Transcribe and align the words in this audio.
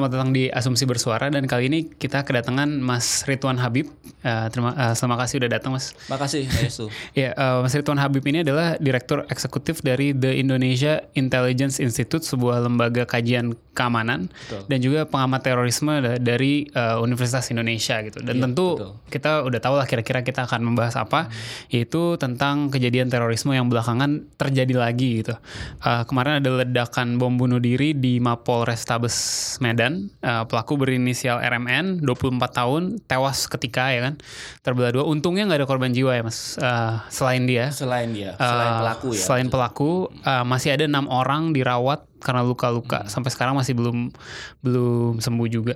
Selamat 0.00 0.16
datang 0.16 0.32
di 0.32 0.48
Asumsi 0.48 0.88
Bersuara 0.88 1.28
dan 1.28 1.44
kali 1.44 1.68
ini 1.68 1.84
kita 1.84 2.24
kedatangan 2.24 2.72
Mas 2.80 3.20
Ridwan 3.28 3.60
Habib. 3.60 3.92
Uh, 4.24 4.48
terima, 4.48 4.72
uh, 4.72 4.96
terima 4.96 5.16
kasih 5.20 5.44
udah 5.44 5.60
datang 5.60 5.76
Mas. 5.76 5.92
Makasih, 6.08 6.48
Yesu. 6.48 6.88
Ya, 7.20 7.36
uh, 7.36 7.60
Mas 7.60 7.76
Ridwan 7.76 8.00
Habib 8.00 8.24
ini 8.24 8.40
adalah 8.40 8.80
Direktur 8.80 9.28
Eksekutif 9.28 9.84
dari 9.84 10.16
The 10.16 10.40
Indonesia 10.40 11.04
Intelligence 11.12 11.84
Institute, 11.84 12.24
sebuah 12.24 12.64
lembaga 12.64 13.04
kajian 13.04 13.52
keamanan 13.70 14.26
Betul. 14.26 14.62
dan 14.66 14.78
juga 14.82 15.00
pengamat 15.06 15.40
terorisme 15.40 15.92
da- 16.02 16.18
dari 16.18 16.66
uh, 16.74 16.98
Universitas 16.98 17.46
Indonesia 17.48 18.02
gitu. 18.02 18.18
Dan 18.20 18.36
Iya, 18.36 18.42
tentu 18.50 18.66
betul. 18.74 18.90
kita 19.08 19.30
udah 19.46 19.60
tahu 19.62 19.74
lah 19.78 19.86
kira-kira 19.86 20.20
kita 20.20 20.44
akan 20.44 20.60
membahas 20.66 20.98
apa, 20.98 21.30
yaitu 21.70 22.18
tentang 22.18 22.68
kejadian 22.68 23.06
terorisme 23.06 23.54
yang 23.54 23.70
belakangan 23.70 24.26
terjadi 24.34 24.74
lagi 24.74 25.22
gitu. 25.22 25.38
Uh, 25.80 26.02
kemarin 26.04 26.42
ada 26.42 26.66
ledakan 26.66 27.16
bom 27.16 27.38
bunuh 27.38 27.62
diri 27.62 27.94
di 27.94 28.18
Mapol 28.18 28.66
Restabes 28.66 29.14
Medan. 29.62 30.10
Uh, 30.18 30.42
pelaku 30.44 30.74
berinisial 30.74 31.38
RMN, 31.38 32.02
24 32.02 32.42
tahun, 32.50 32.82
tewas 33.06 33.46
ketika 33.46 33.94
ya 33.94 34.10
kan, 34.10 34.14
terbelah 34.60 34.90
dua. 34.90 35.04
Untungnya 35.06 35.46
nggak 35.46 35.62
ada 35.62 35.68
korban 35.70 35.94
jiwa 35.94 36.12
ya 36.12 36.22
mas, 36.22 36.58
Uh, 36.60 36.98
selain 37.08 37.46
dia. 37.46 37.70
Selain 37.70 38.10
dia, 38.10 38.34
selain 38.36 38.72
Uh, 38.74 38.80
pelaku 38.82 39.08
ya. 39.14 39.22
Selain 39.22 39.48
pelaku, 39.48 39.90
uh, 40.26 40.42
masih 40.42 40.74
ada 40.74 40.84
enam 40.84 41.06
orang 41.06 41.54
dirawat 41.54 42.09
karena 42.20 42.44
luka-luka. 42.44 43.08
Sampai 43.08 43.32
sekarang 43.32 43.56
masih 43.56 43.74
belum 43.74 44.12
belum 44.60 45.18
sembuh 45.18 45.48
juga. 45.48 45.74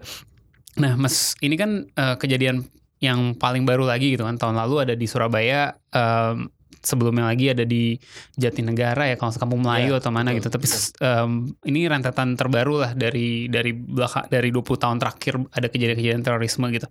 Nah, 0.78 0.94
Mas, 0.98 1.34
ini 1.40 1.54
kan 1.54 1.86
uh, 1.96 2.16
kejadian 2.20 2.66
yang 3.02 3.36
paling 3.36 3.66
baru 3.66 3.84
lagi 3.88 4.14
gitu 4.14 4.24
kan. 4.24 4.38
Tahun 4.38 4.54
lalu 4.54 4.88
ada 4.88 4.94
di 4.94 5.06
Surabaya. 5.08 5.74
um, 5.92 6.48
sebelumnya 6.84 7.24
lagi 7.24 7.48
ada 7.48 7.64
di 7.64 7.96
Jatinegara 8.36 9.08
ya, 9.08 9.16
kalau 9.16 9.32
Kampung 9.32 9.64
Melayu 9.64 9.96
Iya, 9.96 10.04
atau 10.04 10.12
mana 10.12 10.36
betul, 10.36 10.38
gitu. 10.44 10.48
Tapi 10.52 10.66
um, 11.00 11.30
ini 11.64 11.88
rentetan 11.88 12.36
terbaru 12.36 12.84
lah 12.84 12.92
dari 12.92 13.48
dari 13.48 13.72
belakang 13.72 14.28
dari 14.28 14.52
20 14.52 14.84
tahun 14.84 14.96
terakhir 15.00 15.34
ada 15.48 15.66
kejadian-kejadian 15.72 16.20
terorisme 16.20 16.68
gitu. 16.70 16.84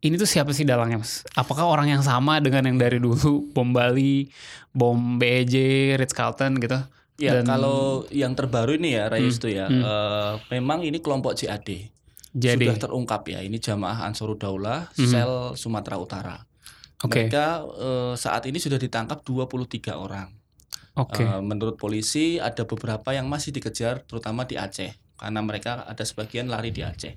Ini 0.00 0.16
tuh 0.16 0.24
siapa 0.24 0.56
sih 0.56 0.64
dalangnya 0.64 0.96
mas? 0.96 1.20
Apakah 1.36 1.68
orang 1.68 1.92
yang 1.92 2.00
sama 2.00 2.40
dengan 2.40 2.64
yang 2.64 2.80
dari 2.80 2.96
dulu 2.96 3.52
bom 3.52 3.68
Bali, 3.68 4.32
bom 4.72 5.20
BEJ, 5.20 5.54
Ritz 6.00 6.16
Carlton 6.16 6.56
gitu? 6.56 6.80
Ya, 7.20 7.36
Dan- 7.36 7.46
kalau 7.46 7.80
yang 8.08 8.32
terbaru 8.32 8.80
ini 8.80 8.96
ya, 8.96 9.12
Rayus 9.12 9.36
Hmm, 9.36 9.42
tuh 9.44 9.52
ya, 9.52 9.66
hmm. 9.68 9.82
eh, 9.84 10.32
memang 10.50 10.80
ini 10.80 10.98
kelompok 10.98 11.36
JAD. 11.36 11.92
Jadi, 12.32 12.64
Sudah 12.64 12.78
terungkap 12.80 13.28
ya, 13.28 13.44
ini 13.44 13.60
Jamaah 13.60 14.08
Ansaruddaullah, 14.08 14.96
Mhm. 14.96 15.04
sel 15.04 15.32
Sumatera 15.54 16.00
Utara. 16.00 16.36
oke, 17.00 17.12
Mereka 17.28 17.44
eh, 17.76 18.14
saat 18.14 18.44
ini 18.44 18.56
sudah 18.56 18.76
ditangkap 18.76 19.20
23 19.20 19.94
orang. 19.94 20.32
oke, 20.92 21.16
Eh, 21.18 21.40
menurut 21.40 21.76
polisi 21.76 22.36
ada 22.36 22.64
beberapa 22.64 23.12
yang 23.12 23.24
masih 23.24 23.52
dikejar 23.52 24.04
terutama 24.04 24.44
di 24.44 24.56
Aceh 24.56 24.90
karena 25.14 25.40
mereka 25.40 25.84
ada 25.84 26.02
sebagian 26.02 26.46
lari 26.46 26.70
di 26.70 26.80
Aceh. 26.80 27.16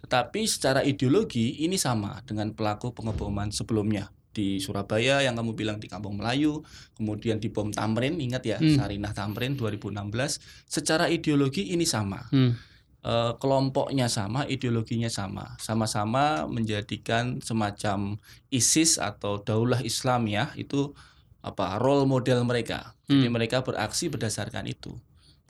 Tetapi 0.00 0.40
secara 0.44 0.80
ideologi 0.82 1.60
ini 1.60 1.76
sama 1.76 2.20
dengan 2.22 2.52
pelaku 2.52 2.90
pengeboman 2.90 3.48
sebelumnya 3.48 4.08
di 4.32 4.58
Surabaya 4.58 5.20
yang 5.20 5.36
kamu 5.36 5.52
bilang 5.52 5.78
di 5.78 5.86
Kampung 5.86 6.16
Melayu, 6.16 6.64
kemudian 6.96 7.36
di 7.38 7.52
bom 7.52 7.68
Tamrin, 7.68 8.16
ingat 8.18 8.42
ya 8.48 8.58
Hmm. 8.58 8.74
Sarinah 8.80 9.12
Tamrin 9.12 9.54
2016. 9.54 10.40
Secara 10.66 11.06
ideologi 11.12 11.70
ini 11.70 11.84
sama. 11.84 12.24
Hmm, 12.32 12.56
Eh, 13.02 13.34
kelompoknya 13.42 14.06
sama, 14.06 14.46
ideologinya 14.46 15.10
sama, 15.10 15.58
sama-sama 15.58 16.46
menjadikan 16.46 17.42
semacam 17.42 18.14
ISIS 18.46 18.94
atau 18.94 19.42
Daulah 19.42 19.82
Islamiyah 19.82 20.54
itu 20.54 20.94
apa 21.42 21.82
role 21.82 22.06
model 22.06 22.46
mereka. 22.46 22.94
Jadi 23.10 23.26
Hmm. 23.26 23.34
mereka 23.34 23.66
beraksi 23.66 24.06
berdasarkan 24.06 24.70
itu, 24.70 24.94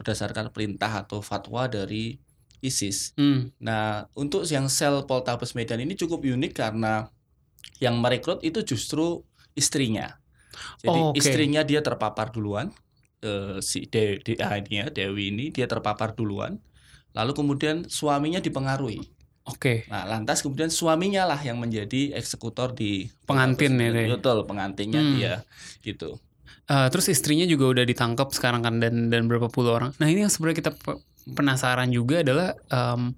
berdasarkan 0.01 0.49
perintah 0.49 1.05
atau 1.05 1.21
fatwa 1.21 1.69
dari 1.69 2.17
ISIS. 2.65 3.13
hmm, 3.21 3.53
Nah, 3.61 4.09
untuk 4.17 4.49
yang 4.49 4.73
sel 4.73 5.05
Poltabes 5.05 5.53
Medan 5.53 5.85
ini 5.85 5.93
cukup 5.93 6.25
unik 6.25 6.57
karena 6.57 7.13
yang 7.83 7.99
merekrut 7.99 8.39
itu 8.47 8.63
justru 8.63 9.27
istrinya. 9.59 10.07
Jadi 10.85 11.01
Oh, 11.01 11.11
oke. 11.11 11.19
istrinya 11.19 11.63
dia 11.67 11.81
terpapar 11.83 12.31
duluan, 12.31 12.71
eh, 13.25 13.59
si 13.59 13.89
De, 13.91 14.23
De- 14.23 14.39
ini 14.39 14.75
ya, 14.83 14.87
Dewi 14.93 15.25
ini 15.35 15.45
dia 15.51 15.67
terpapar 15.67 16.15
duluan, 16.15 16.61
lalu 17.17 17.33
kemudian 17.35 17.77
suaminya 17.91 18.39
dipengaruhi. 18.39 19.01
oke, 19.43 19.91
Nah, 19.91 20.07
lantas 20.07 20.39
kemudian 20.39 20.71
suaminya 20.71 21.27
lah 21.27 21.41
yang 21.43 21.59
menjadi 21.59 22.15
eksekutor 22.15 22.79
di 22.79 23.11
Pengantin 23.27 23.75
ya, 23.75 23.91
deh. 23.91 24.07
Betul, 24.15 24.47
pengantinnya 24.47 25.03
Hmm. 25.03 25.15
dia 25.19 25.33
gitu. 25.83 26.23
Eh, 26.71 26.87
terus 26.95 27.07
istrinya 27.11 27.45
juga 27.45 27.65
udah 27.75 27.85
ditangkap 27.85 28.29
sekarang 28.33 28.63
kan 28.63 28.79
dan 28.79 29.11
dan 29.11 29.27
berapa 29.27 29.51
puluh 29.51 29.75
orang. 29.77 29.91
Nah 29.99 30.07
ini 30.09 30.25
yang 30.25 30.33
sebenarnya 30.33 30.59
kita 30.63 30.73
pe- 30.79 31.03
penasaran 31.35 31.91
juga 31.91 32.23
adalah 32.23 32.55
em, 32.71 33.13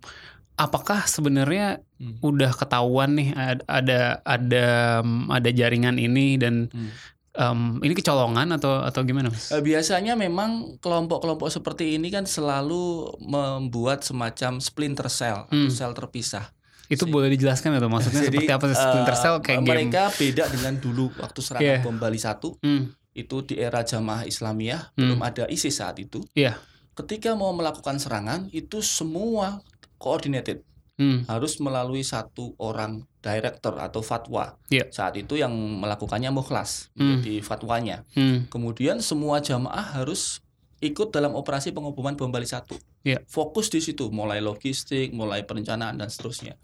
apakah 0.57 1.05
sebenarnya 1.05 1.83
Hmm. 1.95 2.19
udah 2.21 2.51
ketahuan 2.53 3.15
nih 3.15 3.33
ad- 3.33 3.65
ada 3.65 4.01
ada 4.23 4.67
em, 4.99 5.27
ada 5.29 5.49
jaringan 5.49 5.97
ini 5.97 6.37
dan 6.37 6.69
Hmm. 6.69 6.91
em, 7.33 7.61
ini 7.81 7.93
kecolongan 7.93 8.51
atau 8.53 8.79
atau 8.81 9.01
gimana 9.03 9.29
mas? 9.29 9.51
Eh, 9.51 9.59
Biasanya 9.59 10.15
memang 10.15 10.79
kelompok-kelompok 10.79 11.49
seperti 11.49 11.95
ini 11.95 12.09
kan 12.09 12.23
selalu 12.25 13.09
membuat 13.21 14.03
semacam 14.03 14.59
splinter 14.59 15.07
cell 15.07 15.47
atau 15.47 15.55
Hmm. 15.61 15.71
sel 15.71 15.91
terpisah. 15.93 16.51
Itu 16.85 17.07
boleh 17.07 17.33
dijelaskan 17.33 17.75
atau 17.75 17.89
maksudnya 17.89 18.23
Jadi, 18.23 18.45
seperti 18.45 18.53
apa 18.53 18.67
Splinter 18.71 19.17
eh, 19.17 19.19
Cell 19.19 19.37
kayak 19.41 19.59
game? 19.59 19.71
mereka 19.89 20.03
beda 20.13 20.45
dengan 20.47 20.75
dulu 20.77 21.09
waktu 21.17 21.41
serangan 21.41 21.65
Iya. 21.65 21.79
bom 21.81 21.97
Bali 21.97 22.21
1 22.21 22.61
Hmm, 22.61 22.93
itu 23.11 23.37
di 23.41 23.57
era 23.57 23.81
Jamaah 23.81 24.23
Islamiyah 24.23 24.93
Hmm. 24.93 25.01
belum 25.09 25.21
ada 25.21 25.45
ISIS 25.49 25.75
saat 25.75 25.97
itu. 25.97 26.21
Iya. 26.33 26.61
Ketika 26.93 27.33
mau 27.33 27.51
melakukan 27.51 27.97
serangan 27.97 28.47
itu 28.53 28.79
semua 28.79 29.65
coordinated 30.05 30.61
hmm, 31.01 31.25
harus 31.25 31.57
melalui 31.65 32.05
satu 32.05 32.53
orang 32.61 33.09
director 33.25 33.81
atau 33.81 34.05
fatwa. 34.05 34.61
Iya. 34.69 34.93
Saat 34.93 35.17
itu 35.17 35.41
yang 35.41 35.51
melakukannya 35.57 36.29
mukhlas 36.29 36.93
Hmm. 36.93 37.25
di 37.25 37.41
fatwanya. 37.41 38.05
hmm, 38.13 38.53
Kemudian 38.53 39.01
semua 39.01 39.41
jamaah 39.41 39.97
harus 39.97 40.45
ikut 40.85 41.09
dalam 41.09 41.33
operasi 41.33 41.73
pengeboman 41.73 42.13
bom 42.13 42.29
Bali 42.29 42.45
1. 42.45 42.77
Iya. 43.09 43.25
Fokus 43.25 43.73
di 43.73 43.81
situ, 43.81 44.13
mulai 44.13 44.45
logistik, 44.45 45.17
mulai 45.17 45.41
perencanaan 45.49 45.97
dan 45.97 46.13
seterusnya. 46.13 46.61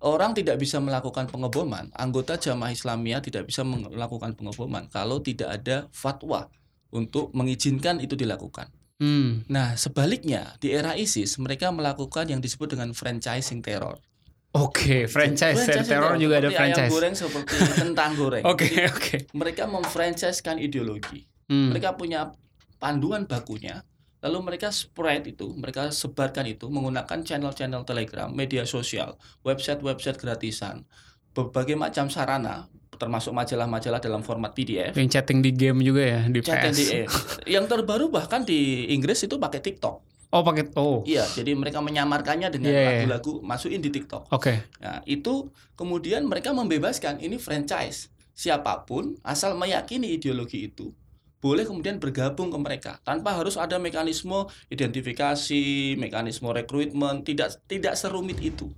Orang 0.00 0.32
tidak 0.32 0.56
bisa 0.56 0.80
melakukan 0.80 1.28
pengeboman, 1.28 1.92
anggota 1.92 2.40
jamaah 2.40 2.72
Islamiyah 2.72 3.20
tidak 3.20 3.44
bisa 3.44 3.60
melakukan 3.68 4.32
pengeboman 4.32 4.88
kalau 4.88 5.20
tidak 5.20 5.60
ada 5.60 5.92
fatwa 5.92 6.48
untuk 6.88 7.36
mengizinkan 7.36 8.00
itu 8.00 8.16
dilakukan. 8.16 8.72
Hmm. 9.00 9.48
Nah, 9.50 9.74
sebaliknya 9.74 10.54
di 10.60 10.70
era 10.70 10.94
ISIS 10.94 11.40
mereka 11.40 11.72
melakukan 11.72 12.28
yang 12.28 12.38
disebut 12.38 12.76
dengan 12.76 12.92
franchising 12.94 13.64
terror. 13.64 13.98
Oke, 14.50 15.06
franchise, 15.06 15.62
Franchising 15.62 15.86
teror 15.86 16.18
juga 16.18 16.42
ada 16.42 16.50
franchise. 16.50 16.90
Ayam 16.90 16.94
goreng 16.94 17.14
seperti 17.14 17.54
kentang 17.86 18.18
goreng. 18.18 18.42
Oke, 18.42 18.66
oke. 18.90 19.30
mereka 19.30 19.70
memfranchisekan 19.70 20.58
ideologi. 20.58 21.22
Hmm, 21.46 21.70
Mereka 21.70 21.94
punya 21.94 22.34
panduan 22.82 23.30
bakunya, 23.30 23.86
lalu 24.18 24.38
mereka 24.42 24.74
spread 24.74 25.22
itu, 25.30 25.54
mereka 25.54 25.94
sebarkan 25.94 26.50
itu 26.50 26.66
menggunakan 26.66 27.22
channel-channel 27.22 27.86
Telegram, 27.86 28.26
media 28.30 28.66
sosial, 28.66 29.14
website-website 29.46 30.18
gratisan, 30.18 30.82
berbagai 31.30 31.78
macam 31.78 32.10
sarana, 32.10 32.66
termasuk 33.00 33.32
majalah-majalah 33.32 33.96
dalam 33.96 34.20
format 34.20 34.52
PDF. 34.52 34.92
Yang 34.92 35.16
chatting 35.16 35.40
di 35.40 35.56
game 35.56 35.80
juga 35.80 36.04
ya 36.04 36.20
di 36.28 36.44
Chat 36.44 36.68
PS. 36.68 36.76
NDA. 36.76 37.02
Yang 37.48 37.64
terbaru 37.72 38.12
bahkan 38.12 38.44
di 38.44 38.92
Inggris 38.92 39.24
itu 39.24 39.40
pakai 39.40 39.64
TikTok. 39.64 39.96
Oh 40.30 40.46
pakai 40.46 40.68
oh. 40.78 41.02
Iya, 41.02 41.26
jadi 41.26 41.58
mereka 41.58 41.82
menyamarkannya 41.82 42.54
dengan 42.54 42.70
Iya, 42.70 42.78
iya. 42.78 42.88
lagu-lagu 43.02 43.42
masukin 43.42 43.82
di 43.82 43.90
TikTok. 43.90 44.30
Oke. 44.30 44.62
Nah, 44.78 45.02
itu 45.08 45.50
kemudian 45.74 46.22
mereka 46.28 46.54
membebaskan 46.54 47.18
ini 47.18 47.40
franchise. 47.40 48.12
Siapa 48.30 48.86
pun 48.86 49.18
asal 49.26 49.58
meyakini 49.58 50.14
ideologi 50.14 50.70
itu 50.70 50.94
boleh 51.40 51.64
kemudian 51.64 51.96
bergabung 51.96 52.52
ke 52.52 52.58
mereka 52.60 52.92
tanpa 53.00 53.32
harus 53.32 53.56
ada 53.56 53.80
mekanisme 53.80 54.44
identifikasi, 54.68 55.96
mekanisme 55.96 56.52
rekrutmen, 56.52 57.24
tidak 57.24 57.56
tidak 57.64 57.96
serumit 57.96 58.36
itu. 58.44 58.68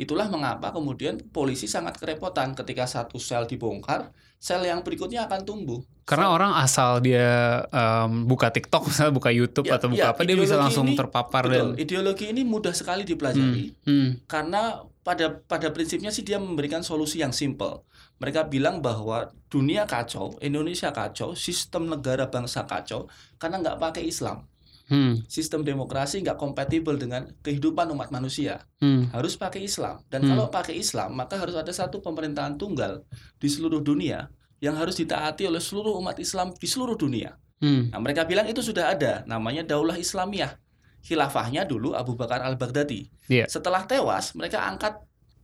Itulah 0.00 0.32
mengapa 0.32 0.72
kemudian 0.72 1.20
polisi 1.28 1.68
sangat 1.68 2.00
kerepotan 2.00 2.56
ketika 2.56 2.88
satu 2.88 3.20
sel 3.20 3.44
dibongkar, 3.44 4.08
sel 4.40 4.64
yang 4.64 4.80
berikutnya 4.80 5.28
akan 5.28 5.44
tumbuh. 5.44 5.84
Karena 6.08 6.32
orang 6.32 6.56
asal 6.56 7.04
dia 7.04 7.60
em, 7.68 8.24
buka 8.24 8.48
TikTok 8.48 8.88
misalnya 8.88 9.12
buka 9.12 9.28
YouTube 9.28 9.68
Ya, 9.68 9.76
atau 9.76 9.92
buka 9.92 10.00
ya, 10.00 10.16
apa 10.16 10.24
dia 10.24 10.40
bisa 10.40 10.56
langsung 10.56 10.88
ini- 10.88 10.96
terpapar 10.96 11.44
Betul, 11.46 11.76
dan 11.76 11.84
ideologi 11.84 12.32
ini 12.32 12.42
mudah 12.42 12.72
sekali 12.72 13.04
dipelajari 13.04 13.76
Hmm, 13.84 13.86
hmm, 13.86 14.08
karena 14.26 14.80
pada 15.04 15.38
pada 15.44 15.68
prinsipnya 15.70 16.08
sih 16.10 16.24
dia 16.24 16.40
memberikan 16.40 16.80
solusi 16.82 17.20
yang 17.20 17.36
simple. 17.36 17.84
Mereka 18.20 18.48
bilang 18.52 18.80
bahwa 18.80 19.32
dunia 19.48 19.84
kacau, 19.84 20.36
Indonesia 20.44 20.92
kacau, 20.92 21.32
sistem 21.36 21.88
negara 21.88 22.28
bangsa 22.28 22.64
kacau 22.64 23.06
karena 23.36 23.60
nggak 23.60 23.78
pakai 23.78 24.04
Islam. 24.04 24.49
Hmm. 24.90 25.22
Sistem 25.30 25.62
demokrasi 25.62 26.18
nggak 26.18 26.34
kompatibel 26.34 26.98
dengan 26.98 27.30
kehidupan 27.40 27.86
umat 27.94 28.10
manusia. 28.10 28.66
Hmm. 28.82 29.06
Harus 29.14 29.38
pakai 29.38 29.62
Islam. 29.62 30.02
Dan 30.10 30.26
Hmm. 30.26 30.34
kalau 30.34 30.46
pakai 30.50 30.74
Islam, 30.74 31.14
maka 31.14 31.38
harus 31.38 31.54
ada 31.54 31.70
satu 31.70 32.02
pemerintahan 32.02 32.58
tunggal 32.58 33.06
di 33.38 33.46
seluruh 33.46 33.78
dunia 33.78 34.26
yang 34.58 34.74
harus 34.74 34.98
ditaati 34.98 35.46
oleh 35.46 35.62
seluruh 35.62 35.94
umat 35.96 36.18
Islam 36.18 36.50
di 36.52 36.66
seluruh 36.66 36.98
dunia. 36.98 37.38
Hmm. 37.62 37.88
Nah, 37.88 38.02
mereka 38.02 38.26
bilang 38.26 38.44
itu 38.44 38.60
sudah 38.60 38.90
ada, 38.90 39.22
namanya 39.24 39.62
Daulah 39.62 39.94
Islamiyah. 39.94 40.58
Khilafahnya 41.00 41.64
dulu 41.64 41.94
Abu 41.94 42.12
Bakar 42.12 42.42
Al-Baghdadi. 42.42 43.08
Iya. 43.30 43.48
Setelah 43.48 43.86
tewas, 43.86 44.34
mereka 44.34 44.66
angkat 44.66 45.00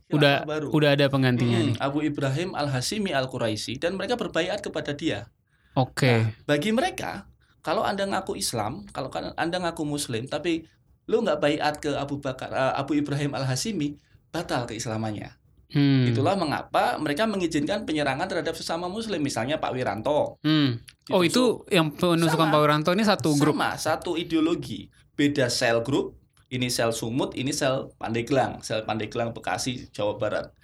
Udah 0.07 0.45
baru. 0.45 0.69
udah 0.69 0.93
ada 0.93 1.07
penggantinya 1.07 1.57
Hmm, 1.57 1.67
nih. 1.71 1.75
Abu 1.79 2.03
Ibrahim 2.03 2.53
Al-Hasimi 2.53 3.09
Al-Quraisy 3.09 3.79
dan 3.79 3.97
mereka 3.97 4.19
berbaiat 4.19 4.61
kepada 4.61 4.93
dia. 4.93 5.31
Oke. 5.73 6.33
Bagi 6.45 6.69
mereka, 6.71 7.25
kalau 7.67 7.83
Anda 7.83 8.07
ngaku 8.07 8.39
Islam, 8.39 8.87
kalau 8.95 9.11
kan 9.11 9.35
Anda 9.35 9.59
ngaku 9.59 9.83
muslim 9.83 10.23
tapi 10.31 10.63
lu 11.11 11.19
nggak 11.19 11.43
baiat 11.43 11.75
ke 11.83 11.91
Abu 11.99 12.23
Bakar 12.23 12.47
eh, 12.47 12.73
Abu 12.79 12.95
Ibrahim 12.95 13.35
Al-Hasimi, 13.35 13.99
batal 14.31 14.63
keislamannya. 14.63 15.35
Hmm. 15.67 16.07
Itulah 16.07 16.39
mengapa 16.39 16.95
mereka 16.95 17.27
mengizinkan 17.27 17.83
penyerangan 17.83 18.23
terhadap 18.31 18.55
sesama 18.55 18.87
muslim, 18.87 19.19
misalnya 19.19 19.59
Pak 19.59 19.75
Wiranto. 19.75 20.39
Hmm. 20.47 20.79
Oh 21.11 21.27
itu 21.27 21.67
yang 21.67 21.91
penusukan 21.91 22.47
Sama. 22.47 22.55
Pak 22.55 22.61
Wiranto 22.63 22.91
ini 22.95 23.03
satu 23.03 23.35
grup. 23.35 23.51
Sama, 23.59 23.75
satu 23.75 24.15
ideologi. 24.15 24.87
Beda 25.11 25.51
sel 25.51 25.83
grup, 25.83 26.15
ini 26.47 26.71
sel 26.71 26.95
Sumut, 26.95 27.35
ini 27.35 27.51
sel 27.51 27.91
Pandeglang, 27.99 28.63
sel 28.63 28.87
Pandeglang 28.87 29.35
Bekasi, 29.35 29.91
Jawa 29.91 30.15
Barat. 30.15 30.55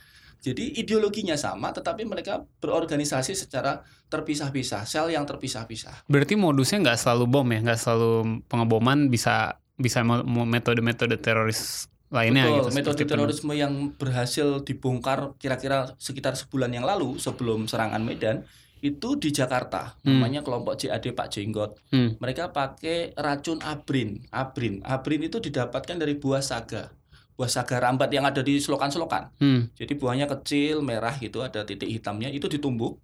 Jadi 0.44 0.75
ideologinya 0.75 1.40
sama, 1.40 1.72
tetapi 1.72 2.04
mereka 2.04 2.44
berorganisasi 2.60 3.31
secara 3.31 3.80
terpisah-pisah, 4.12 4.84
sel 4.84 5.07
yang 5.07 5.24
terpisah-pisah. 5.24 6.04
Berarti 6.12 6.36
modusnya 6.36 6.84
nggak 6.84 7.00
selalu 7.00 7.25
bom 7.31 7.48
ya, 7.48 7.63
nggak 7.63 7.80
selalu 7.80 8.12
pengeboman 8.51 9.07
bisa 9.07 9.56
bisa 9.74 10.04
metode-metode 10.04 11.16
teroris 11.18 11.88
lainnya 12.13 12.45
Betul, 12.45 12.60
gitu. 12.69 12.75
metode 12.78 13.04
terorisme 13.10 13.54
yang 13.57 13.74
berhasil 13.98 14.62
dibongkar 14.62 15.34
kira-kira 15.42 15.98
sekitar 15.98 16.38
sebulan 16.38 16.69
yang 16.69 16.86
lalu 16.86 17.18
sebelum 17.18 17.66
serangan 17.66 18.06
Medan 18.06 18.45
itu 18.84 19.16
di 19.16 19.31
Jakarta, 19.31 19.95
Hmm. 20.04 20.19
namanya 20.19 20.44
kelompok 20.44 20.75
JAD 20.75 21.16
Pak 21.16 21.31
Jenggot. 21.31 21.80
Hmm. 21.90 22.19
Mereka 22.19 22.51
pakai 22.51 23.16
racun 23.16 23.63
abrin. 23.63 24.28
Abrin, 24.30 24.84
abrin 24.84 25.24
itu 25.24 25.40
didapatkan 25.40 25.95
dari 25.95 26.19
buah 26.19 26.44
saga. 26.44 26.92
Buah 27.33 27.50
saga 27.50 27.81
rambat 27.81 28.13
yang 28.13 28.25
ada 28.30 28.45
di 28.45 28.62
selokan-selokan. 28.62 29.33
Hmm. 29.41 29.74
Jadi 29.74 29.97
buahnya 29.97 30.30
kecil, 30.30 30.85
merah 30.85 31.18
gitu, 31.18 31.41
ada 31.41 31.65
titik 31.65 31.89
hitamnya, 31.89 32.30
itu 32.30 32.45
ditumbuk, 32.45 33.01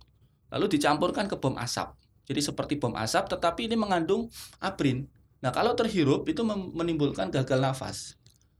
lalu 0.54 0.66
dicampurkan 0.70 1.26
ke 1.26 1.36
bom 1.38 1.58
asap. 1.58 1.98
Jadi 2.30 2.42
seperti 2.46 2.78
bom 2.78 2.94
asap, 2.94 3.26
tetapi 3.34 3.66
ini 3.66 3.74
mengandung 3.74 4.30
abrin. 4.62 5.10
Nah 5.42 5.50
kalau 5.50 5.74
terhirup 5.74 6.30
itu 6.30 6.46
menimbulkan 6.46 7.34
gagal 7.34 7.58
nafas, 7.58 7.98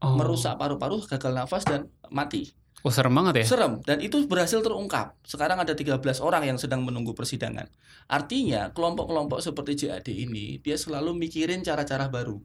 Oh. 0.00 0.16
merusak 0.16 0.56
paru-paru, 0.56 1.04
gagal 1.04 1.28
nafas 1.36 1.62
dan 1.68 1.92
mati. 2.08 2.56
Oh 2.80 2.88
serem 2.88 3.12
banget 3.12 3.44
ya. 3.44 3.52
Serem 3.52 3.84
dan 3.84 4.00
itu 4.00 4.24
berhasil 4.24 4.64
terungkap. 4.64 5.12
Sekarang 5.28 5.60
ada 5.60 5.76
13 5.76 6.00
orang 6.24 6.48
yang 6.48 6.56
sedang 6.56 6.80
menunggu 6.80 7.12
persidangan. 7.12 7.68
Artinya 8.08 8.72
kelompok-kelompok 8.72 9.44
seperti 9.44 9.84
JAD 9.84 10.08
ini 10.08 10.56
dia 10.64 10.80
selalu 10.80 11.12
mikirin 11.12 11.60
cara-cara 11.60 12.08
baru. 12.08 12.40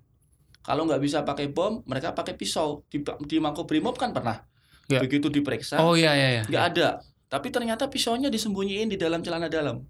Kalau 0.65 0.89
nggak 0.89 0.97
bisa 0.97 1.21
pakai 1.21 1.53
bom, 1.53 1.85
mereka 1.85 2.17
pakai 2.17 2.33
pisau. 2.33 2.81
Di, 2.89 3.05
di 3.29 3.37
Makobrimob 3.37 3.93
kan 4.01 4.09
pernah. 4.09 4.41
Ya. 4.89 5.01
Begitu 5.01 5.29
diperiksa, 5.29 5.81
Oh 5.81 5.93
iya 5.93 6.13
iya 6.13 6.41
iya. 6.41 6.43
nggak 6.45 6.65
ada. 6.73 7.01
Tapi 7.29 7.49
ternyata 7.49 7.89
pisaunya 7.89 8.29
disembunyiin 8.29 8.89
di 8.89 8.97
dalam 8.97 9.21
celana 9.21 9.49
dalam. 9.49 9.81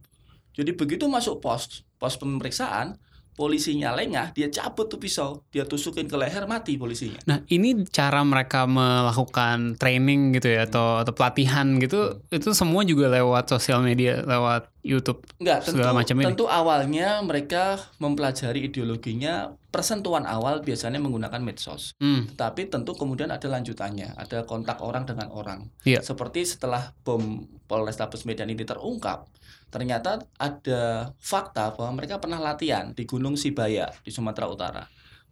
Jadi 0.56 0.72
begitu 0.72 1.08
masuk 1.12 1.44
pos 1.44 1.84
pos 2.00 2.16
pemeriksaan, 2.16 2.96
polisinya 3.36 3.92
lengah, 3.92 4.32
dia 4.32 4.48
cabut 4.48 4.88
tuh 4.88 4.96
pisau, 4.96 5.44
dia 5.52 5.68
tusukin 5.68 6.08
ke 6.08 6.16
leher, 6.16 6.48
mati 6.48 6.80
polisinya. 6.80 7.20
Nah 7.28 7.44
ini 7.52 7.84
cara 7.92 8.24
mereka 8.24 8.64
melakukan 8.64 9.76
training 9.76 10.32
gitu 10.40 10.56
ya 10.56 10.64
atau 10.64 11.04
atau 11.04 11.12
pelatihan 11.12 11.76
gitu 11.84 12.24
itu 12.32 12.56
semua 12.56 12.88
juga 12.88 13.12
lewat 13.12 13.52
sosial 13.52 13.84
media 13.84 14.24
lewat 14.24 14.72
YouTube. 14.86 15.26
Enggak, 15.42 15.66
tentu, 15.66 15.82
Segala 15.82 15.98
macam 15.98 16.16
ini. 16.22 16.26
tentu 16.30 16.46
awalnya 16.46 17.18
mereka 17.26 17.82
mempelajari 17.98 18.70
ideologinya, 18.70 19.58
persentuhan 19.74 20.30
awal 20.30 20.62
biasanya 20.62 21.02
menggunakan 21.02 21.42
medsos. 21.42 21.98
Hmm. 21.98 22.30
Tapi 22.38 22.70
tentu 22.70 22.94
kemudian 22.94 23.34
ada 23.34 23.50
lanjutannya, 23.50 24.14
ada 24.14 24.46
kontak 24.46 24.86
orang 24.86 25.10
dengan 25.10 25.34
orang. 25.34 25.66
Iya. 25.82 26.06
Seperti 26.06 26.46
setelah 26.46 26.94
bom 27.02 27.50
Polrestabes 27.66 28.30
Medan 28.30 28.54
ini 28.54 28.62
terungkap, 28.62 29.26
ternyata 29.74 30.22
ada 30.38 31.10
fakta 31.18 31.74
bahwa 31.74 31.98
mereka 31.98 32.22
pernah 32.22 32.38
latihan 32.38 32.94
di 32.94 33.10
Gunung 33.10 33.34
Sibaya 33.34 33.90
di 34.06 34.14
Sumatera 34.14 34.46
Utara 34.46 34.86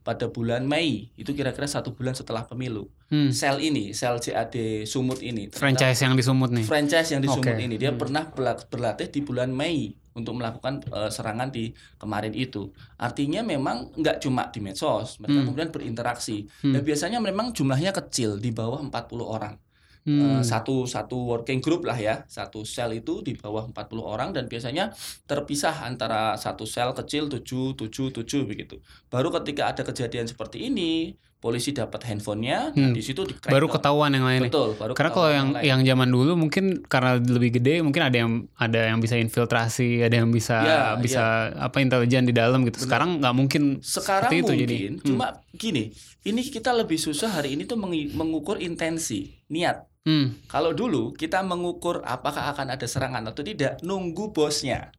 pada 0.04 0.28
bulan 0.28 0.64
Mei 0.64 1.08
itu 1.14 1.32
kira-kira 1.32 1.64
satu 1.66 1.92
bulan 1.92 2.12
setelah 2.12 2.44
pemilu 2.44 2.92
Hmm. 3.08 3.32
sel 3.32 3.58
ini 3.58 3.92
sel 3.92 4.18
CAD 4.18 4.84
Sumut 4.84 5.20
ini 5.20 5.48
Franchise 5.48 6.02
yang 6.02 6.14
disumut 6.14 6.50
nih. 6.50 6.66
franchise 6.66 7.10
yang 7.10 7.20
di 7.20 7.28
Sumut 7.28 7.48
Oke. 7.50 7.58
ini 7.58 7.76
dia 7.76 7.90
Hmm. 7.90 7.98
pernah 7.98 8.24
berla- 8.26 8.60
berlatih 8.66 9.08
di 9.08 9.20
bulan 9.20 9.50
Mei 9.50 9.96
untuk 10.14 10.36
melakukan 10.36 10.84
eh, 10.84 11.10
serangan 11.10 11.50
di 11.50 11.72
kemarin 11.96 12.32
itu 12.32 12.70
artinya 12.98 13.42
memang 13.42 13.90
nggak 13.94 14.20
cuma 14.20 14.46
di 14.48 14.60
medsos 14.60 15.18
mereka 15.18 15.40
Hmm. 15.40 15.48
kemudian 15.48 15.70
berinteraksi 15.70 16.46
Hmm. 16.60 16.70
dan 16.70 16.82
biasanya 16.82 17.18
memang 17.18 17.50
jumlahnya 17.50 17.90
kecil 17.92 18.38
di 18.38 18.50
bawah 18.50 18.78
40 18.78 19.24
orang 19.24 19.56
Hmm. 20.04 20.40
Eh, 20.40 20.44
satu 20.44 20.84
satu 20.84 21.16
working 21.26 21.58
group 21.58 21.84
lah 21.84 21.96
ya 21.96 22.28
satu 22.28 22.64
sel 22.64 22.92
itu 22.94 23.20
di 23.20 23.34
bawah 23.34 23.64
40 23.66 24.04
orang 24.04 24.30
dan 24.30 24.46
biasanya 24.46 24.92
terpisah 25.24 25.80
antara 25.82 26.36
satu 26.36 26.64
sel 26.64 26.92
kecil 26.92 27.32
7 27.32 27.40
7 27.74 28.12
7 28.12 28.44
begitu 28.44 28.84
baru 29.08 29.32
ketika 29.34 29.72
ada 29.72 29.82
kejadian 29.82 30.28
seperti 30.28 30.68
ini 30.68 31.16
polisi 31.40 31.72
dapat 31.72 32.04
handphonenya 32.04 32.72
Hmm. 32.72 32.92
di 32.92 33.00
situ 33.00 33.24
di 33.24 33.36
Baru 33.36 33.68
ketahuan 33.68 34.12
yang 34.12 34.24
lain 34.24 34.44
betul 34.44 34.76
baru 34.76 34.92
Karena 34.92 35.12
kalau 35.12 35.28
ketahuan 35.28 35.36
yang 35.36 35.50
lain. 35.52 35.64
yang 35.64 35.82
zaman 35.86 36.10
dulu 36.10 36.32
mungkin 36.38 36.64
karena 36.84 37.12
lebih 37.20 37.50
gede 37.54 37.80
mungkin 37.80 38.00
ada 38.02 38.18
yang 38.18 38.32
ada 38.56 38.80
yang 38.88 39.00
bisa 39.00 39.16
infiltrasi, 39.16 40.00
ada 40.02 40.16
yang 40.18 40.28
bisa 40.30 40.58
Ya, 40.64 40.80
bisa 40.96 41.24
apa 41.54 41.80
intelijen 41.80 42.24
di 42.24 42.32
dalam 42.32 42.64
gitu. 42.64 42.80
Benar. 42.80 42.88
Sekarang 42.88 43.10
nggak 43.20 43.36
mungkin 43.36 43.64
sekarang 43.80 44.32
seperti 44.32 44.36
itu 44.38 44.48
mungkin 44.50 44.64
jadi. 44.64 44.76
Hmm. 44.80 45.00
cuma 45.04 45.28
gini 45.54 45.84
ini 46.24 46.42
kita 46.42 46.72
lebih 46.72 46.96
susah 46.98 47.28
hari 47.30 47.56
ini 47.56 47.64
tuh 47.64 47.76
mengukur 48.14 48.56
intensi 48.58 49.44
niat 49.48 49.84
Hmm. 50.04 50.36
kalau 50.52 50.76
dulu 50.76 51.16
kita 51.16 51.40
mengukur 51.48 52.04
apakah 52.04 52.52
akan 52.52 52.76
ada 52.76 52.84
serangan 52.84 53.24
atau 53.24 53.40
tidak 53.40 53.80
nunggu 53.80 54.36
bosnya 54.36 54.92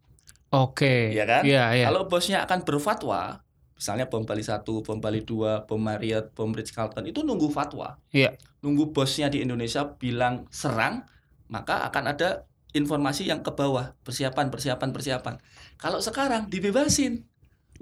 Oke. 0.54 1.11
Iya 1.11 1.26
kan? 1.26 1.42
Iya, 1.42 1.64
iya. 1.75 1.84
kalau 1.90 2.06
bosnya 2.06 2.46
akan 2.46 2.62
berfatwa 2.62 3.42
misalnya 3.75 4.06
bom 4.06 4.23
Bali 4.23 4.40
1, 4.40 4.62
bom 4.62 5.02
Bali 5.02 5.20
2, 5.26 5.66
bom 5.66 5.82
Marriott, 5.82 6.30
bom 6.32 6.49
Ritz 6.54 6.70
Carlton 6.70 7.04
itu 7.11 7.26
nunggu 7.26 7.50
fatwa 7.50 7.99
Iya. 8.14 8.38
nunggu 8.62 8.94
bosnya 8.94 9.28
di 9.28 9.42
Indonesia 9.42 9.84
bilang 9.99 10.46
serang 10.54 11.04
maka 11.50 11.84
akan 11.90 12.16
ada 12.16 12.46
informasi 12.73 13.28
yang 13.28 13.42
ke 13.42 13.50
bawah 13.52 13.92
persiapan 14.06 14.49
persiapan 14.49 14.88
persiapan 14.94 15.34
kalau 15.76 15.99
sekarang 16.00 16.49
dibebasin 16.49 17.26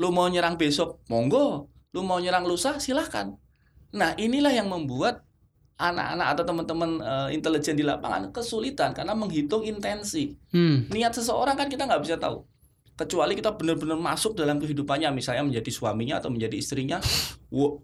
lu 0.01 0.09
mau 0.11 0.27
nyerang 0.27 0.57
besok 0.57 0.99
monggo 1.13 1.69
lu 1.93 2.01
mau 2.03 2.19
nyerang 2.19 2.49
lusa 2.49 2.81
silahkan 2.81 3.37
nah 3.93 4.17
inilah 4.17 4.51
yang 4.57 4.73
membuat 4.73 5.29
anak-anak 5.83 6.27
atau 6.39 6.45
teman-teman 6.47 6.91
eh, 7.03 7.29
intelijen 7.35 7.75
di 7.75 7.83
lapangan 7.83 8.31
kesulitan 8.31 8.95
karena 8.95 9.13
menghitung 9.13 9.67
intensi 9.67 10.39
Hmm. 10.55 10.87
niat 10.87 11.11
seseorang 11.11 11.59
kan 11.59 11.67
kita 11.67 11.85
nggak 11.85 12.03
bisa 12.03 12.17
tahu 12.17 12.47
kecuali 12.93 13.35
kita 13.35 13.51
benar-benar 13.53 13.99
masuk 13.99 14.37
dalam 14.37 14.63
kehidupannya 14.63 15.11
misalnya 15.11 15.43
menjadi 15.43 15.71
suaminya 15.73 16.23
atau 16.23 16.31
menjadi 16.31 16.55
istrinya 16.55 17.03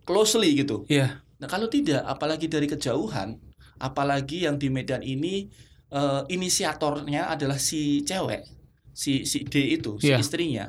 closely 0.05 0.55
gitu 0.55 0.87
Iya. 0.87 1.21
Nah 1.38 1.47
kalau 1.47 1.71
tidak, 1.71 2.02
apalagi 2.02 2.50
dari 2.50 2.67
kejauhan, 2.67 3.38
apalagi 3.78 4.43
yang 4.43 4.59
di 4.59 4.69
Medan 4.69 5.02
ini 5.02 5.47
eh, 5.88 6.23
inisiatornya 6.28 7.31
adalah 7.31 7.57
si 7.57 8.02
cewek, 8.02 8.45
si 8.93 9.23
si 9.25 9.43
D 9.43 9.73
itu, 9.73 9.97
si 9.97 10.11
Iya. 10.12 10.19
istrinya, 10.21 10.64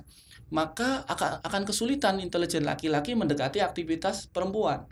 maka 0.47 1.03
akan 1.03 1.43
akan 1.43 1.61
kesulitan 1.65 2.21
intelijen 2.21 2.63
laki-laki 2.63 3.17
mendekati 3.17 3.59
aktivitas 3.59 4.29
perempuan. 4.29 4.85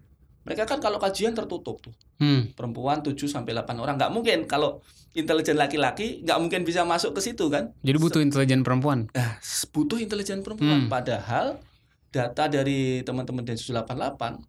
Mereka 0.47 0.63
kan 0.63 0.79
kalau 0.79 0.95
kajian 0.97 1.35
tertutup 1.35 1.83
tuh, 1.83 1.91
Hmm. 2.17 2.55
perempuan 2.55 3.03
7 3.03 3.27
sampai 3.27 3.51
8 3.51 3.77
orang, 3.77 3.99
nggak 3.99 4.09
mungkin 4.09 4.47
kalau 4.47 4.79
intelijen 5.11 5.59
laki-laki 5.59 6.23
nggak 6.23 6.39
mungkin 6.39 6.61
bisa 6.63 6.87
masuk 6.87 7.11
ke 7.11 7.21
situ 7.21 7.51
kan? 7.51 7.75
Jadi 7.83 7.97
butuh 7.99 8.23
intelijen 8.23 8.63
perempuan. 8.63 9.11
Nah, 9.11 9.37
butuh 9.69 9.99
intelijen 9.99 10.41
perempuan. 10.41 10.87
Hmm. 10.87 10.89
Padahal 10.89 11.59
data 12.07 12.47
dari 12.47 13.03
teman-teman 13.03 13.43
Densus 13.43 13.69
88 13.69 14.39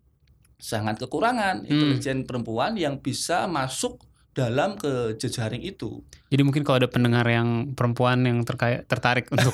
sangat 0.56 0.98
kekurangan 0.98 1.66
Hmm. 1.66 1.70
intelijen 1.70 2.22
perempuan 2.24 2.78
yang 2.78 2.98
bisa 2.98 3.44
masuk 3.44 3.98
dalam 4.38 4.78
ke 4.78 4.88
jejaring 5.14 5.58
itu. 5.60 5.98
Jadi 6.28 6.42
mungkin 6.42 6.62
kalau 6.62 6.78
ada 6.78 6.86
pendengar 6.86 7.26
yang 7.26 7.74
perempuan 7.74 8.22
yang 8.22 8.38
terkait 8.40 8.86
tertarik 8.86 9.26
untuk 9.34 9.50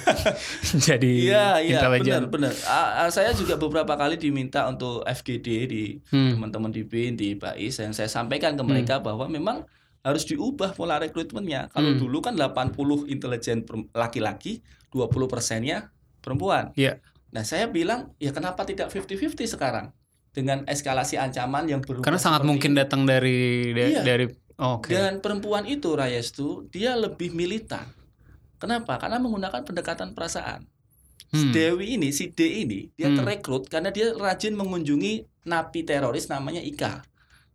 jadi 0.76 1.12
Iya, 1.24 1.46
iya, 1.58 1.78
intelijen. 1.78 2.28
benar, 2.28 2.52
benar. 2.52 2.52
Saya 3.08 3.32
juga 3.32 3.56
beberapa 3.56 3.94
kali 3.94 4.16
diminta 4.16 4.66
untuk 4.66 5.00
FGD 5.02 5.46
di 5.64 5.84
Hmm. 6.06 6.36
teman-teman 6.36 6.68
di 6.68 6.82
BIN, 6.82 7.14
di 7.14 7.32
BAIS 7.32 7.80
yang 7.80 7.92
saya 7.92 8.06
sampaikan 8.06 8.52
ke 8.52 8.62
mereka 8.62 9.00
bahwa 9.00 9.24
memang 9.26 9.64
harus 10.00 10.22
diubah 10.22 10.72
pola 10.72 10.98
rekrutmennya. 10.98 11.70
Kalau 11.70 11.90
Hmm. 11.90 11.98
dulu 11.98 12.20
kan 12.20 12.34
80 12.34 12.76
intelijen 13.06 13.64
laki-laki, 13.90 14.60
20 14.90 15.24
persennya 15.24 15.88
perempuan. 16.20 16.70
Iya. 16.74 17.00
Nah 17.30 17.42
saya 17.42 17.66
bilang, 17.66 18.12
ya 18.18 18.30
kenapa 18.30 18.62
tidak 18.62 18.88
50-50 18.88 19.48
sekarang? 19.48 19.90
Dengan 20.30 20.66
eskalasi 20.66 21.14
ancaman 21.14 21.64
yang 21.64 21.78
berubah 21.78 22.02
Karena 22.02 22.18
sangat 22.18 22.42
mungkin 22.42 22.74
ini. 22.74 22.76
datang 22.76 23.06
dari 23.06 23.70
da- 23.70 23.86
Iya. 23.88 24.02
dari 24.02 24.26
oke. 24.58 24.90
Dan 24.90 25.18
perempuan 25.18 25.64
itu, 25.66 25.94
Rayes 25.94 26.30
itu, 26.34 26.66
dia 26.70 26.94
lebih 26.94 27.34
militan. 27.34 27.90
Kenapa? 28.58 28.96
Karena 28.96 29.20
menggunakan 29.20 29.62
pendekatan 29.66 30.16
perasaan. 30.16 30.64
Hmm. 31.34 31.50
Dewi 31.50 31.98
ini, 31.98 32.14
si 32.14 32.30
D 32.30 32.62
ini, 32.62 32.94
dia 32.94 33.10
Hmm. 33.10 33.18
terekrut 33.18 33.66
karena 33.66 33.90
dia 33.90 34.14
rajin 34.14 34.54
mengunjungi 34.54 35.26
napi 35.50 35.82
teroris 35.82 36.30
namanya 36.30 36.62
Ika 36.62 37.02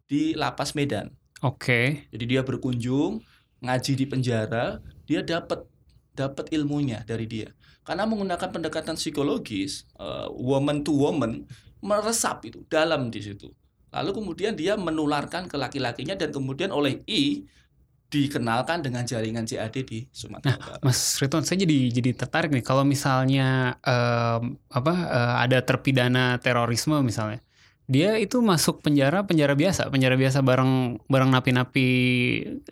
di 0.05 0.35
lapas 0.35 0.75
Medan. 0.75 1.15
Oke. 1.39 2.11
Jadi 2.11 2.25
dia 2.27 2.43
berkunjung, 2.43 3.23
ngaji 3.63 3.91
di 3.95 4.05
penjara, 4.05 4.83
dia 5.07 5.23
dapat 5.23 5.63
dapat 6.11 6.51
ilmunya 6.51 7.07
dari 7.07 7.23
dia. 7.23 7.55
Karena 7.87 8.03
menggunakan 8.03 8.51
pendekatan 8.51 8.99
psikologis, 8.99 9.87
eh, 9.95 10.27
woman 10.35 10.83
to 10.83 10.91
woman, 10.91 11.47
meresap 11.79 12.43
itu 12.43 12.67
dalam 12.67 13.07
di 13.07 13.23
situ. 13.23 13.47
Lalu 13.89 14.11
kemudian 14.13 14.53
dia 14.53 14.77
menularkan 14.77 15.49
ke 15.49 15.57
laki-lakinya 15.57 16.13
dan 16.13 16.29
kemudian 16.29 16.69
oleh 16.69 17.01
I 17.09 17.45
dikenalkan 18.09 18.81
dengan 18.81 19.05
jaringan 19.05 19.45
JAD 19.45 19.85
di 19.85 20.09
Sumatera 20.09 20.57
Utara. 20.57 20.81
Mas 20.81 20.97
Ridwan, 21.21 21.45
saya 21.45 21.61
jadi 21.61 21.93
jadi 21.93 22.17
tertarik 22.17 22.49
nih 22.49 22.65
kalau 22.65 22.81
misalnya 22.81 23.77
em, 23.85 24.57
apa 24.69 24.93
eh, 24.93 25.35
ada 25.45 25.61
terpidana 25.61 26.41
terorisme 26.41 26.97
misalnya, 27.05 27.37
dia 27.85 28.17
itu 28.17 28.41
masuk 28.41 28.81
penjara 28.81 29.29
penjara 29.29 29.53
biasa, 29.53 29.93
penjara 29.93 30.17
biasa 30.17 30.41
bareng 30.41 30.97
bareng 31.05 31.29
napi-napi 31.29 31.87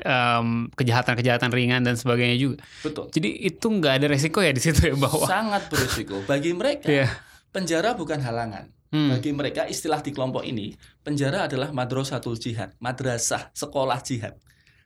em, 0.01 0.47
kejahatan-kejahatan 0.73 1.53
ringan 1.53 1.85
dan 1.85 1.93
sebagainya 1.93 2.37
juga. 2.41 2.57
Betul. 2.81 3.13
Jadi 3.13 3.29
itu 3.45 3.65
nggak 3.69 3.93
ada 4.01 4.07
resiko 4.09 4.41
ya 4.41 4.49
di 4.49 4.61
situ 4.61 4.89
ya 4.89 4.97
bahwa 4.97 5.25
Sangat 5.29 5.69
berisiko. 5.69 6.17
Bagi 6.25 6.57
mereka, 6.57 6.89
Iya. 6.89 7.13
penjara 7.53 7.93
bukan 7.93 8.21
halangan. 8.25 8.73
Hmm. 8.87 9.11
Bagi 9.11 9.35
mereka 9.35 9.67
istilah 9.67 9.99
di 9.99 10.15
kelompok 10.15 10.47
ini, 10.47 10.71
penjara 11.03 11.51
adalah 11.51 11.75
madrasatul 11.75 12.39
jihad, 12.39 12.71
madrasah, 12.79 13.51
sekolah 13.51 13.99
jihad. 13.99 14.39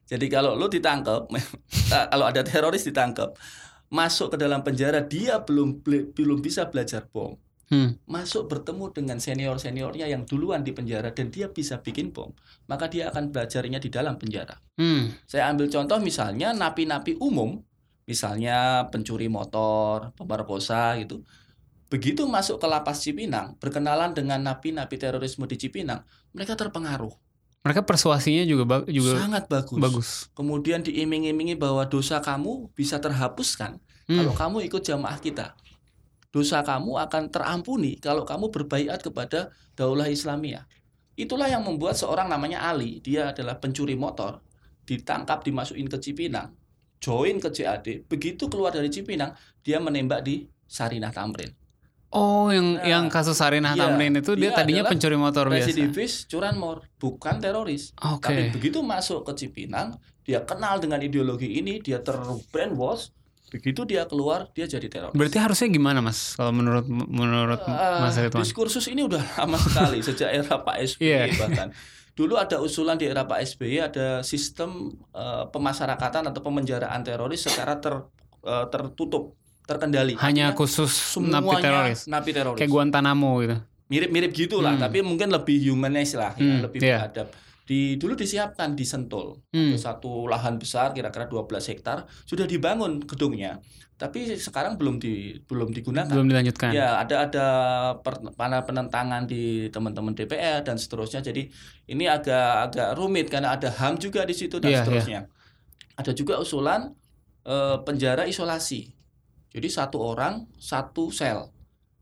Jadi 0.09 0.27
kalau 0.27 0.57
lo 0.57 0.67
ditangkap, 0.67 1.29
kalau 2.11 2.25
ada 2.25 2.41
teroris 2.41 2.83
ditangkap, 2.83 3.37
masuk 3.93 4.33
ke 4.33 4.37
dalam 4.41 4.65
penjara 4.65 5.03
dia 5.05 5.39
belum 5.43 5.85
belum 5.85 6.39
bisa 6.41 6.67
belajar 6.67 7.05
bom. 7.07 7.37
Hmm. 7.71 7.95
Masuk 8.03 8.51
bertemu 8.51 8.91
dengan 8.91 9.17
senior-seniornya 9.23 10.03
yang 10.11 10.27
duluan 10.27 10.59
di 10.59 10.75
penjara 10.75 11.15
dan 11.15 11.31
dia 11.31 11.47
bisa 11.47 11.79
bikin 11.79 12.11
bom, 12.11 12.35
maka 12.67 12.91
dia 12.91 13.07
akan 13.07 13.31
belajarnya 13.31 13.79
di 13.79 13.87
dalam 13.87 14.19
penjara. 14.19 14.59
Hmm. 14.75 15.07
Saya 15.23 15.47
ambil 15.47 15.71
contoh 15.71 15.95
misalnya 16.03 16.51
napi-napi 16.51 17.15
umum, 17.23 17.63
misalnya 18.03 18.91
pencuri 18.91 19.31
motor, 19.31 20.11
pemerkosa 20.19 20.99
gitu. 20.99 21.23
Begitu 21.91 22.23
masuk 22.23 22.55
ke 22.55 22.67
lapas 22.71 23.03
Cipinang, 23.03 23.59
berkenalan 23.59 24.15
dengan 24.15 24.39
napi-napi 24.39 24.95
terorisme 24.95 25.43
di 25.43 25.59
Cipinang, 25.59 26.07
mereka 26.31 26.55
terpengaruh. 26.55 27.11
Mereka 27.61 27.83
persuasinya 27.83 28.47
juga 28.47 28.63
ba- 28.63 28.87
juga 28.87 29.19
Sangat 29.19 29.45
bagus. 29.51 29.77
bagus. 29.77 30.09
Kemudian 30.31 30.81
diiming-imingi 30.81 31.59
bahwa 31.59 31.83
dosa 31.85 32.23
kamu 32.23 32.71
bisa 32.73 32.97
terhapuskan 32.97 33.77
Hmm. 34.07 34.17
kalau 34.17 34.33
kamu 34.33 34.57
ikut 34.71 34.81
jamaah 34.81 35.19
kita. 35.19 35.53
Dosa 36.31 36.63
kamu 36.63 36.95
akan 37.05 37.27
terampuni 37.27 37.99
kalau 37.99 38.23
kamu 38.23 38.49
berbaiat 38.49 39.03
kepada 39.03 39.51
Daulah 39.75 40.07
Islamiyah. 40.07 40.63
Itulah 41.19 41.51
yang 41.51 41.61
membuat 41.61 41.99
seorang 41.99 42.31
namanya 42.31 42.65
Ali, 42.65 43.03
dia 43.03 43.35
adalah 43.35 43.59
pencuri 43.59 43.99
motor, 43.99 44.39
ditangkap 44.87 45.43
dimasukin 45.43 45.91
ke 45.91 45.99
Cipinang, 45.99 46.55
join 47.03 47.37
ke 47.37 47.51
JAD. 47.51 48.07
Begitu 48.07 48.47
keluar 48.47 48.71
dari 48.71 48.87
Cipinang, 48.87 49.35
dia 49.59 49.77
menembak 49.77 50.23
di 50.23 50.47
Sarinah 50.65 51.11
Tamrin. 51.11 51.51
Oh, 52.11 52.51
yang 52.51 52.75
Nah, 52.75 52.83
yang 52.83 53.03
kasus 53.07 53.33
Sarinah 53.33 53.71
iya, 53.71 53.87
Tamrin 53.87 54.11
itu 54.13 54.35
dia, 54.35 54.51
dia 54.51 54.51
tadinya 54.51 54.83
pencuri 54.83 55.15
motor 55.15 55.47
biasa. 55.47 55.63
Residivis 55.65 56.27
curanmor, 56.27 56.83
bukan 56.95 57.39
teroris. 57.39 57.95
Oke. 57.97 58.27
Tapi 58.27 58.41
begitu 58.51 58.79
masuk 58.79 59.23
ke 59.23 59.31
Cipinang, 59.33 59.95
dia 60.21 60.43
kenal 60.43 60.75
dengan 60.77 60.99
ideologi 60.99 61.47
ini, 61.53 61.79
dia 61.79 61.99
terbrainwash. 61.99 63.15
Begitu 63.47 63.83
dia 63.83 64.03
keluar, 64.05 64.47
dia 64.51 64.63
jadi 64.63 64.87
teroris. 64.87 65.15
Berarti 65.15 65.35
harusnya 65.35 65.67
gimana, 65.67 65.99
Mas? 65.99 66.35
Kalau 66.35 66.51
menurut 66.51 66.83
menurut 66.87 67.59
Eh, 67.61 67.99
Mas 67.99 68.15
Ridwan? 68.15 68.43
diskursus 68.43 68.87
ini 68.87 69.03
udah 69.03 69.19
lama 69.37 69.55
sekali 69.55 69.99
sejak 70.07 70.31
era 70.31 70.55
Pak 70.57 70.75
SBY 70.77 71.03
Iya. 71.03 71.23
bahkan. 71.37 71.67
Dulu 72.11 72.35
ada 72.35 72.59
usulan 72.59 72.95
di 72.95 73.07
era 73.07 73.23
Pak 73.23 73.39
SBY 73.41 73.75
ada 73.81 74.07
sistem 74.21 74.91
eh, 75.11 75.43
pemasyarakatan 75.47 76.27
atau 76.27 76.39
pemenjaraan 76.39 76.99
teroris 77.01 77.39
secara 77.41 77.75
ter, 77.77 78.03
eh, 78.41 78.65
tertutup, 78.67 79.35
terkendali. 79.71 80.13
Hanya 80.15 80.51
Artinya 80.51 80.57
khusus 80.57 80.91
napi 80.91 81.31
semuanya 81.31 81.63
teroris. 81.63 81.99
napi 82.05 82.29
teroris. 82.31 82.59
Kayak 82.59 82.71
Guantanamo 82.71 83.31
gitu. 83.39 83.57
Mirip-mirip 83.87 84.31
gitulah, 84.31 84.75
Hmm. 84.75 84.83
tapi 84.83 84.99
mungkin 84.99 85.27
lebih 85.27 85.67
humanis 85.67 86.15
lah, 86.15 86.31
ya, 86.35 86.43
Hmm, 86.43 86.59
lebih 86.63 86.79
iya. 86.79 86.97
beradab. 87.01 87.27
Di 87.61 87.95
dulu 87.95 88.15
disiapkan 88.15 88.71
di 88.71 88.83
Sentul. 88.83 89.39
Hmm. 89.49 89.75
Satu 89.75 90.27
lahan 90.27 90.55
besar 90.55 90.91
kira-kira 90.91 91.25
12 91.25 91.63
hektar 91.65 92.03
sudah 92.23 92.43
dibangun 92.43 92.99
gedungnya. 92.99 93.59
Tapi 93.95 94.33
sekarang 94.33 94.75
belum 94.75 94.97
di 94.97 95.37
belum 95.39 95.69
digunakan. 95.69 96.09
Belum 96.09 96.25
dilanjutkan. 96.25 96.73
Ya, 96.73 96.97
ada 96.97 97.21
ada 97.21 97.45
per, 97.95 98.17
penentangan 98.65 99.23
di 99.23 99.69
teman-teman 99.69 100.11
DPR 100.11 100.63
dan 100.63 100.75
seterusnya. 100.75 101.21
Jadi 101.21 101.47
ini 101.85 102.09
agak 102.09 102.71
agak 102.71 102.89
rumit 102.97 103.29
karena 103.29 103.53
ada 103.53 103.69
HAM 103.69 104.01
juga 104.01 104.25
di 104.25 104.33
situ 104.33 104.57
dan 104.57 104.71
Iya, 104.71 104.79
seterusnya. 104.81 105.19
Ada 105.95 106.11
juga 106.11 106.39
usulan 106.39 106.91
eh, 107.41 107.77
penjara 107.81 108.25
isolasi. 108.25 108.89
Jadi 109.51 109.67
satu 109.67 109.99
orang 109.99 110.47
satu 110.55 111.11
sel. 111.11 111.51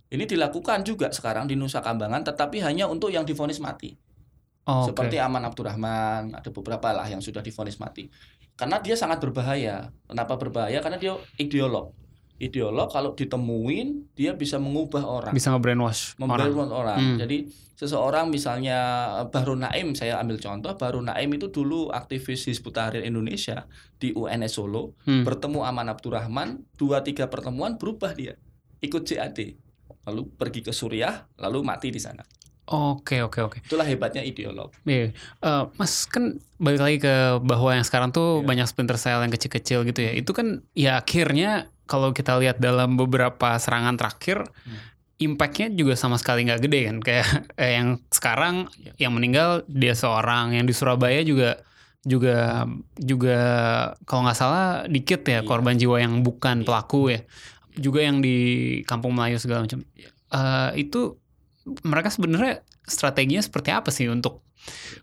Ini 0.09 0.25
dilakukan 0.25 0.81
juga 0.85 1.13
sekarang 1.13 1.45
di 1.45 1.53
Nusa 1.53 1.85
Kambangan, 1.85 2.25
tetapi 2.25 2.61
hanya 2.65 2.89
untuk 2.89 3.13
yang 3.13 3.25
divonis 3.25 3.61
mati. 3.61 3.93
Oh. 4.65 4.85
Seperti 4.85 5.17
Aman 5.21 5.45
Abdurrahman, 5.45 6.33
ada 6.33 6.49
beberapa 6.49 6.93
lah 6.93 7.05
yang 7.09 7.21
sudah 7.21 7.41
divonis 7.41 7.77
mati. 7.77 8.09
Karena 8.57 8.81
dia 8.81 8.97
sangat 8.97 9.21
berbahaya. 9.21 9.89
Kenapa 10.09 10.37
berbahaya? 10.37 10.81
Karena 10.81 10.97
dia 10.97 11.13
ideolog. 11.37 11.93
Ideolog 12.39 12.87
kalau 12.87 13.11
ditemuin 13.11 14.15
dia 14.15 14.31
bisa 14.31 14.55
mengubah 14.55 15.03
orang, 15.03 15.35
Bisa 15.35 15.51
nge-brainwash 15.51 16.15
orang. 16.17 16.71
orang. 16.71 16.99
Hmm. 16.99 17.17
Jadi 17.19 17.51
seseorang 17.75 18.27
misalnya 18.27 18.79
Bahru 19.27 19.55
Naim, 19.55 19.91
saya 19.91 20.15
ambil 20.17 20.39
contoh, 20.39 20.71
Bahru 20.73 20.99
Naim 20.99 21.27
itu 21.29 21.47
dulu 21.47 21.91
aktivis 21.91 22.47
Hizbut 22.47 22.71
Tahrir 22.71 23.03
Indonesia 23.03 23.67
di 23.95 24.11
UNS 24.11 24.55
Solo, 24.55 24.95
Hmm. 25.03 25.27
bertemu 25.27 25.59
Aman 25.61 25.87
Abdurrahman, 25.87 26.63
dua 26.75 27.03
tiga 27.03 27.27
pertemuan 27.27 27.75
berubah 27.75 28.15
dia, 28.15 28.39
ikut 28.79 29.03
JAD, 29.03 29.59
lalu 30.07 30.31
pergi 30.31 30.63
ke 30.63 30.71
Suriah, 30.71 31.27
lalu 31.35 31.59
mati 31.59 31.91
di 31.91 31.99
sana. 31.99 32.23
Oke, 32.69 33.19
oke, 33.19 33.41
oke. 33.41 33.57
Itulah 33.65 33.81
hebatnya 33.81 34.21
ideolog. 34.21 34.69
Iya. 34.85 35.09
Eh, 35.41 35.63
Mas 35.75 36.05
kan 36.05 36.37
balik 36.55 36.77
lagi 36.79 36.97
ke 37.01 37.13
bahwa 37.41 37.73
yang 37.73 37.81
sekarang 37.81 38.13
tuh 38.13 38.39
Iya. 38.39 38.45
banyak 38.45 38.67
splinter 38.69 38.93
cell 38.93 39.19
yang 39.19 39.33
kecil-kecil 39.33 39.81
gitu 39.83 39.99
ya. 39.99 40.13
Itu 40.13 40.31
kan 40.31 40.61
ya 40.71 41.01
akhirnya 41.01 41.73
kalau 41.89 42.13
kita 42.13 42.37
lihat 42.37 42.61
dalam 42.61 42.93
beberapa 42.95 43.57
serangan 43.57 43.97
terakhir, 43.97 44.45
Hmm. 44.45 44.77
impactnya 45.19 45.73
juga 45.73 45.97
sama 45.97 46.15
sekali 46.15 46.45
nggak 46.45 46.61
gede 46.63 46.79
kan. 46.85 46.97
Kayak 47.01 47.27
eh, 47.63 47.71
yang 47.81 47.97
sekarang 48.07 48.69
Iya. 48.77 49.09
yang 49.09 49.11
meninggal 49.17 49.49
dia 49.65 49.97
seorang, 49.97 50.53
yang 50.53 50.63
di 50.63 50.71
Surabaya 50.71 51.25
juga 51.25 51.57
juga 52.05 52.63
juga 52.95 53.37
kalau 54.07 54.23
nggak 54.23 54.37
salah 54.37 54.87
dikit 54.87 55.25
ya 55.27 55.41
Iya. 55.41 55.47
korban 55.49 55.75
jiwa 55.75 55.97
yang 55.99 56.21
bukan 56.21 56.61
Iya. 56.61 56.65
pelaku 56.69 57.01
ya. 57.11 57.19
Juga 57.75 57.99
yang 58.05 58.21
di 58.21 58.37
Kampung 58.85 59.11
Melayu 59.11 59.41
segala 59.41 59.65
macam. 59.65 59.81
Iya. 59.97 60.09
Eh, 60.29 60.87
itu 60.87 61.17
mereka 61.83 62.07
sebenarnya 62.07 62.61
strateginya 62.87 63.43
seperti 63.43 63.69
apa 63.69 63.89
sih 63.91 64.07
untuk 64.07 64.41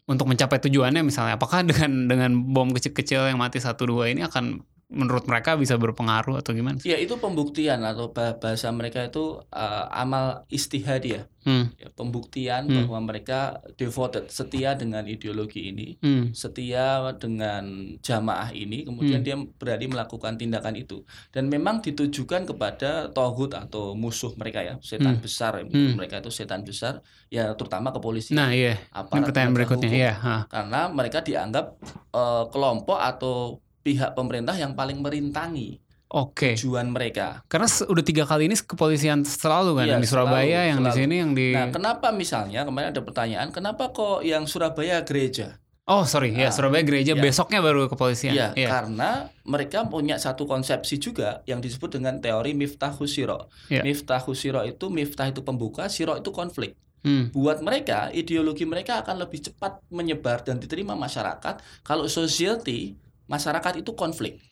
untuk 0.06 0.26
mencapai 0.26 0.58
tujuannya 0.58 1.02
misalnya 1.02 1.36
apakah 1.36 1.62
dengan 1.66 2.06
dengan 2.06 2.30
bom 2.52 2.70
kecil-kecil 2.70 3.30
yang 3.30 3.38
mati 3.38 3.58
satu 3.58 3.86
dua 3.88 4.10
ini 4.10 4.22
akan 4.22 4.60
menurut 4.86 5.26
mereka 5.26 5.58
bisa 5.58 5.74
berpengaruh 5.74 6.38
atau 6.38 6.54
gimana? 6.54 6.78
Ya 6.82 6.94
itu 6.94 7.18
pembuktian 7.18 7.82
atau 7.82 8.10
bah- 8.10 8.38
bahasa 8.38 8.70
mereka 8.70 9.02
itu 9.02 9.42
uh, 9.42 9.84
amal 9.90 10.46
istihad 10.46 11.02
ya. 11.02 11.26
Hmm. 11.42 11.70
Ya, 11.78 11.86
pembuktian 11.94 12.66
Hmm. 12.66 12.74
bahwa 12.82 13.06
mereka 13.06 13.38
devoted, 13.74 14.26
setia 14.28 14.74
dengan 14.74 15.06
ideologi 15.06 15.70
ini, 15.70 15.94
Hmm. 15.98 16.34
setia 16.34 17.14
dengan 17.14 17.62
jamaah 17.98 18.50
ini, 18.50 18.82
kemudian 18.82 19.22
Hmm. 19.22 19.26
dia 19.26 19.36
berani 19.54 19.86
melakukan 19.86 20.34
tindakan 20.34 20.74
itu. 20.74 21.06
Dan 21.30 21.46
memang 21.46 21.78
ditujukan 21.78 22.46
kepada 22.46 23.10
tohut 23.10 23.54
atau 23.54 23.94
musuh 23.94 24.34
mereka 24.34 24.58
ya, 24.60 24.74
setan 24.82 25.18
Hmm. 25.18 25.22
besar. 25.22 25.62
ya. 25.62 25.70
Hmm. 25.70 25.94
Mereka 25.94 26.18
itu 26.18 26.30
setan 26.30 26.62
besar, 26.62 26.98
ya 27.28 27.54
terutama 27.54 27.90
kepolisian. 27.90 28.34
Nah 28.34 28.50
iya, 28.50 28.74
ini 29.14 29.22
pertanyaan 29.22 29.54
berikutnya. 29.54 29.86
hukum. 29.88 30.22
Ha. 30.22 30.36
Karena 30.46 30.80
mereka 30.90 31.22
dianggap 31.22 31.66
eh, 32.10 32.44
kelompok 32.48 32.96
atau 32.96 33.60
pihak 33.86 34.18
pemerintah 34.18 34.58
yang 34.58 34.74
paling 34.74 34.98
merintangi 34.98 35.78
Oke. 36.10 36.58
tujuan 36.58 36.90
mereka. 36.90 37.46
Karena 37.46 37.66
udah 37.66 38.02
tiga 38.02 38.26
kali 38.26 38.50
ini 38.50 38.58
kepolisian 38.58 39.22
selalu 39.22 39.78
kan 39.78 39.84
Iya, 39.86 39.90
yang 39.94 40.02
di 40.02 40.10
Surabaya, 40.10 40.42
selalu, 40.42 40.70
yang 40.70 40.78
di 40.78 40.82
selalu. 40.90 40.98
sini, 40.98 41.14
yang 41.22 41.32
di. 41.34 41.46
Nah, 41.54 41.66
kenapa 41.70 42.08
misalnya 42.10 42.60
kemarin 42.62 42.88
ada 42.90 43.02
pertanyaan, 43.02 43.48
kenapa 43.54 43.94
kok 43.94 44.26
yang 44.26 44.46
Surabaya 44.46 45.06
gereja? 45.06 45.62
oh 45.86 46.02
sorry, 46.02 46.34
ya 46.34 46.50
Nah, 46.50 46.50
Surabaya 46.50 46.82
gereja 46.82 47.14
iya. 47.14 47.22
besoknya 47.22 47.62
baru 47.62 47.86
kepolisian. 47.86 48.34
Iya, 48.34 48.50
Iya. 48.58 48.68
karena 48.74 49.10
mereka 49.46 49.86
punya 49.86 50.18
satu 50.18 50.42
konsepsi 50.42 50.98
juga 50.98 51.46
yang 51.46 51.62
disebut 51.62 51.94
dengan 51.94 52.18
teori 52.18 52.58
miftahus 52.58 53.14
siro. 53.14 53.46
Iya. 53.70 53.86
Miftahus 53.86 54.42
siro 54.42 54.66
itu 54.66 54.90
miftah 54.90 55.30
itu 55.30 55.46
pembuka, 55.46 55.86
siro 55.86 56.18
itu 56.18 56.34
konflik. 56.34 56.74
Hmm. 57.06 57.30
Buat 57.30 57.62
mereka, 57.62 58.10
ideologi 58.10 58.66
mereka 58.66 58.98
akan 58.98 59.22
lebih 59.22 59.46
cepat 59.46 59.78
menyebar 59.86 60.42
dan 60.42 60.58
diterima 60.58 60.98
masyarakat 60.98 61.62
kalau 61.86 62.10
society 62.10 62.98
masyarakat 63.26 63.83
itu 63.83 63.92
konflik. 63.95 64.42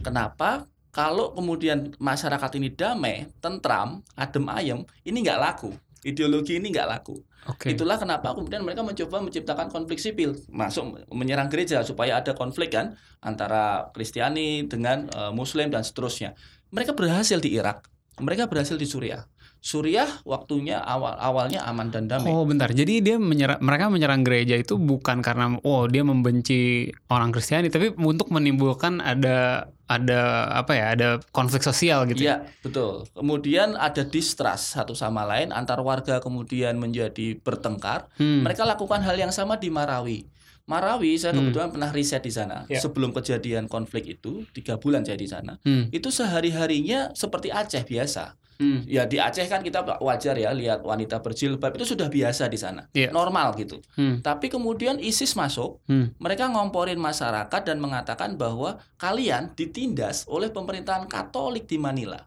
Kenapa? 0.00 0.64
Kalau 0.92 1.32
kemudian 1.32 1.96
masyarakat 1.96 2.60
ini 2.60 2.68
damai, 2.68 3.24
tentram, 3.40 4.04
adem 4.12 4.44
ayem, 4.52 4.80
ini 5.08 5.24
nggak 5.24 5.40
laku. 5.40 5.72
Ideologi 6.04 6.60
ini 6.60 6.68
nggak 6.68 6.88
laku. 6.88 7.16
Oke. 7.48 7.74
Itulah 7.74 7.98
kenapa 7.98 8.36
kemudian 8.36 8.62
mereka 8.62 8.84
mencoba 8.86 9.18
menciptakan 9.24 9.66
konflik 9.72 9.98
sipil, 9.98 10.36
masuk 10.52 11.02
menyerang 11.10 11.48
gereja 11.48 11.82
supaya 11.82 12.20
ada 12.20 12.36
konflik 12.36 12.76
kan 12.76 12.94
antara 13.24 13.88
Kristiani 13.96 14.68
dengan 14.68 15.08
eh, 15.10 15.32
Muslim 15.32 15.72
dan 15.72 15.82
seterusnya. 15.82 16.36
Mereka 16.70 16.92
berhasil 16.92 17.40
di 17.40 17.56
Irak, 17.56 17.88
mereka 18.20 18.46
berhasil 18.46 18.76
di 18.76 18.84
Suriah. 18.84 19.26
Suriah 19.62 20.10
waktunya 20.26 20.82
awal 20.82 21.14
awalnya 21.22 21.62
aman 21.62 21.94
dan 21.94 22.10
damai. 22.10 22.34
Oh 22.34 22.42
bentar, 22.42 22.74
jadi 22.74 22.98
dia 22.98 23.14
menyerang, 23.14 23.62
mereka 23.62 23.86
menyerang 23.86 24.26
gereja 24.26 24.58
itu 24.58 24.74
bukan 24.74 25.22
karena 25.22 25.54
oh 25.62 25.86
dia 25.86 26.02
membenci 26.02 26.90
orang 27.06 27.30
Kristiani, 27.30 27.70
tapi 27.70 27.94
untuk 27.94 28.26
menimbulkan 28.34 28.98
ada 28.98 29.70
ada 29.86 30.50
apa 30.50 30.72
ya, 30.74 30.86
ada 30.98 31.08
konflik 31.30 31.62
sosial 31.62 32.10
gitu. 32.10 32.26
ya? 32.26 32.26
Iya, 32.26 32.36
betul. 32.58 33.06
Kemudian 33.14 33.78
ada 33.78 34.02
distrust 34.02 34.74
satu 34.74 34.98
sama 34.98 35.22
lain 35.22 35.54
antar 35.54 35.78
warga 35.78 36.18
kemudian 36.18 36.74
menjadi 36.82 37.38
bertengkar. 37.38 38.10
Hmm. 38.18 38.42
Mereka 38.42 38.66
lakukan 38.66 38.98
hal 39.06 39.14
yang 39.14 39.30
sama 39.30 39.62
di 39.62 39.70
Marawi. 39.70 40.26
Marawi, 40.66 41.18
saya 41.18 41.34
Hmm. 41.34 41.50
kebetulan 41.50 41.70
pernah 41.70 41.90
riset 41.94 42.22
di 42.22 42.32
sana. 42.34 42.66
Ya. 42.66 42.78
Sebelum 42.78 43.14
kejadian 43.14 43.66
konflik 43.66 44.10
itu, 44.10 44.42
tiga 44.50 44.74
bulan 44.74 45.06
saya 45.06 45.18
di 45.18 45.28
sana. 45.30 45.58
Hmm. 45.62 45.86
Itu 45.94 46.10
sehari-harinya 46.10 47.14
seperti 47.14 47.50
Aceh 47.50 47.86
biasa. 47.86 48.34
Hmm. 48.62 48.86
Ya 48.86 49.10
di 49.10 49.18
Aceh 49.18 49.42
kan 49.50 49.58
kita 49.66 49.82
wajar 49.98 50.38
ya 50.38 50.54
lihat 50.54 50.86
wanita 50.86 51.18
berjilbab 51.18 51.74
itu 51.74 51.82
sudah 51.82 52.06
biasa 52.06 52.46
di 52.46 52.54
sana, 52.54 52.86
Iya. 52.94 53.10
normal 53.10 53.58
gitu. 53.58 53.82
Hmm. 53.98 54.22
Tapi 54.22 54.46
kemudian 54.46 55.02
ISIS 55.02 55.34
masuk, 55.34 55.82
Hmm. 55.90 56.14
mereka 56.22 56.46
ngomporin 56.46 57.02
masyarakat 57.02 57.62
dan 57.66 57.82
mengatakan 57.82 58.38
bahwa 58.38 58.78
kalian 58.94 59.50
ditindas 59.58 60.30
oleh 60.30 60.54
pemerintahan 60.54 61.10
Katolik 61.10 61.66
di 61.66 61.82
Manila. 61.82 62.22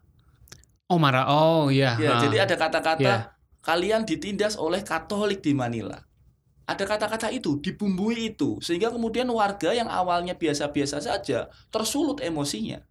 Oh 0.92 1.00
marah, 1.00 1.24
oh 1.32 1.72
iya. 1.72 1.96
Ya, 1.96 2.14
ha. 2.14 2.22
jadi 2.22 2.44
ada 2.44 2.54
kata-kata 2.60 3.00
Iya. 3.00 3.16
kalian 3.64 4.04
ditindas 4.04 4.60
oleh 4.60 4.84
Katolik 4.84 5.40
di 5.40 5.56
Manila. 5.56 5.96
Ada 6.66 6.82
kata-kata 6.82 7.30
itu, 7.30 7.62
dibumbui 7.62 8.34
itu, 8.34 8.58
sehingga 8.58 8.90
kemudian 8.90 9.30
warga 9.30 9.70
yang 9.70 9.86
awalnya 9.86 10.34
biasa-biasa 10.34 10.98
saja 10.98 11.46
tersulut 11.70 12.18
emosinya. 12.18 12.82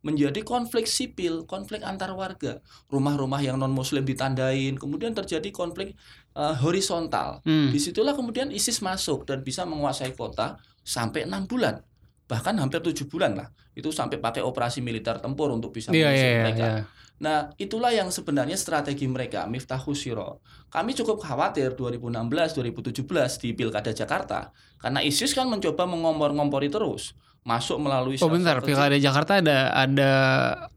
Menjadi 0.00 0.46
konflik 0.46 0.86
sipil, 0.86 1.42
konflik 1.44 1.82
antar 1.82 2.14
warga. 2.14 2.62
Rumah-rumah 2.86 3.42
yang 3.42 3.58
non-muslim 3.58 4.06
ditandain, 4.06 4.78
kemudian 4.78 5.12
terjadi 5.12 5.50
konflik 5.50 5.98
eh, 6.38 6.54
horizontal. 6.62 7.42
Hmm. 7.42 7.74
Di 7.74 7.78
situlah 7.82 8.14
kemudian 8.14 8.54
ISIS 8.54 8.78
masuk 8.78 9.26
dan 9.26 9.42
bisa 9.42 9.66
menguasai 9.66 10.14
kota 10.14 10.58
sampai 10.86 11.26
enam 11.26 11.44
bulan. 11.44 11.82
Bahkan 12.28 12.60
hampir 12.60 12.84
tujuh 12.84 13.08
bulan 13.08 13.34
lah. 13.34 13.48
Itu 13.72 13.88
sampai 13.88 14.20
pakai 14.20 14.44
operasi 14.44 14.84
militer 14.84 15.16
tempur 15.18 15.48
untuk 15.50 15.72
bisa 15.72 15.90
Iya 15.90 16.12
mengusir 16.12 16.28
iya. 16.28 16.42
mereka. 16.44 16.66
iya. 16.66 16.82
Nah, 17.18 17.50
itulah 17.58 17.90
yang 17.90 18.14
sebenarnya 18.14 18.54
strategi 18.54 19.10
mereka, 19.10 19.42
Miftahus 19.50 20.06
Syiro. 20.06 20.38
Kami 20.70 20.94
cukup 20.94 21.18
khawatir 21.18 21.74
2016-2017 21.74 23.42
di 23.42 23.48
Pilkada 23.58 23.90
Jakarta 23.90 24.54
karena 24.78 25.02
ISIS 25.02 25.34
kan 25.34 25.50
mencoba 25.50 25.82
mengompor-ngompori 25.90 26.70
terus, 26.70 27.18
masuk 27.48 27.80
melalui 27.80 28.20
Oh 28.20 28.28
bentar, 28.28 28.60
kecil. 28.60 28.76
Pilkada 28.76 28.96
Jakarta 29.00 29.40
ada 29.40 29.72
ada 29.72 30.10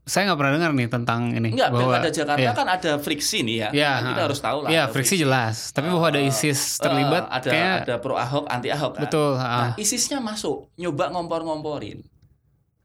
saya 0.08 0.32
nggak 0.32 0.40
pernah 0.40 0.54
dengar 0.56 0.72
nih 0.72 0.88
tentang 0.88 1.22
ini. 1.36 1.52
Enggak, 1.52 1.70
bahwa, 1.76 2.00
Pilkada 2.00 2.10
Jakarta 2.16 2.48
iya. 2.48 2.56
kan 2.56 2.68
ada 2.72 2.92
friksi 2.96 3.44
nih 3.44 3.56
ya. 3.60 3.70
Kan 3.76 4.04
kita 4.16 4.22
ha. 4.24 4.28
harus 4.32 4.40
tahu 4.40 4.58
lah. 4.64 4.70
Iya, 4.72 4.84
ada 4.88 4.94
friksi 4.96 5.16
jelas. 5.20 5.56
Tapi 5.76 5.92
bahwa 5.92 6.08
ada 6.08 6.22
Eh, 6.24 6.32
ISIS 6.32 6.80
eh, 6.80 6.88
terlibat, 6.88 7.28
ada 7.28 7.50
kayak 7.52 7.76
ada 7.84 7.96
pro 8.00 8.16
Ahok, 8.16 8.48
anti 8.48 8.72
Ahok 8.72 8.96
kan. 8.96 9.02
betul. 9.04 9.36
Nah, 9.36 9.76
ah. 9.76 9.82
ISISnya 9.82 10.24
masuk, 10.24 10.72
nyoba 10.80 11.12
ngompor-ngomporin. 11.12 12.08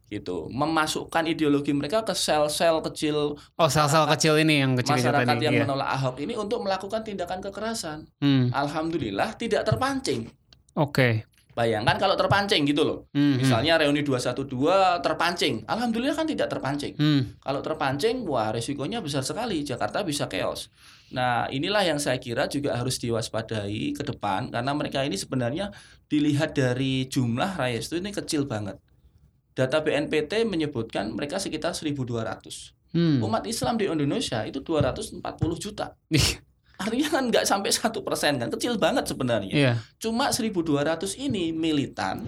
Gitu, 0.06 0.36
memasukkan 0.54 1.26
ideologi 1.26 1.74
mereka 1.74 2.06
ke 2.06 2.14
sel-sel 2.14 2.78
kecil 2.78 3.34
Oh 3.58 3.66
sel-sel 3.66 4.06
kecil 4.06 4.38
ini 4.38 4.62
yang 4.62 4.78
kecil-kecil 4.78 5.02
masyarakat 5.02 5.34
tadi. 5.34 5.44
yang 5.50 5.54
iya. 5.58 5.62
menolak 5.66 5.90
Ahok 5.98 6.22
ini 6.22 6.34
untuk 6.38 6.62
melakukan 6.62 7.02
tindakan 7.02 7.42
kekerasan. 7.42 8.06
Hmm, 8.22 8.54
Alhamdulillah 8.54 9.34
tidak 9.34 9.66
terpancing. 9.66 10.30
Oke. 10.78 11.26
Bayangkan 11.56 11.96
kalau 11.96 12.20
terpancing 12.20 12.68
gitu 12.68 12.84
loh. 12.84 12.98
Hmm, 13.16 13.32
hmm. 13.32 13.36
Misalnya 13.40 13.80
reuni 13.80 14.04
212 14.04 15.00
terpancing. 15.00 15.64
Alhamdulillah 15.64 16.12
kan 16.12 16.28
tidak 16.28 16.52
terpancing. 16.52 16.92
Hmm, 17.00 17.32
Kalau 17.40 17.64
terpancing, 17.64 18.28
wah 18.28 18.52
resikonya 18.52 19.00
besar 19.00 19.24
sekali. 19.24 19.64
Jakarta 19.64 20.04
bisa 20.04 20.28
chaos. 20.28 20.68
Nah, 21.16 21.48
inilah 21.48 21.80
yang 21.80 21.96
saya 21.96 22.20
kira 22.20 22.44
juga 22.44 22.76
harus 22.76 23.00
diwaspadai 23.00 23.96
ke 23.96 24.04
depan 24.04 24.52
karena 24.52 24.76
mereka 24.76 25.00
ini 25.00 25.16
sebenarnya 25.16 25.72
dilihat 26.12 26.52
dari 26.52 27.08
jumlah 27.08 27.56
rakyat 27.56 27.82
itu 27.88 27.96
ini 28.04 28.12
kecil 28.12 28.44
banget. 28.44 28.76
Data 29.56 29.80
BNPT 29.80 30.44
menyebutkan 30.44 31.08
mereka 31.16 31.40
sekitar 31.40 31.72
1.200. 31.72 31.96
hmm. 32.92 33.24
Umat 33.24 33.48
Islam 33.48 33.80
di 33.80 33.88
Indonesia 33.88 34.44
itu 34.44 34.60
240 34.60 35.24
juta. 35.56 35.96
Artinya 36.76 37.08
kan 37.08 37.22
nggak 37.32 37.44
sampai 37.48 37.70
satu 37.72 38.04
persen 38.04 38.36
kan, 38.36 38.52
kecil 38.52 38.76
banget 38.76 39.08
sebenarnya. 39.08 39.54
Iya. 39.54 39.72
Cuma 39.96 40.28
1.200 40.28 41.16
ini 41.16 41.50
militan 41.50 42.24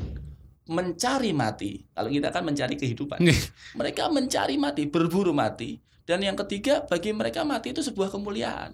mencari 0.68 1.32
mati. 1.32 1.84
Kalau 1.92 2.12
kita 2.12 2.28
kan 2.28 2.44
mencari 2.44 2.76
kehidupan. 2.76 3.20
Nih. 3.24 3.36
Mereka 3.76 4.12
mencari 4.12 4.60
mati, 4.60 4.84
berburu 4.88 5.32
mati. 5.32 5.80
Dan 6.04 6.24
yang 6.24 6.36
ketiga, 6.36 6.84
bagi 6.84 7.12
mereka 7.12 7.44
mati 7.44 7.72
itu 7.72 7.84
sebuah 7.84 8.12
kemuliaan. 8.12 8.72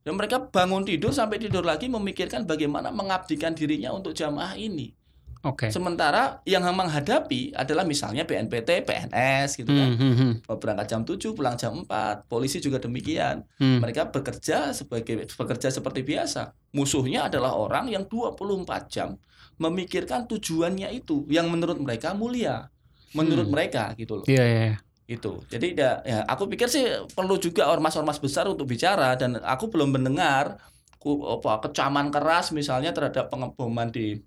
Dan 0.00 0.16
mereka 0.16 0.40
bangun 0.40 0.82
tidur 0.82 1.12
sampai 1.12 1.36
tidur 1.36 1.62
lagi 1.62 1.86
memikirkan 1.86 2.48
bagaimana 2.48 2.88
mengabdikan 2.88 3.52
dirinya 3.52 3.92
untuk 3.92 4.16
jamaah 4.16 4.56
ini. 4.56 4.96
Oke. 5.40 5.72
Sementara 5.72 6.44
yang 6.44 6.60
menghadapi 6.68 7.56
adalah 7.56 7.88
misalnya 7.88 8.28
BNPT, 8.28 8.84
PNS 8.84 9.56
gitu 9.56 9.72
kan. 9.72 9.88
Hmm, 9.96 9.96
hmm, 9.96 10.14
hmm. 10.20 10.32
Berangkat 10.60 10.86
jam 10.92 11.00
7, 11.00 11.32
pulang 11.32 11.56
jam 11.56 11.80
4. 11.80 12.28
Polisi 12.28 12.60
juga 12.60 12.76
demikian 12.76 13.48
Hmm. 13.56 13.80
mereka 13.80 14.12
bekerja 14.12 14.76
sebagai 14.76 15.24
bekerja 15.24 15.72
seperti 15.72 16.04
biasa. 16.04 16.52
Musuhnya 16.76 17.32
adalah 17.32 17.56
orang 17.56 17.88
yang 17.88 18.04
24 18.04 18.92
jam 18.92 19.16
memikirkan 19.56 20.28
tujuannya 20.28 20.92
itu 20.92 21.24
yang 21.32 21.48
menurut 21.48 21.80
mereka 21.80 22.12
mulia. 22.12 22.68
Menurut 23.16 23.48
Hmm. 23.48 23.54
mereka 23.56 23.96
gitu 23.96 24.20
loh. 24.20 24.26
Iya 24.28 24.44
iya. 24.44 24.60
iya. 24.68 24.76
Itu. 25.10 25.42
Jadi 25.50 25.74
ya, 25.74 26.04
ya, 26.06 26.18
aku 26.28 26.46
pikir 26.46 26.68
sih 26.70 26.84
perlu 27.16 27.40
juga 27.40 27.66
ormas-ormas 27.66 28.20
besar 28.20 28.46
untuk 28.46 28.68
bicara 28.68 29.16
dan 29.16 29.40
aku 29.40 29.66
belum 29.72 29.96
mendengar 29.96 30.60
apa 31.00 31.52
kecaman 31.64 32.12
keras 32.12 32.52
misalnya 32.52 32.92
terhadap 32.92 33.32
pengeboman 33.32 33.88
di 33.88 34.20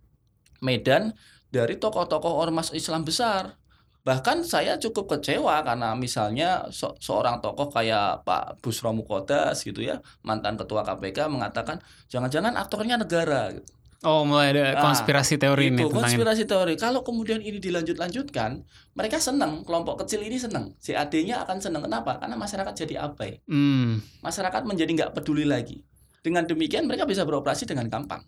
Medan 0.64 1.12
dari 1.52 1.76
tokoh-tokoh 1.76 2.34
ormas 2.34 2.72
Islam 2.72 3.04
besar. 3.04 3.60
Bahkan 4.04 4.44
saya 4.44 4.76
cukup 4.76 5.16
kecewa 5.16 5.64
karena 5.64 5.96
misalnya 5.96 6.68
se- 6.72 6.92
seorang 7.00 7.40
tokoh 7.40 7.72
kayak 7.72 8.24
Pak 8.24 8.60
Busro 8.60 8.92
Mukodas 8.92 9.64
gitu 9.64 9.80
ya, 9.80 10.00
mantan 10.24 10.56
ketua 10.56 10.84
KPK 10.84 11.28
mengatakan 11.28 11.80
jangan-jangan 12.08 12.56
aktornya 12.56 13.00
negara 13.00 13.52
gitu. 13.52 13.64
Oh 14.04 14.28
mulai 14.28 14.52
ada 14.52 14.76
Ah, 14.76 14.84
konspirasi 14.84 15.40
teori 15.40 15.72
Itu 15.72 15.80
ini. 15.80 15.84
konspirasi 15.88 16.44
teori. 16.44 16.76
Kalau 16.76 17.08
kemudian 17.08 17.40
ini 17.40 17.64
dilanjut-lanjutkan, 17.64 18.60
mereka 18.92 19.16
senang, 19.16 19.64
kelompok 19.64 20.04
kecil 20.04 20.20
ini 20.20 20.36
senang. 20.36 20.76
CAD-nya 20.76 21.40
akan 21.48 21.64
senang. 21.64 21.88
Kenapa? 21.88 22.20
Karena 22.20 22.36
masyarakat 22.36 22.76
jadi 22.76 23.00
abai. 23.00 23.40
Hmm. 23.48 24.04
Masyarakat 24.20 24.68
menjadi 24.68 24.92
nggak 24.92 25.12
peduli 25.16 25.48
lagi. 25.48 25.88
Dengan 26.20 26.44
demikian 26.44 26.84
mereka 26.84 27.08
bisa 27.08 27.24
beroperasi 27.24 27.64
dengan 27.64 27.88
gampang. 27.88 28.20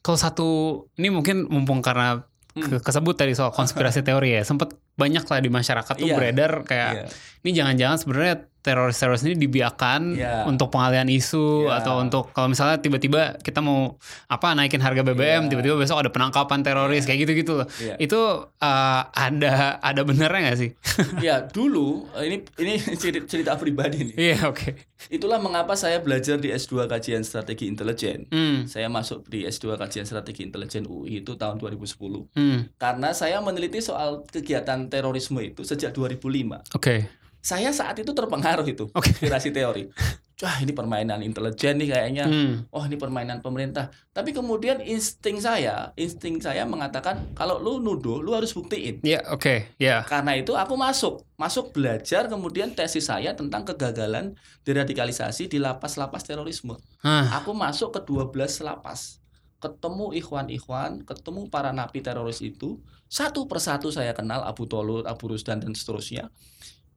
Kalau 0.00 0.16
satu 0.16 0.48
ini 0.94 1.08
mungkin 1.08 1.46
mumpung 1.46 1.80
karena 1.80 2.24
Hmm. 2.54 2.62
ke- 2.70 2.82
kesebut 2.82 3.18
tadi 3.18 3.34
soal 3.34 3.50
konspirasi 3.50 4.06
teori 4.06 4.38
ya, 4.38 4.42
sempat 4.42 4.78
banyak 4.94 5.24
lah 5.26 5.38
di 5.38 5.50
masyarakat 5.50 5.94
tuh 5.94 6.06
Iya. 6.06 6.16
beredar 6.16 6.52
kayak 6.62 6.90
Iya. 6.94 7.04
ini 7.42 7.50
jangan-jangan 7.52 7.98
sebenarnya 7.98 8.34
teroris-teroris 8.64 9.20
ini 9.28 9.36
dibiarkan 9.36 10.16
Iya. 10.16 10.48
untuk 10.48 10.72
pengalian 10.72 11.10
isu 11.12 11.68
Iya. 11.68 11.84
atau 11.84 12.00
untuk 12.00 12.32
kalau 12.32 12.48
misalnya 12.48 12.80
tiba-tiba 12.80 13.36
kita 13.36 13.60
mau 13.60 14.00
apa 14.26 14.56
naikin 14.56 14.80
harga 14.80 15.04
BBM 15.04 15.46
Iya. 15.46 15.50
tiba-tiba 15.52 15.76
besok 15.76 16.00
ada 16.00 16.08
penangkapan 16.08 16.64
teroris 16.64 17.04
kayak 17.04 17.28
gitu-gitu 17.28 17.60
loh. 17.60 17.68
Iya. 17.76 18.00
Itu 18.00 18.20
uh, 18.48 19.00
ada 19.12 19.76
ada 19.84 20.00
benernya 20.02 20.40
nggak 20.48 20.58
sih? 20.58 20.70
Ya 21.26 21.44
dulu 21.44 22.08
ini 22.16 22.40
ini 22.56 22.72
cerita, 22.96 23.28
cerita 23.28 23.52
pribadi 23.58 24.14
nih. 24.14 24.16
Iya 24.32 24.48
oke. 24.48 24.96
Itulah 25.12 25.36
mengapa 25.36 25.76
saya 25.76 26.00
belajar 26.00 26.40
di 26.40 26.48
S2 26.48 26.88
Kajian 26.88 27.20
Strategi 27.20 27.68
Intelijen. 27.68 28.24
Hmm. 28.32 28.64
Saya 28.64 28.88
masuk 28.88 29.28
di 29.28 29.44
S2 29.44 29.76
Kajian 29.76 30.08
Strategi 30.08 30.40
Intelijen 30.40 30.88
UI 30.88 31.20
itu 31.20 31.36
tahun 31.36 31.60
2010. 31.60 32.32
Hmm. 32.32 32.72
Karena 32.80 33.12
saya 33.12 33.44
meneliti 33.44 33.84
soal 33.84 34.24
kegiatan 34.24 34.83
terorisme 34.88 35.40
itu 35.42 35.62
sejak 35.64 35.92
2005. 35.92 36.76
Oke. 36.76 37.08
Saya 37.44 37.68
saat 37.76 38.00
itu 38.00 38.08
terpengaruh 38.16 38.64
itu 38.64 38.88
Oke. 38.96 39.12
konspirasi 39.12 39.52
teori. 39.52 39.88
Wah 40.44 40.60
ini 40.60 40.76
permainan 40.76 41.24
intelijen 41.24 41.80
nih 41.80 41.94
kayaknya. 41.94 42.28
Hmm. 42.28 42.68
Oh 42.68 42.84
ini 42.84 43.00
permainan 43.00 43.40
pemerintah. 43.40 43.88
Tapi 44.12 44.36
kemudian 44.36 44.82
insting 44.84 45.40
saya, 45.40 45.96
insting 45.96 46.36
saya 46.36 46.68
mengatakan 46.68 47.32
kalau 47.32 47.56
lu 47.56 47.80
nuduh, 47.80 48.20
lu 48.20 48.36
harus 48.36 48.52
buktiin. 48.52 49.00
Ya 49.00 49.24
oke. 49.32 49.72
Ya. 49.80 50.04
Karena 50.04 50.36
itu 50.36 50.52
aku 50.52 50.76
masuk, 50.76 51.24
masuk 51.40 51.72
belajar 51.72 52.28
kemudian 52.28 52.76
tesis 52.76 53.08
saya 53.08 53.32
tentang 53.32 53.64
kegagalan 53.64 54.36
deradikalisasi 54.68 55.48
di 55.48 55.56
lapas-lapas 55.56 56.26
terorisme. 56.28 56.76
Hah. 57.00 57.40
Aku 57.40 57.56
masuk 57.56 57.96
ke 57.96 58.00
12 58.04 58.60
lapas. 58.66 59.23
Ketemu 59.64 60.12
ikhwan-ikhwan, 60.12 61.08
ketemu 61.08 61.48
para 61.48 61.72
napi 61.72 62.04
teroris 62.04 62.44
itu, 62.44 62.76
satu 63.08 63.48
persatu 63.48 63.88
saya 63.88 64.12
kenal 64.12 64.44
Abu 64.44 64.68
Tolut, 64.68 65.08
Abu 65.08 65.32
Rusdan 65.32 65.64
dan 65.64 65.72
seterusnya. 65.72 66.28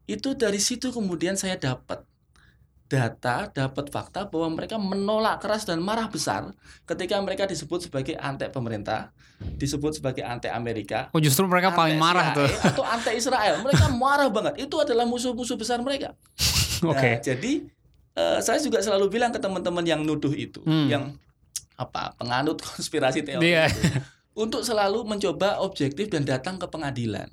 Itu 0.03 0.35
dari 0.35 0.59
situ 0.59 0.91
kemudian 0.91 1.39
saya 1.39 1.55
dapat 1.55 2.03
data, 2.87 3.51
dapat 3.51 3.87
fakta 3.87 4.27
bahwa 4.27 4.55
mereka 4.55 4.79
menolak 4.79 5.43
keras 5.43 5.63
dan 5.63 5.83
marah 5.83 6.07
besar 6.07 6.55
ketika 6.83 7.19
mereka 7.19 7.43
disebut 7.43 7.83
sebagai 7.83 8.15
anti 8.15 8.47
pemerintah, 8.47 9.11
disebut 9.39 9.99
sebagai 9.99 10.23
anti 10.23 10.47
Amerika, 10.47 11.11
Oh 11.11 11.19
justru 11.19 11.43
mereka 11.45 11.71
paling 11.71 11.99
marah 11.99 12.31
tuh. 12.31 12.47
atau 12.47 12.83
anti 12.83 13.11
Israel. 13.11 13.59
Mereka 13.59 13.91
marah 14.03 14.31
banget. 14.31 14.67
Itu 14.67 14.79
adalah 14.79 15.03
musuh-musuh 15.03 15.55
besar 15.55 15.83
mereka. 15.83 16.15
Oke. 16.79 16.95
Nah, 16.95 17.19
jadi 17.19 17.67
eh, 18.15 18.39
saya 18.39 18.59
juga 18.59 18.79
selalu 18.79 19.11
bilang 19.11 19.35
ke 19.35 19.39
teman-teman 19.39 19.83
yang 19.83 19.99
nuduh 20.03 20.31
itu, 20.31 20.63
Hmm. 20.63 20.87
yang 20.87 21.03
apa 21.77 22.17
penganut 22.17 22.57
konspirasi 22.67 23.21
teori 23.21 23.45
Iya. 23.45 23.69
itu, 23.69 24.01
untuk 24.35 24.61
selalu 24.61 25.05
mencoba 25.05 25.61
objektif 25.61 26.09
dan 26.09 26.25
datang 26.25 26.57
ke 26.57 26.65
pengadilan. 26.65 27.29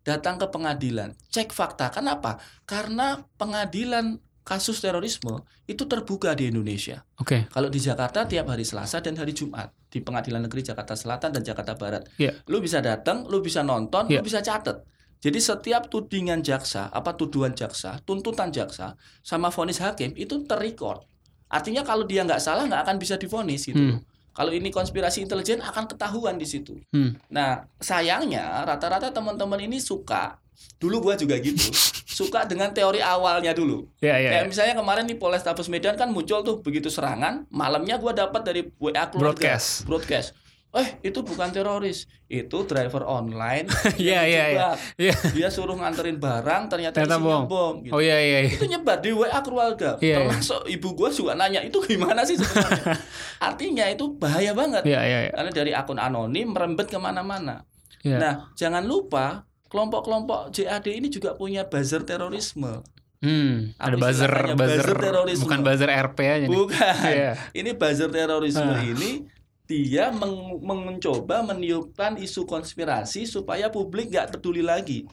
Datang 0.00 0.38
ke 0.38 0.46
pengadilan, 0.46 1.18
cek 1.28 1.50
fakta. 1.50 1.90
Kenapa? 1.90 2.38
Karena 2.62 3.26
pengadilan 3.34 4.22
kasus 4.46 4.78
terorisme 4.78 5.42
itu 5.66 5.82
terbuka 5.82 6.30
di 6.32 6.46
Indonesia. 6.46 7.02
Oke. 7.18 7.50
Kalau 7.50 7.66
di 7.66 7.82
Jakarta 7.82 8.22
tiap 8.22 8.46
hari 8.46 8.62
Selasa 8.62 9.02
dan 9.02 9.18
hari 9.18 9.34
Jumat 9.34 9.74
di 9.90 9.98
Pengadilan 9.98 10.46
Negeri 10.46 10.62
Jakarta 10.62 10.94
Selatan 10.94 11.34
dan 11.34 11.42
Jakarta 11.42 11.74
Barat. 11.74 12.06
Iya. 12.14 12.38
Lu 12.46 12.62
bisa 12.62 12.78
datang, 12.78 13.26
lu 13.26 13.42
bisa 13.42 13.66
nonton, 13.66 14.06
Iya. 14.06 14.22
lu 14.22 14.22
bisa 14.22 14.38
catat. 14.38 14.86
Jadi 15.18 15.42
setiap 15.42 15.90
tudingan 15.90 16.46
jaksa, 16.46 16.86
apa 16.86 17.18
tuduhan 17.18 17.58
jaksa, 17.58 17.98
tuntutan 18.06 18.54
jaksa, 18.54 18.94
sama 19.26 19.50
vonis 19.50 19.82
hakim 19.82 20.14
itu 20.14 20.46
terrecord. 20.46 21.02
Artinya 21.46 21.86
kalau 21.86 22.02
dia 22.04 22.26
nggak 22.26 22.42
salah 22.42 22.66
nggak 22.66 22.82
akan 22.86 22.96
bisa 22.98 23.14
divonis 23.14 23.66
gitu. 23.66 23.78
Hmm. 23.78 24.02
Kalau 24.36 24.52
ini 24.52 24.68
konspirasi 24.68 25.24
intelijen 25.24 25.64
akan 25.64 25.88
ketahuan 25.88 26.36
di 26.36 26.44
situ. 26.44 26.76
Hmm. 26.92 27.16
Nah, 27.32 27.64
sayangnya 27.80 28.68
rata-rata 28.68 29.08
teman-teman 29.08 29.56
ini 29.64 29.80
suka. 29.80 30.36
Dulu 30.76 31.08
gua 31.08 31.14
juga 31.16 31.40
gitu. 31.40 31.72
suka 32.20 32.44
dengan 32.44 32.72
teori 32.72 33.00
awalnya 33.00 33.56
dulu. 33.56 33.88
Ya 34.00 34.20
ya. 34.20 34.36
Kayak 34.36 34.44
ya. 34.44 34.48
misalnya 34.48 34.74
kemarin 34.76 35.06
di 35.08 35.16
Polrestabes 35.16 35.72
Medan 35.72 35.96
kan 35.96 36.12
muncul 36.12 36.44
tuh 36.44 36.60
begitu 36.60 36.92
serangan, 36.92 37.48
malamnya 37.48 37.96
gua 37.96 38.12
dapat 38.12 38.44
dari 38.44 38.60
WA 38.76 39.08
keluarga. 39.08 39.36
Broadcast. 39.36 39.88
Broadcast. 39.88 40.28
Eh, 40.76 40.88
itu 41.02 41.24
bukan 41.24 41.48
teroris, 41.48 42.04
itu 42.26 42.58
driver 42.64 43.00
online. 43.02 43.64
Iya, 43.96 44.20
iya, 44.22 44.44
iya. 44.50 44.68
Iya. 44.94 45.14
Dia 45.32 45.48
suruh 45.48 45.72
nganterin 45.72 46.16
barang, 46.16 46.68
ternyata, 46.68 47.00
Ternyata 47.00 47.16
bom. 47.16 47.48
bom. 47.48 47.74
gitu. 47.80 47.96
Oh 47.96 48.00
iya 48.00 48.20
iya. 48.20 48.38
iya. 48.44 48.52
Itu 48.52 48.68
nyebar 48.68 49.00
di 49.00 49.10
WA 49.10 49.40
keluarga. 49.40 49.96
Iya, 49.98 50.04
iya. 50.04 50.16
Termasuk 50.22 50.60
ibu 50.68 50.88
gua 50.92 51.08
juga 51.08 51.32
nanya, 51.32 51.60
itu 51.60 51.80
gimana 51.80 52.22
sih 52.22 52.36
sebenarnya? 52.36 52.92
Artinya 53.48 53.84
itu 53.88 54.04
bahaya 54.14 54.52
banget. 54.52 54.84
Iya 54.84 55.00
iya 55.00 55.18
iya. 55.26 55.32
Karena 55.32 55.50
dari 55.50 55.72
akun 55.72 55.96
anonim 55.96 56.52
merembet 56.52 56.86
ke 56.86 56.96
mana-mana. 56.96 57.64
Iya. 58.04 58.16
Nah, 58.20 58.34
jangan 58.52 58.84
lupa 58.84 59.48
kelompok-kelompok 59.66 60.52
JAD 60.52 60.86
ini 60.90 61.08
juga 61.08 61.34
punya 61.34 61.64
buzzer 61.64 62.04
terorisme. 62.04 62.84
Hmm, 63.16 63.72
ada 63.80 63.96
buzzer, 63.96 64.28
buzzer, 64.28 64.84
Buzzer 64.84 64.96
terorisme. 65.00 65.42
bukan 65.42 65.60
buzzer 65.64 65.88
RP 65.88 66.18
aja 66.22 66.44
nih. 66.44 66.52
Bukan. 66.52 66.94
Iya. 67.02 67.32
Ini 67.50 67.70
buzzer 67.74 68.12
terorisme 68.12 68.62
Ah. 68.68 68.84
ini 68.84 69.24
dia 69.66 70.14
meng- 70.14 70.62
mencoba 70.62 71.42
meniupkan 71.42 72.14
isu 72.16 72.46
konspirasi 72.46 73.26
supaya 73.26 73.66
publik 73.68 74.08
nggak 74.08 74.38
peduli 74.38 74.62
lagi. 74.62 75.04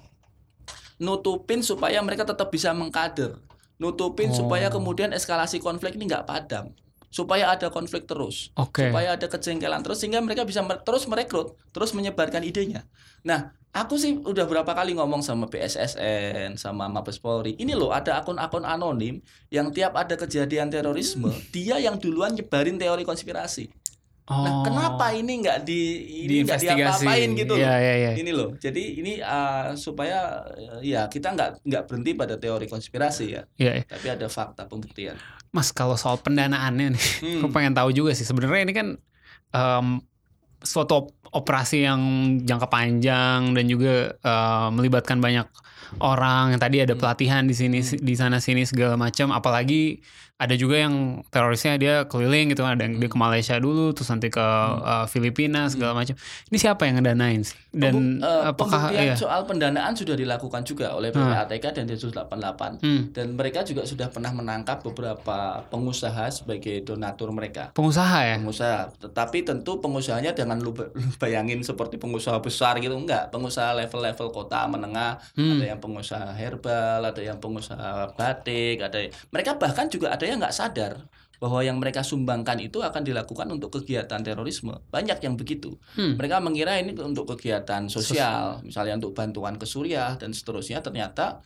Nutupin 1.01 1.65
supaya 1.65 1.99
mereka 1.99 2.23
tetap 2.23 2.53
bisa 2.53 2.69
mengkader. 2.71 3.41
Nutupin 3.81 4.29
Oh. 4.29 4.45
supaya 4.45 4.69
kemudian 4.69 5.09
eskalasi 5.11 5.57
konflik 5.57 5.97
ini 5.97 6.05
nggak 6.05 6.29
padam. 6.29 6.69
Supaya 7.09 7.53
ada 7.53 7.69
konflik 7.69 8.05
terus. 8.05 8.53
Oke. 8.53 8.89
Supaya 8.89 9.13
ada 9.13 9.25
kejengkelan 9.25 9.81
terus 9.81 10.01
sehingga 10.01 10.21
mereka 10.21 10.45
bisa 10.45 10.61
mer- 10.61 10.81
terus 10.81 11.05
merekrut, 11.05 11.57
terus 11.69 11.93
menyebarkan 11.93 12.41
idenya. 12.41 12.85
Nah, 13.21 13.53
aku 13.69 13.97
sih 13.97 14.17
udah 14.17 14.45
berapa 14.45 14.69
kali 14.69 14.97
ngomong 14.97 15.21
sama 15.21 15.45
BSSN, 15.45 16.57
sama 16.57 16.89
Mabes 16.89 17.17
Polri. 17.17 17.53
Ini 17.53 17.73
loh 17.73 17.93
ada 17.93 18.17
akun-akun 18.17 18.65
anonim 18.65 19.21
yang 19.49 19.69
tiap 19.69 19.93
ada 19.93 20.13
kejadian 20.13 20.69
terorisme, 20.69 21.29
dia 21.53 21.77
yang 21.77 21.97
duluan 21.97 22.33
nyebarin 22.33 22.77
teori 22.77 23.01
konspirasi. 23.01 23.69
Oh. 24.23 24.39
Nah, 24.39 24.63
kenapa 24.63 25.11
ini 25.11 25.43
nggak 25.43 25.67
di 25.67 25.81
ini 26.23 26.47
nggak 26.47 26.55
diapa-apain 26.57 27.35
gitu 27.35 27.59
Iya 27.59 27.67
loh? 27.67 27.75
iya 27.75 27.93
iya. 27.99 28.11
Ini 28.15 28.31
loh. 28.31 28.49
Jadi 28.55 28.83
ini 28.97 29.13
uh, 29.19 29.75
supaya 29.75 30.47
uh, 30.47 30.79
ya 30.79 31.07
kita 31.07 31.35
nggak 31.35 31.49
nggak 31.59 31.83
berhenti 31.83 32.11
pada 32.15 32.39
teori 32.39 32.65
konspirasi 32.65 33.25
ya, 33.29 33.43
Iya. 33.59 33.71
iya. 33.79 33.83
tapi 33.83 34.07
ada 34.07 34.27
fakta 34.27 34.63
pembuktian. 34.63 35.19
Mas 35.51 35.69
kalau 35.69 35.93
soal 35.93 36.17
pendanaannya 36.17 36.95
nih, 36.95 37.05
Hmm. 37.19 37.39
aku 37.41 37.51
pengen 37.51 37.75
tahu 37.75 37.91
juga 37.91 38.11
sih. 38.11 38.23
Sebenarnya 38.23 38.63
ini 38.63 38.71
kan 38.71 38.87
em, 39.51 39.87
suatu 40.59 41.03
op- 41.03 41.13
operasi 41.35 41.83
yang 41.83 41.99
jangka 42.39 42.71
panjang 42.71 43.51
dan 43.51 43.65
juga 43.67 44.15
eh, 44.15 44.67
melibatkan 44.71 45.19
banyak 45.19 45.51
orang. 45.99 46.55
Yang 46.55 46.61
tadi 46.63 46.77
ada 46.79 46.93
Hmm. 46.95 47.01
pelatihan 47.01 47.43
di 47.43 47.53
sini, 47.53 47.83
Hmm. 47.83 47.99
di 47.99 48.13
sana 48.15 48.39
sini 48.39 48.63
segala 48.63 48.95
macam. 48.95 49.29
Apalagi 49.29 49.99
ada 50.35 50.55
juga 50.55 50.75
yang 50.77 50.93
terorisnya 51.25 51.77
dia 51.77 51.95
keliling 52.03 52.49
gitu 52.49 52.61
kan. 52.61 52.73
Ada 52.73 52.83
yang 52.83 52.97
dia 52.97 53.07
ke 53.07 53.15
Malaysia 53.15 53.55
dulu, 53.55 53.91
terus 53.91 54.09
nanti 54.09 54.27
ke 54.27 54.43
eh, 54.81 55.05
Filipina 55.07 55.67
segala 55.67 55.93
macam. 55.93 56.17
Ini 56.45 56.57
siapa 56.57 56.83
yang 56.83 56.97
ngedanain 56.97 57.41
sih? 57.41 57.55
Dan 57.69 57.93
Pembu- 57.93 58.21
eh, 58.21 58.43
apakah 58.45 58.81
iya? 58.91 59.13
soal 59.15 59.43
pendanaan 59.43 59.93
sudah 59.93 60.13
dilakukan 60.13 60.61
juga 60.61 60.91
oleh 60.91 61.09
PPATK 61.09 61.73
dan 61.73 61.85
Densus 61.85 62.11
88 62.11 62.77
Hmm, 62.79 63.09
dan 63.09 63.33
mereka 63.33 63.61
juga 63.61 63.81
sudah 63.83 64.07
pernah 64.07 64.29
menangkap 64.29 64.81
beberapa 64.83 65.37
pengusaha 65.67 66.29
sebagai 66.29 66.81
donatur 66.83 67.29
mereka. 67.29 67.71
pengusaha 67.71 68.19
ya? 68.23 68.35
Pengusaha, 68.35 68.79
tetapi 68.99 69.41
tentu 69.43 69.79
pengusahanya 69.79 70.33
jangan 70.33 70.59
lu 70.59 70.73
bayangin 71.17 71.61
seperti 71.61 71.95
pengusaha 71.95 72.37
besar 72.39 72.77
gitu 72.77 72.93
enggak. 72.93 73.29
Pengusaha 73.29 73.73
level-level 73.75 74.29
kota 74.29 74.65
menengah, 74.65 75.17
Hmm. 75.33 75.57
ada 75.57 75.65
yang 75.67 75.79
pengusaha 75.79 76.29
herbal, 76.31 76.99
ada 77.03 77.21
yang 77.21 77.37
pengusaha 77.37 78.11
batik, 78.13 78.81
ada 78.81 78.99
mereka 79.29 79.55
bahkan 79.55 79.87
juga 79.87 80.11
ada 80.11 80.22
yang 80.27 80.39
nggak 80.39 80.55
sadar 80.55 81.07
bahwa 81.43 81.59
yang 81.59 81.75
mereka 81.75 82.07
sumbangkan 82.07 82.55
itu 82.63 82.79
akan 82.79 83.03
dilakukan 83.03 83.51
untuk 83.51 83.75
kegiatan 83.75 84.23
terorisme. 84.23 84.79
Banyak 84.87 85.19
yang 85.19 85.35
begitu. 85.35 85.75
Hmm. 85.99 86.15
Mereka 86.15 86.39
mengira 86.39 86.79
ini 86.79 86.95
untuk 86.95 87.35
kegiatan 87.35 87.91
sosial, 87.91 88.63
misalnya 88.63 88.95
untuk 88.95 89.11
bantuan 89.11 89.59
ke 89.59 89.67
Suriah 89.67 90.15
dan 90.15 90.31
seterusnya. 90.31 90.79
Ternyata 90.79 91.43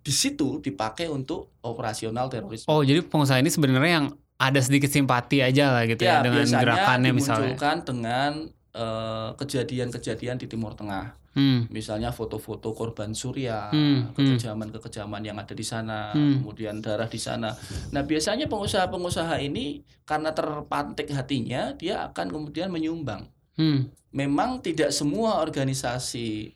di 0.00 0.12
situ 0.12 0.64
dipakai 0.64 1.12
untuk 1.12 1.60
operasional 1.60 2.32
terorisme. 2.32 2.64
Oh, 2.72 2.80
jadi 2.80 3.04
pengusaha 3.04 3.36
ini 3.36 3.52
sebenarnya 3.52 3.92
yang 4.00 4.08
ada 4.40 4.60
sedikit 4.64 4.88
simpati 4.88 5.44
aja 5.44 5.76
lah 5.76 5.84
gitu 5.84 6.08
ya, 6.08 6.24
dengan 6.24 6.40
biasanya 6.40 6.64
gerakannya 6.64 7.12
misalnya. 7.12 7.56
dengan 7.84 8.32
eh, 8.72 9.30
kejadian-kejadian 9.36 10.40
di 10.40 10.46
Timur 10.48 10.72
Tengah, 10.72 11.20
Hmm. 11.34 11.66
misalnya 11.68 12.08
foto-foto 12.08 12.70
korban 12.70 13.10
Suriah, 13.10 13.68
Hmm, 13.68 14.10
hmm. 14.10 14.14
kekejaman-kekejaman 14.14 15.20
yang 15.20 15.34
ada 15.34 15.50
di 15.50 15.62
sana, 15.62 16.10
Hmm. 16.10 16.40
kemudian 16.40 16.78
darah 16.78 17.06
di 17.06 17.18
sana. 17.18 17.50
Nah, 17.90 18.02
biasanya 18.02 18.46
pengusaha-pengusaha 18.46 19.42
ini 19.42 19.78
karena 20.02 20.30
terpantik 20.30 21.10
hatinya, 21.10 21.74
dia 21.74 22.06
akan 22.06 22.26
kemudian 22.30 22.70
menyumbang. 22.70 23.26
Hmm. 23.54 23.86
memang 24.10 24.58
tidak 24.58 24.90
semua 24.90 25.38
organisasi 25.38 26.54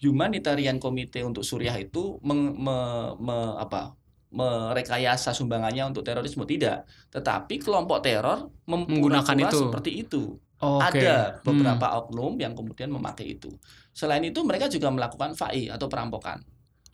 humanitarian 0.00 0.76
komite 0.76 1.20
untuk 1.20 1.40
Suriah 1.40 1.72
itu 1.74 2.16
meng- 2.20 2.52
me- 2.54 3.16
me- 3.18 3.56
apa 3.56 3.96
merekayasa 4.28 5.30
sumbangannya 5.30 5.84
untuk 5.86 6.02
terorisme 6.02 6.44
tidak 6.44 6.84
tetapi 7.08 7.56
kelompok 7.56 8.02
teror 8.02 8.50
Menggunakan 8.64 9.36
itu. 9.40 9.58
seperti 9.58 9.90
itu 10.00 10.36
Oh, 10.64 10.80
Oke. 10.80 10.96
Ada 10.96 11.44
Hmm. 11.44 11.44
beberapa 11.44 11.86
oknum 12.00 12.40
yang 12.40 12.56
kemudian 12.56 12.88
memakai 12.88 13.36
itu. 13.36 13.52
Selain 13.92 14.24
itu 14.24 14.40
mereka 14.40 14.66
juga 14.66 14.88
melakukan 14.88 15.36
FAI 15.36 15.68
atau 15.68 15.86
perampokan. 15.86 16.40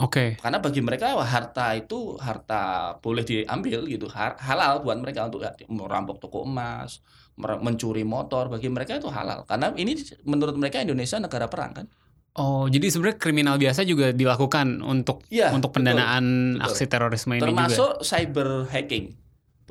Oke. 0.00 0.34
Karena 0.40 0.58
bagi 0.58 0.80
mereka 0.80 1.14
wah, 1.14 1.28
harta 1.28 1.76
itu 1.76 2.16
harta 2.18 2.96
boleh 2.98 3.22
diambil 3.22 3.84
gitu, 3.84 4.08
halal 4.10 4.80
buat 4.80 4.96
mereka 4.96 5.28
untuk 5.28 5.44
ya, 5.44 5.52
merampok 5.68 6.18
toko 6.18 6.42
emas, 6.42 6.98
mencuri 7.36 8.02
motor 8.02 8.48
bagi 8.48 8.66
mereka 8.66 8.96
itu 8.96 9.06
halal. 9.06 9.44
Karena 9.44 9.70
ini 9.76 9.94
menurut 10.24 10.56
mereka 10.56 10.80
Indonesia 10.80 11.20
negara 11.20 11.46
perang 11.46 11.72
kan. 11.76 11.86
Oh, 12.32 12.64
jadi 12.64 12.88
sebenarnya 12.88 13.18
kriminal 13.18 13.56
biasa 13.58 13.82
juga 13.82 14.14
dilakukan 14.14 14.80
untuk 14.80 15.26
Iya. 15.28 15.52
untuk 15.52 15.74
betul. 15.74 15.82
pendanaan 15.84 16.24
betul. 16.56 16.64
aksi 16.64 16.84
terorisme 16.86 17.32
ini 17.34 17.42
juga. 17.42 17.48
termasuk 17.52 17.90
cyber 18.00 18.48
hacking. 18.66 19.18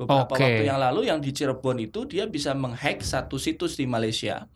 Beberapa 0.00 0.32
Oke. 0.32 0.40
waktu 0.40 0.64
yang 0.64 0.80
lalu 0.80 1.12
yang 1.12 1.20
di 1.20 1.28
Cirebon 1.28 1.76
itu 1.76 2.08
dia 2.08 2.24
bisa 2.24 2.56
menghack 2.56 3.04
satu 3.04 3.36
situs 3.36 3.76
di 3.76 3.84
Malaysia. 3.84 4.48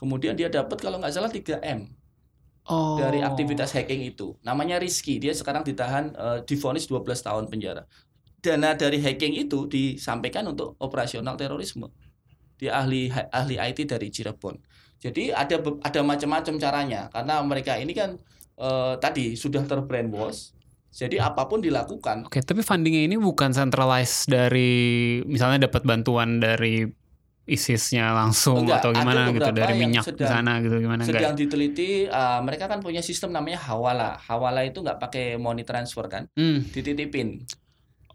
Kemudian 0.00 0.32
dia 0.32 0.48
dapat 0.48 0.80
kalau 0.80 0.96
nggak 0.96 1.12
salah 1.12 1.28
3M 1.28 1.92
Oh. 2.66 2.98
dari 2.98 3.22
aktivitas 3.22 3.70
hacking 3.76 4.02
itu. 4.10 4.34
Namanya 4.42 4.82
Rizky. 4.82 5.22
Dia 5.22 5.30
sekarang 5.30 5.62
ditahan 5.62 6.10
eh, 6.16 6.38
divonis 6.42 6.90
12 6.90 7.22
tahun 7.22 7.46
penjara. 7.46 7.86
Dana 8.42 8.74
dari 8.74 8.98
hacking 8.98 9.38
itu 9.38 9.70
disampaikan 9.70 10.48
untuk 10.50 10.74
operasional 10.82 11.38
terorisme. 11.38 11.92
Dia 12.58 12.80
ahli 12.82 13.06
ahli 13.12 13.54
IT 13.60 13.86
dari 13.86 14.10
Cirebon. 14.10 14.58
Jadi 14.98 15.30
ada 15.30 15.60
ada 15.60 16.00
macam-macam 16.02 16.54
caranya 16.58 17.06
karena 17.12 17.38
mereka 17.44 17.76
ini 17.78 17.92
kan 17.94 18.16
eh, 18.58 18.94
tadi 18.98 19.36
sudah 19.38 19.62
terbrainwash. 19.62 20.55
Jadi 20.96 21.20
apa 21.20 21.44
pun 21.44 21.60
dilakukan. 21.60 22.24
Oke, 22.24 22.40
tapi 22.40 22.64
fundingnya 22.64 23.04
ini 23.04 23.20
bukan 23.20 23.52
centralized 23.52 24.32
dari 24.32 25.20
misalnya 25.28 25.68
dapat 25.68 25.84
bantuan 25.84 26.40
dari 26.40 26.88
ISIS-nya 27.46 28.10
langsung 28.10 28.66
Enggak, 28.66 28.82
atau 28.82 28.90
gimana 28.90 29.30
gitu 29.30 29.52
dari 29.54 29.78
minyak 29.78 30.08
di 30.16 30.24
sana 30.26 30.58
gitu 30.64 30.80
gimana? 30.82 31.04
Enggak? 31.06 31.20
sedang 31.20 31.36
diteliti 31.38 32.08
uh, 32.10 32.40
mereka 32.42 32.66
kan 32.66 32.80
punya 32.80 33.04
sistem 33.04 33.30
namanya 33.36 33.60
hawala. 33.70 34.16
Hawala 34.18 34.64
itu 34.64 34.80
nggak 34.80 34.98
pakai 34.98 35.36
money 35.36 35.62
transfer 35.62 36.08
kan? 36.08 36.26
Hmm, 36.34 36.64
dititipin. 36.72 37.44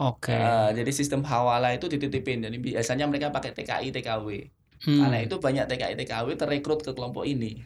Oke. 0.01 0.33
Uh, 0.33 0.73
jadi 0.73 0.91
sistem 0.91 1.21
hawala 1.23 1.71
itu 1.77 1.85
dititipin. 1.85 2.43
Jadi 2.43 2.57
biasanya 2.57 3.05
mereka 3.05 3.29
pakai 3.29 3.53
TKI 3.53 3.93
TKW 3.93 4.27
Hmm, 4.81 4.97
karena 5.05 5.17
itu 5.21 5.35
banyak 5.37 5.65
TKI 5.69 5.93
TKW 5.93 6.27
terrekrut 6.33 6.81
ke 6.81 6.91
kelompok 6.97 7.21
ini 7.29 7.61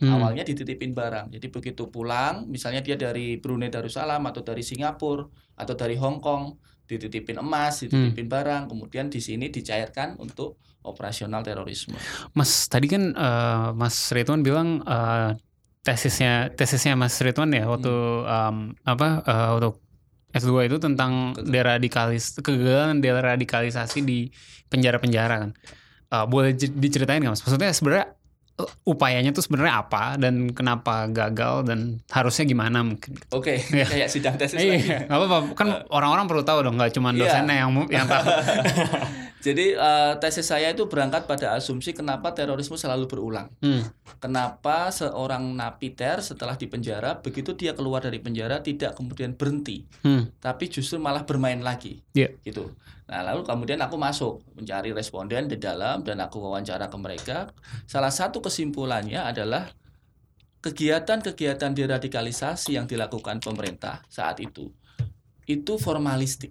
hmm. 0.00 0.12
awalnya 0.12 0.42
dititipin 0.44 0.92
barang 0.92 1.32
jadi 1.32 1.46
begitu 1.48 1.88
pulang 1.88 2.46
misalnya 2.48 2.80
dia 2.84 2.96
dari 2.96 3.36
Brunei 3.40 3.72
Darussalam 3.72 4.22
atau 4.26 4.42
dari 4.44 4.62
Singapura 4.64 5.26
atau 5.56 5.74
dari 5.74 5.96
Hong 5.96 6.20
Kong 6.20 6.56
dititipin 6.86 7.42
emas 7.42 7.82
dititipin 7.82 8.30
barang 8.30 8.70
kemudian 8.70 9.10
di 9.10 9.18
sini 9.18 9.50
dicairkan 9.50 10.20
untuk 10.22 10.62
operasional 10.86 11.42
terorisme 11.42 11.98
Mas 12.36 12.70
tadi 12.70 12.86
kan 12.86 13.10
eh, 13.10 13.68
Mas 13.74 13.96
Ridwan 14.14 14.46
bilang 14.46 14.86
eh, 14.86 15.34
tesisnya 15.82 16.50
tesisnya 16.54 16.94
Mas 16.94 17.18
Ridwan 17.22 17.50
ya 17.54 17.66
waktu 17.66 17.90
Hmm. 17.90 18.26
em, 18.26 18.56
apa 18.86 19.08
eh, 19.22 19.50
untuk 19.58 19.86
S2 20.36 20.68
itu 20.68 20.76
tentang 20.76 21.32
deradikalis 21.32 22.36
kegagalan 22.44 23.00
deradikalisasi 23.00 24.04
di 24.04 24.28
penjara-penjara 24.68 25.48
kan. 25.48 25.50
Eh, 26.12 26.24
boleh 26.28 26.52
diceritain 26.54 27.22
nggak 27.22 27.32
Mas? 27.32 27.42
Maksudnya 27.42 27.72
sebenarnya 27.72 28.06
eh, 28.12 28.14
upayanya 28.82 29.30
tuh 29.30 29.40
sebenarnya 29.40 29.78
apa 29.78 30.16
dan 30.16 30.48
kenapa 30.48 31.04
gagal 31.06 31.64
dan 31.64 32.00
harusnya 32.08 32.44
gimana 32.44 32.80
mungkin? 32.80 33.20
oke 33.28 33.52
Iya. 33.70 33.84
kayak 33.84 34.08
sidang 34.08 34.34
tesis 34.34 34.56
lagi 34.56 34.80
Iya, 34.82 35.04
nggak 35.04 35.18
apa-apa. 35.18 35.36
Kan 35.52 35.68
orang-orang 35.86 36.24
perlu 36.24 36.40
tahu 36.40 36.64
dong, 36.64 36.74
nggak 36.74 36.92
cuma 36.92 37.10
Iya. 37.10 37.20
dosennya 37.22 37.56
yang 37.58 37.70
yang 37.86 38.06
tahu. 38.06 38.24
Jadi 39.46 39.66
eh, 39.72 40.12
tesis 40.18 40.42
saya 40.42 40.72
itu 40.72 40.86
berangkat 40.86 41.24
pada 41.24 41.54
asumsi 41.54 41.92
kenapa 41.92 42.32
terorisme 42.32 42.74
selalu 42.74 43.06
berulang. 43.06 43.46
Hmm. 43.60 43.84
Kenapa 44.18 44.88
seorang 44.88 45.52
napiter 45.52 46.18
setelah 46.18 46.56
dipenjara 46.56 47.20
begitu 47.20 47.52
dia 47.52 47.70
keluar 47.70 48.00
dari 48.00 48.18
penjara 48.18 48.58
tidak 48.58 48.96
kemudian 48.96 49.36
berhenti, 49.36 49.84
Hmm. 50.00 50.32
tapi 50.38 50.66
justru 50.66 50.96
malah 50.96 51.22
bermain 51.22 51.60
lagi. 51.60 52.02
Iya. 52.10 52.32
Gitu. 52.40 52.72
Nah, 53.06 53.22
lalu 53.22 53.46
kemudian 53.46 53.78
aku 53.78 53.94
masuk 53.94 54.42
mencari 54.58 54.90
responden 54.90 55.46
di 55.46 55.54
dalam 55.62 56.02
dan 56.02 56.18
aku 56.18 56.42
wawancara 56.42 56.90
ke 56.90 56.98
mereka. 56.98 57.46
Salah 57.86 58.10
satu 58.10 58.42
kesimpulannya 58.42 59.22
adalah 59.22 59.70
kegiatan-kegiatan 60.58 61.70
deradikalisasi 61.70 62.74
yang 62.74 62.90
dilakukan 62.90 63.38
pemerintah 63.38 64.02
saat 64.10 64.42
itu 64.42 64.74
itu 65.46 65.78
formalistik. 65.78 66.50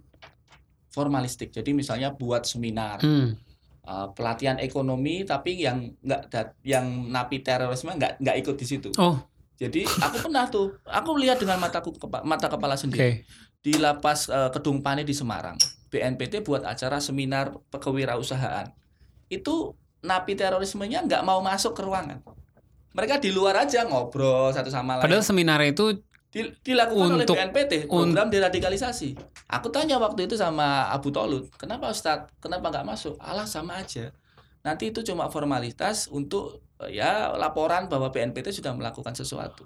Formalistik. 0.88 1.52
Jadi 1.52 1.76
misalnya 1.76 2.16
buat 2.16 2.48
seminar, 2.48 3.04
Hmm. 3.04 3.36
uh, 3.84 4.08
pelatihan 4.16 4.56
ekonomi 4.56 5.28
tapi 5.28 5.60
yang 5.60 5.92
nggak 6.00 6.64
yang 6.64 7.12
napi 7.12 7.44
terorisme 7.44 7.92
nggak 7.92 8.24
nggak 8.24 8.38
ikut 8.40 8.56
di 8.56 8.64
situ. 8.66 8.90
Oh, 8.96 9.20
Jadi 9.56 9.84
aku 9.84 10.28
pernah 10.28 10.48
tuh, 10.48 10.80
aku 10.84 11.16
lihat 11.20 11.40
dengan 11.40 11.60
mataku 11.60 11.92
kepa- 11.96 12.24
mata 12.24 12.48
kepala 12.48 12.76
sendiri 12.76 13.24
di 13.66 13.74
lapas 13.82 14.30
uh, 14.30 14.54
Kedung 14.54 14.86
Pane 14.86 15.02
di 15.02 15.18
Semarang. 15.18 15.58
BNPT 15.90 16.46
buat 16.46 16.62
acara 16.62 17.02
seminar 17.02 17.50
kewirausahaan. 17.74 18.70
Itu 19.26 19.74
napi 20.06 20.38
terorismenya 20.38 21.02
nggak 21.10 21.26
mau 21.26 21.42
masuk 21.42 21.74
ke 21.74 21.82
ruangan. 21.82 22.22
Mereka 22.94 23.18
di 23.18 23.34
luar 23.34 23.66
aja 23.66 23.90
ngobrol 23.90 24.54
satu 24.54 24.70
sama 24.70 25.02
lain. 25.02 25.10
Padahal 25.10 25.26
seminar 25.26 25.66
itu 25.66 25.98
Di- 26.30 26.54
dilakukan 26.62 27.26
Untuk- 27.26 27.34
oleh 27.34 27.50
BNPT 27.50 27.90
program 27.90 28.30
deradikalisasi. 28.30 29.18
Aku 29.50 29.74
tanya 29.74 29.98
waktu 29.98 30.30
itu 30.30 30.38
sama 30.38 30.92
Abu 30.94 31.10
Tolut, 31.10 31.50
kenapa 31.58 31.90
Ustadz, 31.90 32.30
kenapa 32.44 32.70
nggak 32.70 32.86
masuk? 32.86 33.16
Alah 33.18 33.48
sama 33.50 33.82
aja. 33.82 34.14
Nanti 34.62 34.92
itu 34.94 35.02
cuma 35.02 35.32
formalitas 35.32 36.12
untuk 36.12 36.60
ya 36.92 37.32
laporan 37.34 37.88
bahwa 37.88 38.12
BNPT 38.12 38.52
sudah 38.52 38.76
melakukan 38.76 39.16
sesuatu. 39.16 39.66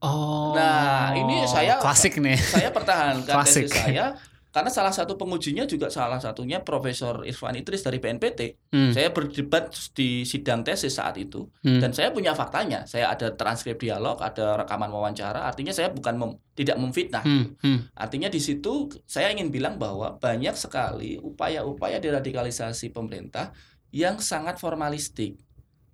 Oh. 0.00 0.56
Nah, 0.56 1.12
ini 1.12 1.44
saya- 1.44 1.80
klasik 1.80 2.16
nih. 2.18 2.36
Saya 2.40 2.72
pertahankan 2.72 3.34
Klasik. 3.36 3.68
tesis 3.68 3.76
saya 3.76 4.16
karena 4.50 4.66
salah 4.66 4.90
satu 4.90 5.14
pengujinya 5.14 5.62
juga 5.62 5.86
salah 5.94 6.18
satunya 6.18 6.58
Profesor 6.58 7.22
Irfan 7.22 7.54
Idris 7.54 7.86
dari 7.86 8.02
BNPT. 8.02 8.58
Hmm, 8.74 8.90
Saya 8.90 9.14
berdebat 9.14 9.70
di 9.94 10.26
sidang 10.26 10.66
tesis 10.66 10.98
saat 10.98 11.14
itu 11.22 11.46
hmm. 11.62 11.78
dan 11.78 11.94
saya 11.94 12.10
punya 12.10 12.34
faktanya. 12.34 12.82
Saya 12.82 13.14
ada 13.14 13.30
transkrip 13.30 13.78
dialog, 13.78 14.18
ada 14.18 14.58
rekaman 14.58 14.90
wawancara. 14.90 15.46
Artinya 15.46 15.70
saya 15.70 15.94
bukan 15.94 16.18
mem- 16.18 16.38
tidak 16.58 16.82
memfitnah. 16.82 17.22
Hmm, 17.22 17.54
hmm. 17.62 17.94
Artinya 17.94 18.26
di 18.26 18.42
situ 18.42 18.90
saya 19.06 19.30
ingin 19.30 19.54
bilang 19.54 19.78
bahwa 19.78 20.18
banyak 20.18 20.58
sekali 20.58 21.14
upaya-upaya 21.22 22.02
deradikalisasi 22.02 22.90
pemerintah 22.90 23.54
yang 23.94 24.18
sangat 24.18 24.58
formalistik, 24.58 25.38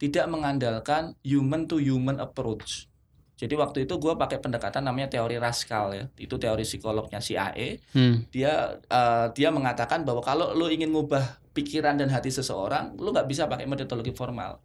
tidak 0.01 0.25
mengandalkan 0.33 1.12
human 1.21 1.69
to 1.69 1.77
human 1.77 2.16
approach. 2.16 2.88
Jadi 3.37 3.53
waktu 3.53 3.85
itu 3.85 4.01
gue 4.01 4.16
pakai 4.16 4.40
pendekatan 4.40 4.81
namanya 4.81 5.12
teori 5.12 5.37
Raskal 5.37 5.87
ya, 5.92 6.05
itu 6.16 6.40
teori 6.40 6.64
psikolognya 6.64 7.20
CIA. 7.20 7.77
Hmm. 7.92 8.25
Dia 8.33 8.81
eh, 8.81 9.27
dia 9.37 9.53
mengatakan 9.53 10.09
bahwa 10.09 10.25
kalau 10.25 10.57
lo 10.57 10.72
ingin 10.72 10.88
ngubah 10.88 11.44
pikiran 11.53 12.01
dan 12.01 12.09
hati 12.09 12.33
seseorang, 12.33 12.96
lo 12.96 13.12
nggak 13.12 13.29
bisa 13.29 13.44
pakai 13.44 13.68
metodologi 13.68 14.16
formal, 14.16 14.57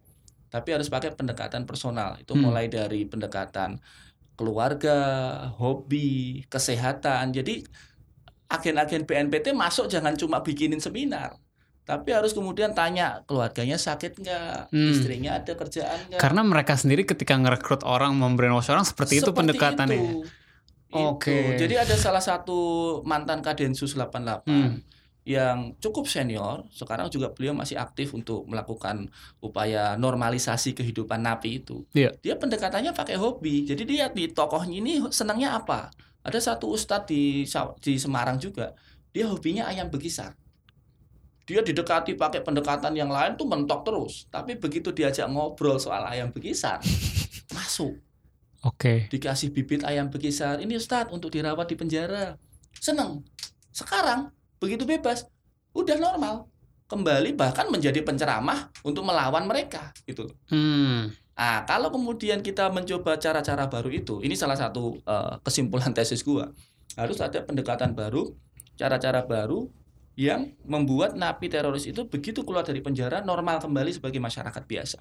tapi 0.48 0.72
harus 0.72 0.88
pakai 0.88 1.12
pendekatan 1.12 1.68
personal. 1.68 2.16
Itu 2.16 2.32
Hmm. 2.32 2.48
mulai 2.48 2.72
dari 2.72 3.04
pendekatan 3.04 3.76
keluarga, 4.40 4.96
hobi, 5.60 6.40
kesehatan. 6.48 7.36
Jadi 7.36 7.60
agen-agen 8.48 9.04
BNPT 9.04 9.52
masuk 9.52 9.88
jangan 9.88 10.16
cuma 10.16 10.40
bikinin 10.40 10.80
seminar, 10.80 11.36
tapi 11.82 12.14
harus 12.14 12.30
kemudian 12.30 12.72
tanya 12.72 13.26
keluarganya 13.26 13.74
sakit 13.74 14.22
nggak, 14.22 14.70
Hmm. 14.70 14.92
istrinya 14.94 15.42
ada 15.42 15.52
kerjaan 15.58 15.98
nggak. 16.08 16.20
Karena 16.22 16.46
mereka 16.46 16.78
sendiri 16.78 17.02
ketika 17.02 17.34
ngerekrut 17.34 17.82
orang, 17.82 18.14
membrainwash 18.14 18.70
orang 18.70 18.86
seperti, 18.86 19.18
itu 19.18 19.34
pendekatannya. 19.34 20.22
Oke. 20.92 21.32
Itu. 21.32 21.66
Jadi 21.66 21.74
ada 21.80 21.96
salah 21.96 22.20
satu 22.22 23.00
mantan 23.02 23.40
Kadensus 23.40 23.96
88 23.96 24.44
Hmm. 24.46 24.72
yang 25.22 25.74
cukup 25.78 26.10
senior, 26.10 26.66
sekarang 26.70 27.06
juga 27.06 27.30
beliau 27.30 27.54
masih 27.54 27.78
aktif 27.78 28.10
untuk 28.10 28.42
melakukan 28.46 29.06
upaya 29.38 29.94
normalisasi 29.94 30.74
kehidupan 30.74 31.22
napi 31.22 31.62
itu. 31.62 31.86
Iya. 31.94 32.14
Dia 32.18 32.34
pendekatannya 32.38 32.90
pakai 32.90 33.16
hobi. 33.18 33.62
Jadi 33.66 33.82
dia 33.86 34.10
di 34.10 34.30
tokohnya 34.30 34.82
ini 34.82 34.98
senangnya 35.14 35.58
apa? 35.58 35.94
Ada 36.22 36.54
satu 36.54 36.70
ustadz 36.74 37.10
di 37.10 37.46
di 37.82 37.92
Semarang 37.98 38.38
juga, 38.38 38.74
dia 39.10 39.26
hobinya 39.26 39.66
ayam 39.66 39.90
bekisar. 39.90 40.34
Dia 41.42 41.60
didekati 41.60 42.14
pakai 42.14 42.40
pendekatan 42.46 42.94
yang 42.94 43.10
lain 43.10 43.34
tuh 43.34 43.46
mentok 43.50 43.82
terus. 43.82 44.30
Tapi 44.30 44.54
begitu 44.56 44.94
diajak 44.94 45.26
ngobrol 45.26 45.76
soal 45.82 46.06
ayam 46.06 46.30
bekisar, 46.30 46.78
masuk 47.56 47.98
Oke. 48.62 49.10
dikasih 49.10 49.50
bibit 49.50 49.82
ayam 49.82 50.06
bekisar 50.06 50.62
ini 50.62 50.78
Ustadz 50.78 51.10
untuk 51.10 51.34
dirawat 51.34 51.66
di 51.66 51.74
penjara 51.74 52.38
seneng 52.78 53.26
sekarang 53.74 54.30
begitu 54.62 54.86
bebas 54.86 55.26
udah 55.74 55.98
normal 55.98 56.46
kembali 56.86 57.34
bahkan 57.34 57.66
menjadi 57.74 58.06
penceramah 58.06 58.70
untuk 58.86 59.02
melawan 59.02 59.50
mereka 59.50 59.90
gitu 60.06 60.30
Hmm. 60.46 61.10
ah 61.34 61.66
kalau 61.66 61.90
kemudian 61.90 62.38
kita 62.38 62.70
mencoba 62.70 63.18
cara-cara 63.18 63.66
baru 63.66 63.90
itu 63.90 64.22
ini 64.22 64.38
salah 64.38 64.54
satu 64.54 64.94
eh, 65.02 65.34
kesimpulan 65.42 65.90
tesis 65.90 66.22
gua 66.22 66.54
harus 66.94 67.18
ada 67.18 67.42
pendekatan 67.42 67.98
baru 67.98 68.30
cara-cara 68.78 69.26
baru 69.26 69.66
yang 70.18 70.52
membuat 70.68 71.16
napi 71.16 71.48
teroris 71.48 71.88
itu 71.88 72.04
begitu 72.04 72.44
keluar 72.44 72.62
dari 72.62 72.84
penjara 72.84 73.24
normal 73.24 73.60
kembali 73.64 73.90
sebagai 73.96 74.20
masyarakat 74.20 74.64
biasa 74.68 75.00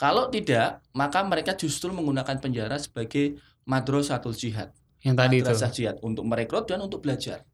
Kalau 0.00 0.32
tidak, 0.32 0.80
maka 0.96 1.20
mereka 1.20 1.52
justru 1.52 1.92
menggunakan 1.92 2.40
penjara 2.40 2.80
sebagai 2.80 3.36
madrasatul 3.68 4.32
jihad. 4.32 4.72
Yang 5.04 5.16
tadi 5.20 5.36
itu. 5.36 5.44
Madrasah 5.44 5.72
jihad 5.76 5.96
untuk 6.00 6.24
merekrut 6.24 6.64
dan 6.64 6.80
untuk 6.80 7.04
belajar. 7.04 7.44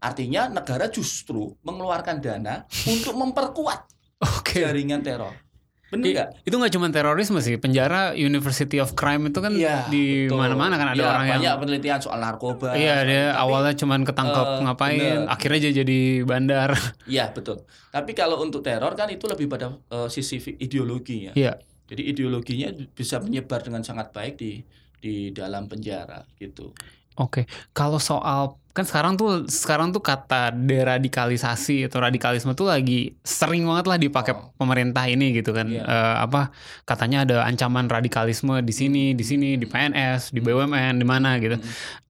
Artinya 0.00 0.48
negara 0.52 0.92
justru 0.92 1.56
mengeluarkan 1.64 2.20
dana 2.20 2.68
untuk 2.84 3.16
memperkuat 3.16 3.80
Oke. 4.36 4.60
jaringan 4.60 5.00
teror. 5.00 5.32
Benar 5.86 6.02
nggak? 6.04 6.28
Itu 6.42 6.54
nggak 6.58 6.72
cuma 6.74 6.86
terorisme 6.90 7.38
sih, 7.38 7.54
penjara 7.56 8.10
University 8.12 8.82
of 8.82 8.98
Crime 8.98 9.30
itu 9.30 9.38
kan 9.38 9.54
Iya, 9.54 9.86
di 9.86 10.26
mana-mana 10.26 10.74
kan 10.74 10.90
ada 10.90 10.98
Iya, 10.98 11.06
orang 11.06 11.26
banyak 11.28 11.46
yang 11.46 11.58
penelitian 11.62 12.00
soal 12.02 12.18
narkoba. 12.18 12.74
Iya, 12.74 13.06
dia 13.06 13.24
tapi- 13.30 13.38
awalnya 13.38 13.74
cuman 13.78 14.00
ketangkep 14.02 14.46
eh, 14.46 14.60
ngapain, 14.66 14.98
bener. 14.98 15.30
akhirnya 15.30 15.60
jadi 15.76 15.98
bandar. 16.22 16.70
Iya 17.06 17.30
betul. 17.30 17.62
Tapi 17.88 18.10
kalau 18.12 18.42
untuk 18.42 18.66
teror 18.66 18.92
kan 18.92 19.06
itu 19.08 19.30
lebih 19.30 19.46
pada 19.46 19.78
eh, 19.86 20.08
sisi 20.10 20.42
ideologinya. 20.58 21.38
Iya. 21.38 21.54
Jadi 21.86 22.02
ideologinya 22.02 22.66
bisa 22.90 23.22
menyebar 23.22 23.62
dengan 23.62 23.86
sangat 23.86 24.10
baik 24.10 24.34
di 24.36 24.66
di 24.96 25.30
dalam 25.30 25.70
penjara 25.70 26.26
gitu. 26.34 26.74
Oke, 27.16 27.48
kalau 27.72 27.96
soal 27.96 28.60
kan 28.76 28.84
sekarang 28.84 29.16
tuh 29.16 29.48
sekarang 29.48 29.88
tuh 29.88 30.04
kata 30.04 30.52
deradikalisasi 30.52 31.88
atau 31.88 32.04
radikalisme 32.04 32.52
tuh 32.52 32.68
lagi 32.68 33.16
sering 33.24 33.64
banget 33.64 33.88
lah 33.88 33.96
dipakai 33.96 34.36
Oh. 34.36 34.52
pemerintah 34.60 35.08
ini 35.08 35.32
gitu 35.32 35.56
kan. 35.56 35.64
Iya. 35.64 35.80
Eh, 35.80 36.16
apa 36.20 36.52
katanya 36.84 37.24
ada 37.24 37.36
ancaman 37.48 37.88
radikalisme 37.88 38.60
di 38.60 38.74
sini, 38.76 39.04
di 39.16 39.24
sini, 39.24 39.56
di 39.56 39.64
PNS, 39.64 40.28
di 40.28 40.44
BUMN, 40.44 41.00
di 41.00 41.06
mana 41.08 41.40
gitu. 41.40 41.56
Hmm. 41.56 41.64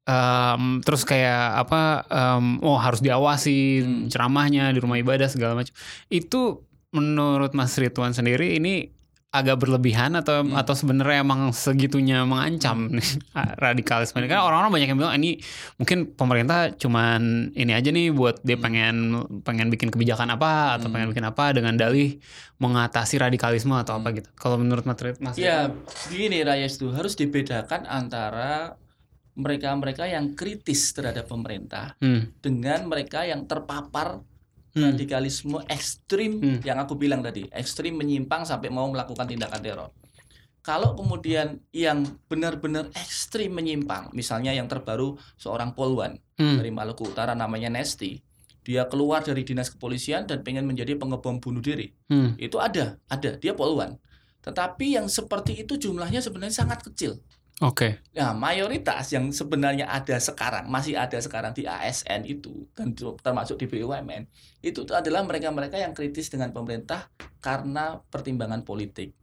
Em, 0.07 0.63
terus 0.83 1.03
kayak 1.03 1.67
apa? 1.67 2.03
em, 2.11 2.59
oh 2.63 2.79
harus 2.79 2.99
diawasi 2.99 3.59
Hmm. 3.83 4.07
ceramahnya 4.11 4.75
di 4.75 4.79
rumah 4.83 4.99
ibadah 4.99 5.31
segala 5.31 5.55
macam. 5.55 5.71
Itu 6.11 6.67
menurut 6.91 7.55
Mas 7.55 7.79
Ridwan 7.79 8.11
sendiri 8.11 8.59
ini 8.59 8.91
agak 9.37 9.57
berlebihan 9.59 10.15
atau 10.15 10.41
Hmm. 10.41 10.55
atau 10.55 10.73
sebenarnya 10.73 11.21
emang 11.21 11.51
segitunya 11.51 12.23
mengancam 12.23 12.89
nih 12.91 13.09
radikalisme 13.65 14.19
ini 14.19 14.27
kan 14.27 14.41
orang-orang 14.41 14.73
banyak 14.73 14.89
yang 14.89 14.99
bilang 14.99 15.13
"Ah, 15.13 15.19
ini 15.19 15.41
mungkin 15.77 16.11
pemerintah 16.11 16.73
cuman 16.73 17.21
ini 17.53 17.73
aja 17.73 17.89
nih 17.89 18.11
buat 18.11 18.41
dia 18.41 18.57
pengen 18.57 19.13
pengen 19.43 19.69
bikin 19.69 19.89
kebijakan 19.89 20.29
apa 20.31 20.77
atau 20.77 20.89
Hmm. 20.89 20.95
pengen 20.95 21.09
bikin 21.11 21.25
apa 21.25 21.51
dengan 21.51 21.75
dalih 21.75 22.17
mengatasi 22.57 23.17
radikalisme 23.17 23.73
atau 23.73 23.97
apa 23.97 24.13
gitu. 24.13 24.29
Kalau 24.33 24.57
menurut 24.57 24.83
Mas 24.83 24.97
Rid- 24.97 25.21
Mas 25.21 25.37
Ya, 25.37 25.69
begini 26.09 26.41
Rayes 26.41 26.77
itu 26.77 26.89
harus 26.89 27.13
dibedakan 27.13 27.85
antara 27.85 28.81
mereka-mereka 29.35 30.09
yang 30.09 30.33
kritis 30.33 30.91
terhadap 30.91 31.29
pemerintah 31.29 31.93
Hmm. 31.99 32.33
dengan 32.41 32.89
mereka 32.89 33.23
yang 33.23 33.45
terpapar 33.45 34.25
Hmm. 34.77 34.93
radikalisme 34.93 35.65
ekstrim 35.73 36.37
Hmm. 36.37 36.59
yang 36.61 36.77
aku 36.77 37.01
bilang 37.01 37.25
tadi, 37.25 37.49
ekstrim 37.49 37.97
menyimpang 37.97 38.45
sampai 38.45 38.69
mau 38.69 38.85
melakukan 38.93 39.25
tindakan 39.25 39.61
teror. 39.65 39.91
Kalau 40.61 40.93
kemudian 40.99 41.63
yang 41.73 42.05
benar-benar 42.29 42.93
ekstrim 42.93 43.57
menyimpang, 43.57 44.13
misalnya 44.13 44.53
yang 44.53 44.69
terbaru 44.69 45.17
seorang 45.41 45.73
polwan 45.73 46.21
Hmm. 46.37 46.61
dari 46.61 46.69
Maluku 46.69 47.09
Utara 47.09 47.33
namanya 47.33 47.73
Nesti, 47.73 48.21
dia 48.67 48.85
keluar 48.91 49.23
dari 49.23 49.47
dinas 49.47 49.71
kepolisian 49.71 50.27
dan 50.27 50.43
pengen 50.43 50.67
menjadi 50.67 50.99
pengebom 50.99 51.39
bunuh 51.41 51.63
diri. 51.63 51.95
Hmm. 52.11 52.35
Itu 52.37 52.59
ada, 52.59 52.99
ada, 53.09 53.39
dia 53.39 53.55
polwan. 53.57 53.97
Tetapi 54.43 54.99
yang 54.99 55.07
seperti 55.07 55.63
itu 55.63 55.79
jumlahnya 55.79 56.19
sebenarnya 56.19 56.67
sangat 56.67 56.83
kecil. 56.83 57.23
Oke. 57.65 58.05
Nah, 58.13 58.37
mayoritas 58.37 59.09
yang 59.17 59.33
sebenarnya 59.33 59.89
ada 59.89 60.21
sekarang, 60.21 60.69
masih 60.69 60.93
ada 60.93 61.17
sekarang 61.17 61.57
di 61.57 61.65
ASN 61.65 62.29
itu, 62.29 62.69
dan 62.77 62.93
termasuk 62.97 63.57
di 63.57 63.65
BUMN, 63.65 64.29
itu 64.61 64.85
adalah 64.93 65.25
mereka-mereka 65.25 65.81
yang 65.81 65.97
kritis 65.97 66.29
dengan 66.29 66.53
pemerintah 66.53 67.09
karena 67.41 67.97
pertimbangan 68.13 68.61
politik. 68.61 69.17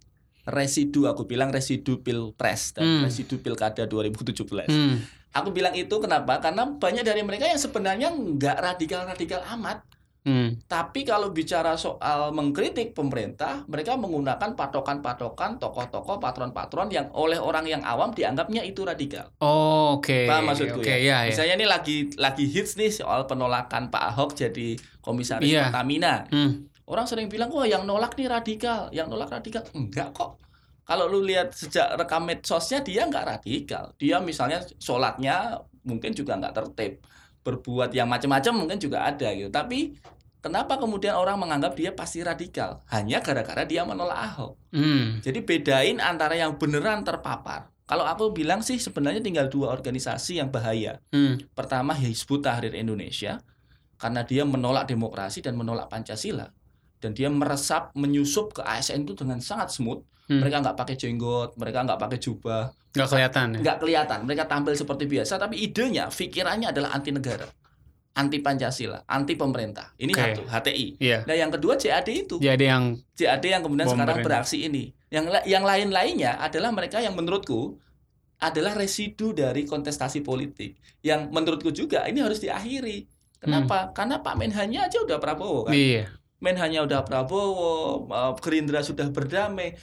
Residu, 0.49 1.05
aku 1.05 1.29
bilang 1.29 1.53
residu 1.53 2.01
pilpres 2.01 2.73
dan 2.73 2.83
Hmm. 2.83 3.01
residu 3.05 3.37
pilkada 3.37 3.85
2017. 3.85 4.67
Hmm. 4.67 4.97
Aku 5.33 5.53
bilang 5.53 5.77
itu 5.77 5.93
kenapa? 6.01 6.41
Karena 6.41 6.65
banyak 6.65 7.05
dari 7.05 7.21
mereka 7.21 7.45
yang 7.45 7.61
sebenarnya 7.61 8.09
nggak 8.11 8.57
radikal-radikal 8.59 9.45
amat. 9.57 9.85
Hmm. 10.23 10.55
Tapi 10.71 11.03
kalau 11.03 11.35
bicara 11.35 11.75
soal 11.75 12.31
mengkritik 12.31 12.95
pemerintah, 12.95 13.67
mereka 13.67 13.99
menggunakan 13.99 14.55
patokan-patokan 14.55 15.59
tokoh-tokoh 15.59 16.15
patron-patron 16.23 16.87
yang 16.87 17.11
oleh 17.11 17.35
orang 17.35 17.67
yang 17.67 17.83
awam 17.83 18.15
dianggapnya 18.15 18.63
itu 18.63 18.87
radikal. 18.87 19.27
Oh, 19.43 19.99
oke. 19.99 20.27
Paham 20.27 20.47
maksudku 20.47 20.79
Oke, 20.79 20.95
ya? 20.95 20.97
ya, 20.97 21.17
ya. 21.27 21.29
Misalnya 21.31 21.55
ini 21.59 21.67
lagi 21.67 21.97
lagi 22.15 22.47
hits 22.47 22.79
nih 22.79 22.87
soal 22.87 23.27
penolakan 23.27 23.91
Pak 23.91 24.03
Ahok 24.15 24.31
jadi 24.39 24.79
komisaris 25.03 25.43
Iya. 25.43 25.67
Pertamina. 25.67 26.23
Hmm. 26.31 26.71
Orang 26.87 27.03
sering 27.07 27.27
bilang, 27.27 27.51
wah 27.51 27.67
yang 27.67 27.83
nolak 27.83 28.15
nih 28.15 28.31
radikal, 28.31 28.87
yang 28.95 29.11
nolak 29.11 29.27
radikal. 29.27 29.63
Enggak 29.75 30.15
kok. 30.15 30.39
Kalau 30.83 31.07
lu 31.07 31.23
lihat 31.23 31.55
sejak 31.55 31.95
rekam 31.95 32.27
medsosnya 32.27 32.83
dia 32.83 33.07
nggak 33.07 33.27
radikal. 33.27 33.91
Dia 33.95 34.19
misalnya 34.19 34.63
sholatnya 34.79 35.63
mungkin 35.83 36.11
juga 36.15 36.39
nggak 36.39 36.55
tertib. 36.55 37.03
Berbuat 37.43 37.91
yang 37.91 38.07
macam-macam 38.07 38.53
mungkin 38.55 38.79
juga 38.79 39.03
ada 39.03 39.31
gitu. 39.35 39.51
Tapi 39.51 39.95
kenapa 40.43 40.75
kemudian 40.75 41.15
orang 41.15 41.39
menganggap 41.39 41.73
dia 41.73 41.95
pasti 41.95 42.19
radikal? 42.19 42.83
Hanya 42.91 43.23
gara-gara 43.23 43.63
dia 43.63 43.87
menolak 43.87 44.19
Ahok. 44.19 44.59
Hmm. 44.75 45.23
Jadi 45.23 45.39
bedain 45.41 46.03
antara 46.03 46.35
yang 46.35 46.59
beneran 46.59 47.07
terpapar. 47.07 47.71
Kalau 47.87 48.03
aku 48.03 48.35
bilang 48.35 48.59
sih 48.59 48.79
sebenarnya 48.79 49.23
tinggal 49.23 49.47
dua 49.47 49.71
organisasi 49.71 50.43
yang 50.43 50.51
bahaya. 50.51 50.99
Hmm. 51.15 51.39
Pertama 51.55 51.95
Hizbut 51.95 52.43
Tahrir 52.43 52.75
Indonesia 52.75 53.39
karena 53.95 54.27
dia 54.27 54.43
menolak 54.43 54.91
demokrasi 54.91 55.39
dan 55.39 55.55
menolak 55.55 55.87
Pancasila 55.87 56.51
dan 56.99 57.11
dia 57.11 57.27
meresap 57.27 57.91
menyusup 57.95 58.55
ke 58.55 58.61
ASN 58.63 59.03
itu 59.07 59.15
dengan 59.15 59.39
sangat 59.39 59.71
smooth. 59.71 60.03
Hmm. 60.31 60.39
Mereka 60.39 60.63
nggak 60.63 60.77
pakai 60.79 60.95
jenggot, 60.95 61.59
mereka 61.59 61.83
nggak 61.83 61.99
pakai 61.99 62.15
jubah, 62.15 62.71
Nggak 62.95 63.07
kelihatan 63.11 63.47
ya. 63.51 63.59
nggak 63.59 63.77
kelihatan. 63.83 64.19
Mereka 64.23 64.43
tampil 64.47 64.73
seperti 64.79 65.03
biasa, 65.03 65.35
tapi 65.35 65.59
idenya, 65.59 66.07
pikirannya 66.07 66.71
adalah 66.71 66.95
anti 66.95 67.11
negara, 67.11 67.43
anti 68.13 68.37
Pancasila, 68.39 69.01
anti 69.09 69.33
pemerintah. 69.33 69.89
Ini 69.97 70.13
Oke. 70.13 70.21
satu 70.21 70.41
HTI. 70.45 70.87
Iya. 71.01 71.19
Nah 71.25 71.35
yang 71.35 71.49
kedua 71.49 71.73
JAD 71.75 72.09
itu, 72.13 72.35
Jadi 72.37 72.65
yang 72.69 72.93
JAD 73.17 73.43
yang 73.49 73.61
kemudian 73.65 73.89
sekarang 73.89 74.21
beraksi 74.21 74.69
ini. 74.69 74.93
Yang 75.09 75.41
yang 75.49 75.65
lain-lainnya 75.65 76.37
adalah 76.37 76.69
mereka 76.69 77.01
yang 77.01 77.17
menurutku 77.17 77.77
adalah 78.37 78.77
residu 78.77 79.33
dari 79.33 79.65
kontestasi 79.65 80.21
politik. 80.21 80.77
Yang 81.01 81.31
menurutku 81.33 81.73
juga 81.73 82.05
ini 82.05 82.21
harus 82.21 82.37
diakhiri. 82.37 83.09
Kenapa? 83.43 83.91
Karena 83.91 84.23
Pak 84.23 84.35
Menhannya 84.39 84.87
aja 84.87 85.03
udah 85.03 85.17
Prabowo 85.19 85.67
kan. 85.67 85.73
iya. 85.75 86.07
Menhannya 86.43 86.83
udah 86.83 87.07
Prabowo, 87.07 88.07
eh, 88.07 88.31
Gerindra 88.39 88.83
sudah 88.83 89.07
berdamai. 89.09 89.75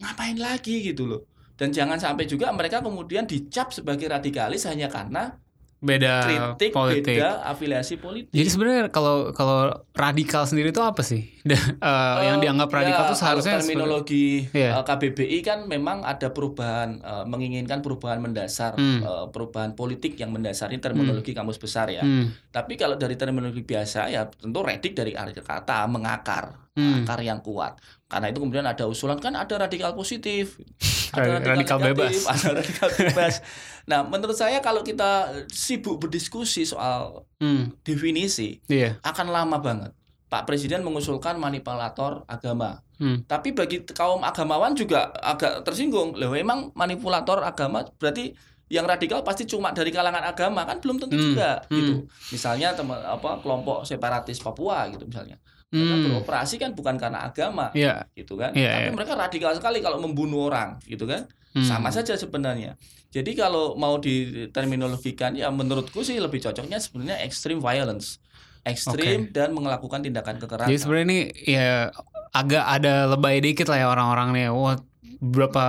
Ngapain 0.00 0.36
lagi 0.36 0.84
gitu 0.84 1.08
loh. 1.08 1.22
Dan 1.56 1.72
jangan 1.72 1.96
sampai 1.96 2.28
juga 2.28 2.52
mereka 2.52 2.84
kemudian 2.84 3.24
dicap 3.24 3.72
sebagai 3.72 4.08
radikalis 4.12 4.68
hanya 4.68 4.92
karena 4.92 5.40
Beda 5.86 6.14
kritik 6.20 6.70
politik. 6.70 7.16
beda 7.16 7.46
afiliasi 7.46 7.94
politik. 7.96 8.28
Jadi 8.28 8.48
sebenarnya 8.48 8.82
kalau 8.88 9.30
kalau 9.30 9.58
radikal 9.92 10.42
sendiri 10.42 10.68
itu 10.68 10.82
apa 10.82 11.00
sih? 11.00 11.22
Eh, 11.46 12.18
yang 12.20 12.36
Eh, 12.36 12.42
dianggap 12.42 12.68
radikal 12.68 13.04
ya, 13.04 13.08
itu 13.08 13.16
seharusnya 13.16 13.54
kalau 13.54 13.62
terminologi 13.62 14.26
Iya. 14.50 14.70
eh, 14.72 14.84
KBBI 14.84 15.38
kan 15.40 15.58
memang 15.64 16.02
ada 16.02 16.28
perubahan 16.28 16.98
eh, 16.98 17.24
menginginkan 17.24 17.78
perubahan 17.80 18.18
mendasar 18.18 18.74
Hmm. 18.74 19.00
eh, 19.00 19.26
perubahan 19.30 19.72
politik 19.72 20.16
yang 20.16 20.28
mendasari 20.28 20.76
terminologi 20.76 21.30
kamus 21.30 21.56
besar 21.56 21.86
ya. 21.88 22.02
Hmm. 22.02 22.34
Tapi 22.50 22.74
kalau 22.74 22.96
dari 22.96 23.14
terminologi 23.14 23.62
biasa 23.62 24.08
ya 24.08 24.26
tentu 24.26 24.58
redik 24.60 24.92
dari 24.92 25.14
arti 25.14 25.38
kata 25.38 25.86
mengakar, 25.86 26.65
Hmm. 26.76 27.02
akar 27.02 27.24
yang 27.24 27.40
kuat. 27.40 27.80
Karena 28.04 28.28
itu 28.28 28.38
kemudian 28.38 28.62
ada 28.62 28.84
usulan 28.84 29.16
kan 29.16 29.32
ada 29.32 29.56
radikal 29.56 29.96
positif, 29.96 30.60
Radikal 31.16 31.80
bebas. 31.80 32.28
ada 32.28 32.60
radikal 32.60 32.88
bebas. 33.00 33.40
Nah, 33.86 34.04
menurut 34.04 34.36
saya 34.36 34.60
kalau 34.60 34.82
kita 34.82 35.32
sibuk 35.48 35.96
berdiskusi 35.98 36.62
soal 36.62 37.24
Hmm. 37.36 37.72
definisi 37.80 38.60
Iya. 38.64 38.96
akan 39.00 39.26
lama 39.28 39.56
banget. 39.58 39.92
Pak 40.26 40.42
Presiden 40.44 40.82
mengusulkan 40.82 41.36
manipulator 41.36 42.26
agama. 42.26 42.82
Hmm. 42.96 43.22
Tapi 43.24 43.52
bagi 43.52 43.84
kaum 43.86 44.20
agamawan 44.20 44.72
juga 44.72 45.12
agak 45.14 45.62
tersinggung. 45.62 46.12
Loh, 46.12 46.32
emang 46.32 46.72
manipulator 46.74 47.40
agama 47.40 47.86
berarti 47.96 48.34
yang 48.66 48.82
radikal 48.82 49.22
pasti 49.22 49.46
cuma 49.46 49.70
dari 49.70 49.94
kalangan 49.94 50.26
agama 50.26 50.66
kan 50.66 50.82
belum 50.82 50.98
tentu 50.98 51.14
Hmm, 51.14 51.24
juga 51.30 51.50
hmm. 51.64 51.72
gitu. 51.72 51.94
Misalnya 52.34 52.74
teman 52.74 52.98
apa 52.98 53.38
kelompok 53.38 53.86
separatis 53.86 54.42
Papua 54.42 54.90
gitu 54.90 55.06
misalnya. 55.06 55.38
Mereka 55.66 55.94
Hmm. 55.94 56.04
beroperasi 56.06 56.54
kan 56.56 56.70
bukan 56.72 56.94
karena 56.94 57.26
agama 57.26 57.74
Iya. 57.74 58.06
gitu 58.14 58.38
kan. 58.38 58.54
Iya, 58.54 58.70
Tapi 58.70 58.86
iya. 58.86 58.94
mereka 58.94 59.12
radikal 59.18 59.50
sekali 59.50 59.82
kalau 59.82 59.98
membunuh 59.98 60.46
orang 60.46 60.78
gitu 60.86 61.04
kan. 61.04 61.26
Hmm. 61.52 61.66
Sama 61.66 61.90
saja 61.90 62.14
sebenarnya. 62.14 62.78
Jadi 63.10 63.34
kalau 63.34 63.74
mau 63.74 63.96
diterminologikan 63.96 65.34
ya 65.34 65.48
menurutku 65.48 66.04
sih 66.04 66.20
lebih 66.20 66.38
cocoknya 66.38 66.78
sebenarnya 66.78 67.18
extreme 67.24 67.58
violence. 67.58 68.22
Ekstrim 68.62 69.30
dan 69.30 69.54
melakukan 69.54 70.02
tindakan 70.02 70.38
kekerasan. 70.38 70.66
Jadi 70.66 70.78
sebenarnya 70.78 71.06
ini 71.06 71.20
ya 71.46 71.90
agak 72.34 72.64
ada 72.66 73.06
lebay 73.06 73.38
dikit 73.38 73.70
lah 73.70 73.78
ya 73.78 73.86
orang-orang 73.86 74.34
nih. 74.34 74.46
Wah, 74.50 74.74
berapa 75.18 75.64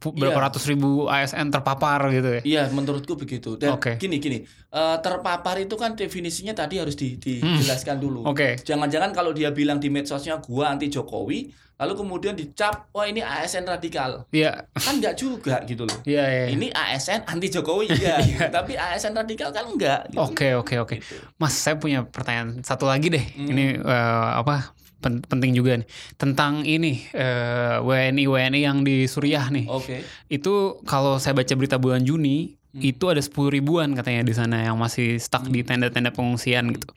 berapa 0.00 0.32
Iya. 0.32 0.44
ratus 0.48 0.64
ribu 0.64 1.06
ASN 1.06 1.48
terpapar 1.48 2.10
gitu 2.10 2.28
ya. 2.28 2.42
Iya, 2.42 2.62
menurutku 2.68 3.14
begitu. 3.14 3.54
Dan 3.54 3.76
Oke. 3.76 3.96
gini 3.96 4.16
gini, 4.16 4.38
eh, 4.68 4.96
terpapar 4.98 5.58
itu 5.58 5.74
kan 5.74 5.92
definisinya 5.92 6.52
tadi 6.52 6.78
harus 6.78 6.94
di- 6.94 7.16
dijelaskan 7.16 7.98
dulu. 7.98 8.22
Hmm. 8.22 8.32
Oke. 8.32 8.58
Jangan-jangan 8.58 9.10
kalau 9.10 9.30
dia 9.30 9.50
bilang 9.50 9.76
di 9.76 9.86
medsosnya 9.86 10.38
gua 10.38 10.70
anti 10.70 10.86
Jokowi, 10.86 11.50
lalu 11.74 11.92
kemudian 11.96 12.32
dicap, 12.32 12.86
wah 12.90 13.02
ini 13.02 13.18
ASN 13.18 13.66
radikal. 13.66 14.22
Iya. 14.30 14.70
Kan 14.72 15.02
enggak 15.02 15.18
juga 15.18 15.58
gitu 15.62 15.82
loh. 15.82 15.98
Iya, 16.02 16.24
iya. 16.24 16.44
Ini 16.50 16.70
ASN 16.70 17.26
anti 17.26 17.48
Jokowi 17.48 17.90
iya, 17.90 18.22
gitu. 18.22 18.46
tapi 18.48 18.74
ASN 18.74 19.12
radikal 19.12 19.50
kan 19.50 19.66
enggak 19.66 20.06
gitu. 20.08 20.22
Oke, 20.22 20.54
oke, 20.54 20.74
oke. 20.78 20.96
Gitu. 20.98 21.14
Mas, 21.36 21.52
saya 21.52 21.74
punya 21.74 22.06
pertanyaan 22.06 22.62
satu 22.62 22.86
lagi 22.86 23.10
deh. 23.10 23.24
Hmm. 23.34 23.48
Ini 23.48 23.64
eh, 23.78 24.30
apa 24.36 24.70
pen- 25.02 25.20
penting 25.20 25.52
juga 25.52 25.76
nih 25.76 25.88
tentang 26.14 26.62
ini 26.62 27.02
eh, 27.10 27.82
WNI 27.82 28.24
WNI 28.24 28.60
yang 28.62 28.80
di 28.80 29.04
Suriah 29.04 29.50
nih. 29.50 29.66
Oke. 29.66 30.06
Itu 30.30 30.78
kalau 30.86 31.18
saya 31.18 31.34
baca 31.34 31.52
berita 31.52 31.76
bulan 31.76 32.06
Juni 32.06 32.54
Hmm. 32.72 32.80
itu 32.80 33.04
ada 33.04 33.20
10 33.20 33.52
ribuan 33.52 33.92
katanya 33.92 34.24
di 34.24 34.32
sana 34.32 34.64
yang 34.64 34.80
masih 34.80 35.20
stuck 35.20 35.44
di 35.44 35.60
tenda-tenda 35.60 36.08
pengungsian 36.08 36.72
gitu. 36.72 36.88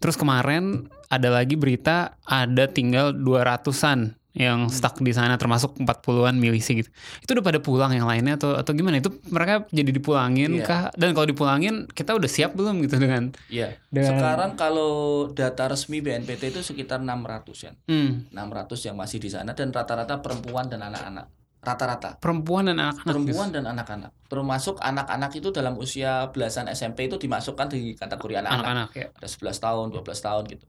Terus 0.00 0.16
kemarin 0.16 0.88
ada 1.12 1.28
lagi 1.28 1.52
berita 1.52 2.16
ada 2.24 2.64
tinggal 2.64 3.12
200-an 3.12 4.16
yang 4.38 4.70
stuck 4.70 4.94
di 4.96 5.10
sana 5.10 5.34
termasuk 5.34 5.74
40-an 5.76 6.32
milisi 6.32 6.78
gitu. 6.78 6.90
Itu 7.20 7.34
udah 7.34 7.44
pada 7.44 7.58
pulang 7.58 7.90
yang 7.90 8.06
lainnya 8.06 8.38
atau 8.38 8.54
atau 8.54 8.70
gimana? 8.70 8.96
Itu 8.96 9.10
mereka 9.26 9.66
jadi 9.68 9.90
dipulangin 9.90 10.54
Iya. 10.54 10.64
kah? 10.64 10.82
Dan 10.94 11.10
kalau 11.10 11.26
dipulangin 11.26 11.74
kita 11.86 12.14
udah 12.14 12.26
siap 12.26 12.54
belum 12.54 12.78
gitu 12.80 12.96
dengan 12.96 13.34
Iya. 13.48 13.74
Dan- 13.88 14.14
Sekarang 14.14 14.50
kalau 14.54 14.94
data 15.28 15.66
resmi 15.66 15.98
BNPT 15.98 16.50
itu 16.50 16.62
sekitar 16.62 17.02
600 17.02 17.58
ya. 17.60 17.72
hmm, 17.84 18.30
600 18.30 18.78
yang 18.80 18.94
masih 18.94 19.18
di 19.18 19.26
sana 19.26 19.52
dan 19.52 19.68
rata-rata 19.68 20.18
perempuan 20.18 20.66
dan 20.66 20.80
anak-anak. 20.80 21.26
Rata-rata. 21.58 22.14
perempuan 22.16 22.64
dan 22.64 22.78
anak-anak. 22.78 23.04
Perempuan 23.04 23.48
dan 23.50 23.64
anak-anak. 23.66 24.10
Termasuk 24.24 24.78
anak-anak 24.78 25.34
itu 25.34 25.50
dalam 25.50 25.74
usia 25.74 26.30
belasan 26.30 26.70
SMP 26.70 27.10
itu 27.10 27.18
dimasukkan 27.18 27.66
di 27.68 27.92
kategori 27.92 28.38
anak-anak. 28.38 28.62
anak-anak 28.62 28.90
ya. 28.94 29.06
Ada 29.12 29.26
11 29.28 29.58
tahun, 29.58 29.86
12 29.90 30.22
tahun 30.22 30.42
gitu. 30.46 30.64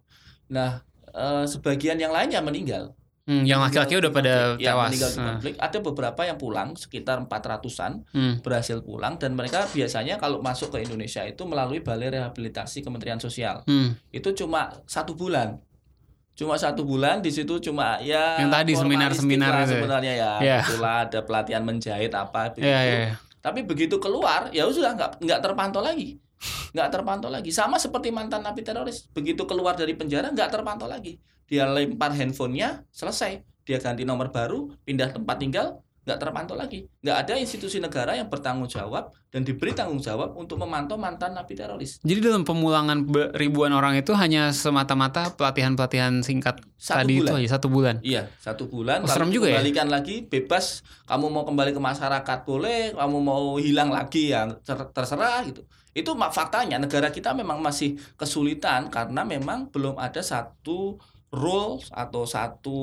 Nah, 0.50 0.82
eh, 1.08 1.46
sebagian 1.46 1.94
yang 1.96 2.10
lainnya 2.10 2.42
meninggal. 2.42 2.98
Hmm, 3.30 3.46
yang 3.46 3.62
laki-laki 3.62 3.94
udah 3.94 4.10
pada 4.10 4.34
konflik. 4.50 4.66
Ya, 4.66 4.74
tewas. 4.74 4.90
meninggal 4.90 5.10
di 5.10 5.16
Nah, 5.16 5.28
konflik. 5.30 5.54
Ada 5.56 5.78
beberapa 5.80 6.22
yang 6.26 6.36
pulang 6.36 6.70
sekitar 6.74 7.22
400-an 7.22 7.92
hmm, 8.10 8.34
berhasil 8.42 8.82
pulang 8.82 9.16
dan 9.16 9.32
mereka 9.34 9.70
biasanya 9.70 10.18
kalau 10.18 10.42
masuk 10.42 10.74
ke 10.74 10.82
Indonesia 10.82 11.22
itu 11.24 11.46
melalui 11.46 11.78
Balai 11.80 12.10
Rehabilitasi 12.10 12.82
Kementerian 12.82 13.22
Sosial. 13.22 13.62
hmm. 13.64 14.10
Itu 14.10 14.34
cuma 14.34 14.74
satu 14.84 15.14
bulan. 15.14 15.62
Cuma 16.34 16.56
satu 16.56 16.82
bulan 16.82 17.20
di 17.20 17.30
situ 17.30 17.60
cuma 17.62 18.00
ya 18.00 18.40
Yang 18.40 18.50
tadi 18.50 18.72
seminar-seminar 18.74 19.52
lah 19.52 19.60
itu 19.60 19.68
ya? 19.68 19.74
sebenarnya 19.76 20.14
ya 20.16 20.32
Iya. 20.40 20.60
itulah 20.64 20.96
ada 21.04 21.20
pelatihan 21.22 21.62
menjahit 21.62 22.10
apa 22.10 22.50
gitu. 22.50 22.64
Iya, 22.64 22.80
iya, 22.82 22.98
iya. 23.06 23.12
Tapi 23.38 23.62
begitu 23.62 24.00
keluar 24.00 24.50
ya 24.50 24.66
sudah 24.66 24.96
nggak 24.96 25.22
nggak 25.22 25.40
terpantau 25.40 25.80
lagi. 25.80 26.18
Nggak 26.72 26.88
terpantau 26.90 27.28
lagi. 27.28 27.52
Sama 27.52 27.76
seperti 27.76 28.10
mantan 28.10 28.42
napi 28.42 28.64
teroris. 28.64 29.06
Begitu 29.12 29.44
keluar 29.44 29.76
dari 29.76 29.94
penjara 29.94 30.32
nggak 30.32 30.50
terpantau 30.50 30.88
lagi. 30.88 31.20
Dia 31.50 31.66
lempar 31.66 32.14
handphonenya 32.14 32.86
selesai. 32.94 33.42
Dia 33.66 33.82
ganti 33.82 34.06
nomor 34.06 34.30
baru, 34.30 34.70
pindah 34.82 35.14
tempat 35.14 35.38
tinggal, 35.38 35.82
nggak 36.06 36.18
terpantau 36.18 36.58
lagi. 36.58 36.90
Nggak 37.06 37.18
ada 37.22 37.34
institusi 37.38 37.78
negara 37.78 38.18
yang 38.18 38.26
bertanggung 38.26 38.66
jawab 38.66 39.14
dan 39.30 39.46
diberi 39.46 39.78
tanggung 39.78 40.02
jawab 40.02 40.34
untuk 40.34 40.58
memantau 40.58 40.98
mantan 40.98 41.38
napi 41.38 41.54
teroris. 41.54 42.02
Jadi 42.02 42.18
dalam 42.18 42.42
pemulangan 42.42 43.06
ribuan 43.38 43.70
orang 43.70 43.94
itu 43.98 44.10
hanya 44.18 44.50
semata-mata 44.50 45.38
pelatihan-pelatihan 45.38 46.26
singkat 46.26 46.66
Satu 46.82 47.06
tadi 47.06 47.14
bulan. 47.22 47.30
itu 47.30 47.34
aja 47.46 47.50
satu 47.58 47.68
bulan. 47.70 47.96
Iya, 48.02 48.22
satu 48.42 48.64
bulan. 48.66 49.06
Oh, 49.06 49.10
serem 49.10 49.30
juga 49.30 49.54
ya? 49.54 49.62
dikembalikan 49.62 49.88
lagi, 49.94 50.16
bebas. 50.26 50.82
Kamu 51.06 51.30
mau 51.30 51.46
kembali 51.46 51.70
ke 51.74 51.82
masyarakat 51.82 52.40
boleh, 52.42 52.98
kamu 52.98 53.18
mau 53.22 53.58
hilang 53.62 53.94
lagi 53.94 54.34
ya 54.34 54.50
ter- 54.66 54.90
terserah 54.90 55.46
gitu. 55.46 55.62
Itu 55.94 56.18
faktanya 56.18 56.82
negara 56.82 57.14
kita 57.14 57.38
memang 57.38 57.62
masih 57.62 57.98
kesulitan 58.18 58.90
karena 58.90 59.22
memang 59.22 59.70
belum 59.70 59.98
ada 59.98 60.22
satu 60.26 60.98
rules 61.30 61.90
atau 61.94 62.26
satu 62.26 62.80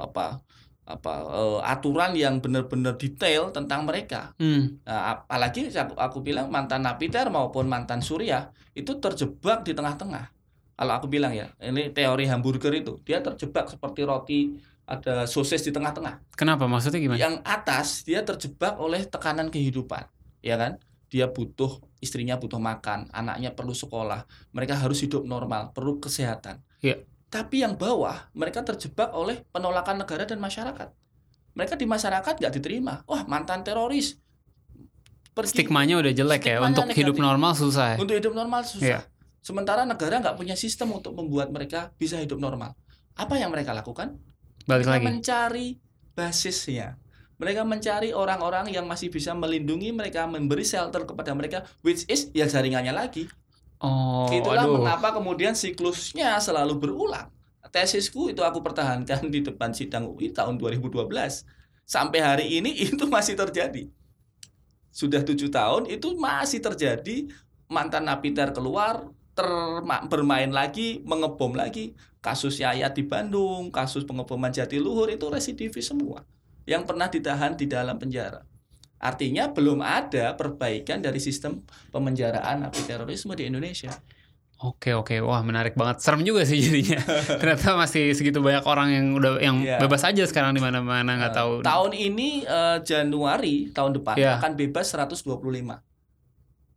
apa 0.00 0.40
apa 0.84 1.12
eh, 1.32 1.60
aturan 1.64 2.12
yang 2.12 2.44
benar-benar 2.44 3.00
detail 3.00 3.48
tentang 3.48 3.88
mereka. 3.88 4.36
Hmm. 4.36 4.80
Nah, 4.84 5.24
apalagi 5.24 5.72
aku, 5.72 5.96
aku 5.96 6.18
bilang 6.20 6.52
mantan 6.52 6.84
napiter 6.84 7.32
maupun 7.32 7.64
mantan 7.64 8.04
Suriah 8.04 8.52
itu 8.76 8.92
terjebak 9.00 9.64
di 9.64 9.72
tengah-tengah. 9.72 10.28
Kalau 10.74 10.92
aku 10.92 11.06
bilang 11.06 11.32
ya, 11.32 11.48
ini 11.62 11.88
teori 11.94 12.26
hamburger 12.26 12.74
itu, 12.74 12.98
dia 13.06 13.22
terjebak 13.22 13.70
seperti 13.70 14.00
roti 14.02 14.40
ada 14.84 15.24
sosis 15.24 15.64
di 15.64 15.72
tengah-tengah. 15.72 16.36
Kenapa? 16.36 16.68
Maksudnya 16.68 17.00
gimana? 17.00 17.16
Yang 17.16 17.34
atas 17.46 18.04
dia 18.04 18.20
terjebak 18.20 18.76
oleh 18.76 19.06
tekanan 19.06 19.48
kehidupan, 19.48 20.04
ya 20.44 20.60
kan? 20.60 20.76
Dia 21.08 21.30
butuh 21.30 21.78
istrinya 22.02 22.36
butuh 22.36 22.58
makan, 22.60 23.08
anaknya 23.14 23.54
perlu 23.54 23.72
sekolah, 23.72 24.28
mereka 24.52 24.76
harus 24.76 25.00
hidup 25.00 25.24
normal, 25.24 25.72
perlu 25.72 26.02
kesehatan. 26.02 26.60
Iya. 26.84 27.00
Tapi 27.34 27.66
yang 27.66 27.74
bawah 27.74 28.30
mereka 28.30 28.62
terjebak 28.62 29.10
oleh 29.10 29.42
penolakan 29.50 30.06
negara 30.06 30.22
dan 30.22 30.38
masyarakat. 30.38 30.86
Mereka 31.58 31.74
di 31.74 31.82
masyarakat 31.82 32.34
nggak 32.38 32.54
diterima. 32.54 33.02
Wah 33.10 33.26
mantan 33.26 33.66
teroris. 33.66 34.14
Pergi. 35.34 35.50
Stigmanya 35.50 35.98
udah 35.98 36.14
jelek 36.14 36.46
ya. 36.46 36.62
Stigmanya 36.62 36.70
Untuk 36.70 36.84
hidup 36.94 37.18
negatif. 37.18 37.26
normal 37.26 37.52
susah 37.58 37.86
ya. 37.90 37.96
Untuk 37.98 38.14
hidup 38.14 38.32
normal 38.38 38.62
susah. 38.62 38.86
Iya. 38.86 39.00
Sementara 39.42 39.82
negara 39.82 40.22
nggak 40.22 40.38
punya 40.38 40.54
sistem 40.54 40.94
untuk 40.94 41.10
membuat 41.18 41.50
mereka 41.50 41.90
bisa 41.98 42.22
hidup 42.22 42.38
normal. 42.38 42.78
Apa 43.18 43.34
yang 43.34 43.50
mereka 43.50 43.74
lakukan? 43.74 44.14
Balik 44.70 44.86
Mereka 44.86 44.94
lagi. 44.94 45.06
mencari 45.10 45.66
basisnya. 46.14 47.02
Mereka 47.42 47.66
mencari 47.66 48.14
orang-orang 48.14 48.70
yang 48.70 48.86
masih 48.86 49.10
bisa 49.10 49.34
melindungi 49.34 49.90
mereka, 49.90 50.30
memberi 50.30 50.62
shelter 50.62 51.02
kepada 51.02 51.34
mereka, 51.34 51.66
which 51.82 52.06
is 52.06 52.30
ya 52.30 52.46
jaringannya 52.46 52.94
lagi. 52.94 53.26
Oh, 53.82 54.30
Itulah 54.30 54.64
aduh. 54.64 54.80
mengapa 54.80 55.14
kemudian 55.14 55.52
siklusnya 55.52 56.38
selalu 56.38 56.78
berulang. 56.78 57.28
Tesisku 57.74 58.30
itu 58.30 58.38
aku 58.46 58.62
pertahankan 58.62 59.26
di 59.34 59.42
depan 59.42 59.74
sidang 59.74 60.06
UI 60.06 60.30
tahun 60.30 60.62
2012. 60.62 61.10
Sampai 61.82 62.22
hari 62.22 62.46
ini 62.62 62.70
itu 62.86 63.04
masih 63.10 63.34
terjadi. 63.34 63.90
Sudah 64.94 65.26
tujuh 65.26 65.50
tahun 65.50 65.90
itu 65.90 66.14
masih 66.14 66.62
terjadi 66.62 67.26
mantan 67.66 68.06
napiter 68.06 68.54
keluar 68.54 69.10
bermain 70.06 70.54
lagi, 70.54 71.02
mengebom 71.02 71.58
lagi. 71.58 71.98
Kasus 72.22 72.62
Yayat 72.62 72.96
di 72.96 73.04
Bandung, 73.04 73.68
kasus 73.68 74.06
pengeboman 74.06 74.48
Jatiluhur 74.54 75.12
itu 75.12 75.26
residivis 75.28 75.90
semua 75.90 76.24
yang 76.64 76.88
pernah 76.88 77.10
ditahan 77.10 77.52
di 77.52 77.68
dalam 77.68 78.00
penjara. 78.00 78.46
Artinya 79.04 79.52
belum 79.52 79.84
ada 79.84 80.32
perbaikan 80.32 81.04
dari 81.04 81.20
sistem 81.20 81.60
pemenjaraan 81.92 82.64
napi 82.64 82.80
terorisme 82.82 83.36
di 83.36 83.44
Indonesia. 83.44 83.92
Oke 84.64 84.96
oke, 84.96 85.20
wah 85.20 85.44
menarik 85.44 85.76
banget. 85.76 86.00
Serem 86.00 86.24
juga 86.24 86.40
sih 86.48 86.56
jadinya. 86.56 86.96
Ternyata 87.42 87.76
masih 87.76 88.16
segitu 88.16 88.40
banyak 88.40 88.64
orang 88.64 88.88
yang 88.96 89.06
udah 89.12 89.36
yang 89.36 89.60
Iya. 89.60 89.76
bebas 89.76 90.00
aja 90.08 90.24
sekarang 90.24 90.56
di 90.56 90.62
mana-mana 90.64 91.20
nggak 91.20 91.34
tahu. 91.36 91.52
Tahun 91.60 91.92
ini 91.92 92.48
eh, 92.48 92.78
Januari 92.80 93.68
tahun 93.68 94.00
depan 94.00 94.16
Iya. 94.16 94.40
akan 94.40 94.56
bebas 94.56 94.88
125. 94.88 95.84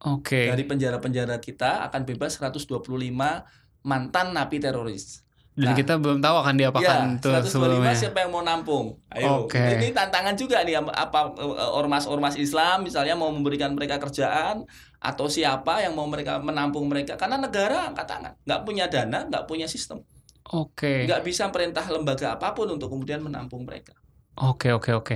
Oke. 0.03 0.51
Dari 0.51 0.63
penjara-penjara 0.67 1.39
kita 1.39 1.88
akan 1.88 2.01
bebas 2.03 2.36
125 2.36 3.47
mantan 3.88 4.36
napi 4.36 4.59
teroris. 4.59 5.23
Dan 5.58 5.74
Nah. 5.74 5.76
kita 5.76 5.97
belum 5.97 6.22
tahu 6.22 6.36
akan 6.38 6.53
diapakan 6.53 7.18
ya, 7.18 7.18
tuh 7.18 7.34
125 7.34 7.49
sebelumnya. 7.49 7.93
siapa 7.97 8.18
yang 8.22 8.30
mau 8.30 8.45
nampung? 8.45 8.93
Ayo. 9.10 9.49
Oke. 9.49 9.58
Ini 9.58 9.89
tantangan 9.89 10.38
juga 10.38 10.62
nih 10.62 10.78
apa 10.78 11.34
eh, 11.34 11.70
ormas-ormas 11.74 12.38
Islam 12.38 12.86
misalnya 12.86 13.18
mau 13.18 13.34
memberikan 13.34 13.74
mereka 13.74 13.97
kerjaan 13.97 14.62
atau 14.97 15.26
siapa 15.26 15.82
yang 15.82 15.97
mau 15.97 16.05
mereka 16.05 16.38
menampung 16.38 16.86
mereka 16.86 17.18
karena 17.18 17.41
negara 17.41 17.89
angkat 17.89 18.05
tangan, 18.05 18.34
nggak 18.45 18.62
punya 18.62 18.86
dana, 18.86 19.26
nggak 19.26 19.45
punya 19.45 19.66
sistem, 19.66 20.01
Oke. 20.47 21.05
nggak 21.05 21.22
bisa 21.22 21.49
perintah 21.49 21.86
lembaga 21.86 22.38
apa 22.38 22.53
pun 22.53 22.70
untuk 22.70 22.89
kemudian 22.89 23.22
menampung 23.22 23.66
mereka. 23.66 23.97
Oke 24.38 24.70
oke 24.70 24.93
oke. 24.93 25.16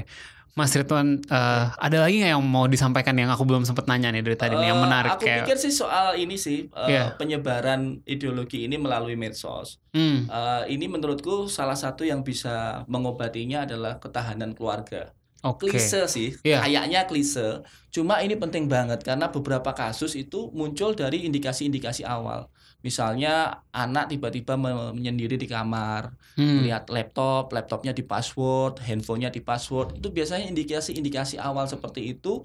Mas 0.51 0.75
Ridwan, 0.75 1.23
eh, 1.23 1.65
ada 1.71 1.97
lagi 1.97 2.19
nggak 2.19 2.31
yang 2.33 2.43
mau 2.43 2.67
disampaikan 2.67 3.15
yang 3.15 3.27
aku 3.27 3.47
belum 3.47 3.63
sempat 3.63 3.87
nanya 3.87 4.11
nih 4.11 4.19
dari 4.19 4.35
tadi 4.35 4.53
nih 4.53 4.67
yang 4.67 4.79
Eh, 4.79 4.83
menarik 4.83 5.11
Aku 5.15 5.23
kayak. 5.23 5.47
pikir 5.47 5.55
sih 5.57 5.71
soal 5.71 6.15
ini 6.15 6.35
sih 6.35 6.67
eh, 6.67 6.87
Iya. 6.89 7.15
penyebaran 7.15 8.03
ideologi 8.03 8.67
ini 8.67 8.75
melalui 8.75 9.15
medsos. 9.15 9.79
Hmm. 9.91 10.27
Eh, 10.27 10.63
ini 10.69 10.85
menurutku 10.85 11.47
salah 11.47 11.75
satu 11.75 12.03
yang 12.03 12.19
bisa 12.21 12.83
mengobatinya 12.85 13.63
adalah 13.63 13.95
ketahanan 13.97 14.51
keluarga. 14.51 15.15
Oke. 15.41 15.71
Klise 15.71 16.05
sih, 16.05 16.35
Iya. 16.43 16.61
kayaknya 16.61 17.01
klise. 17.05 17.63
Cuma 17.89 18.19
ini 18.19 18.35
penting 18.35 18.67
banget 18.67 19.01
karena 19.01 19.25
beberapa 19.27 19.71
kasus 19.71 20.13
itu 20.13 20.51
muncul 20.51 20.93
dari 20.93 21.25
indikasi-indikasi 21.25 22.03
awal. 22.03 22.45
Misalnya 22.81 23.61
anak 23.69 24.09
tiba-tiba 24.09 24.57
me- 24.57 24.91
menyendiri 24.91 25.37
di 25.37 25.45
kamar, 25.45 26.17
Hmm. 26.33 26.65
lihat 26.65 26.89
laptop, 26.89 27.53
laptopnya 27.53 27.93
di 27.93 28.01
password, 28.01 28.81
handphonenya 28.81 29.29
di 29.29 29.39
password. 29.39 30.01
Itu 30.01 30.09
biasanya 30.09 30.49
indikasi-indikasi 30.49 31.37
awal 31.37 31.69
seperti 31.69 32.11
itu 32.11 32.41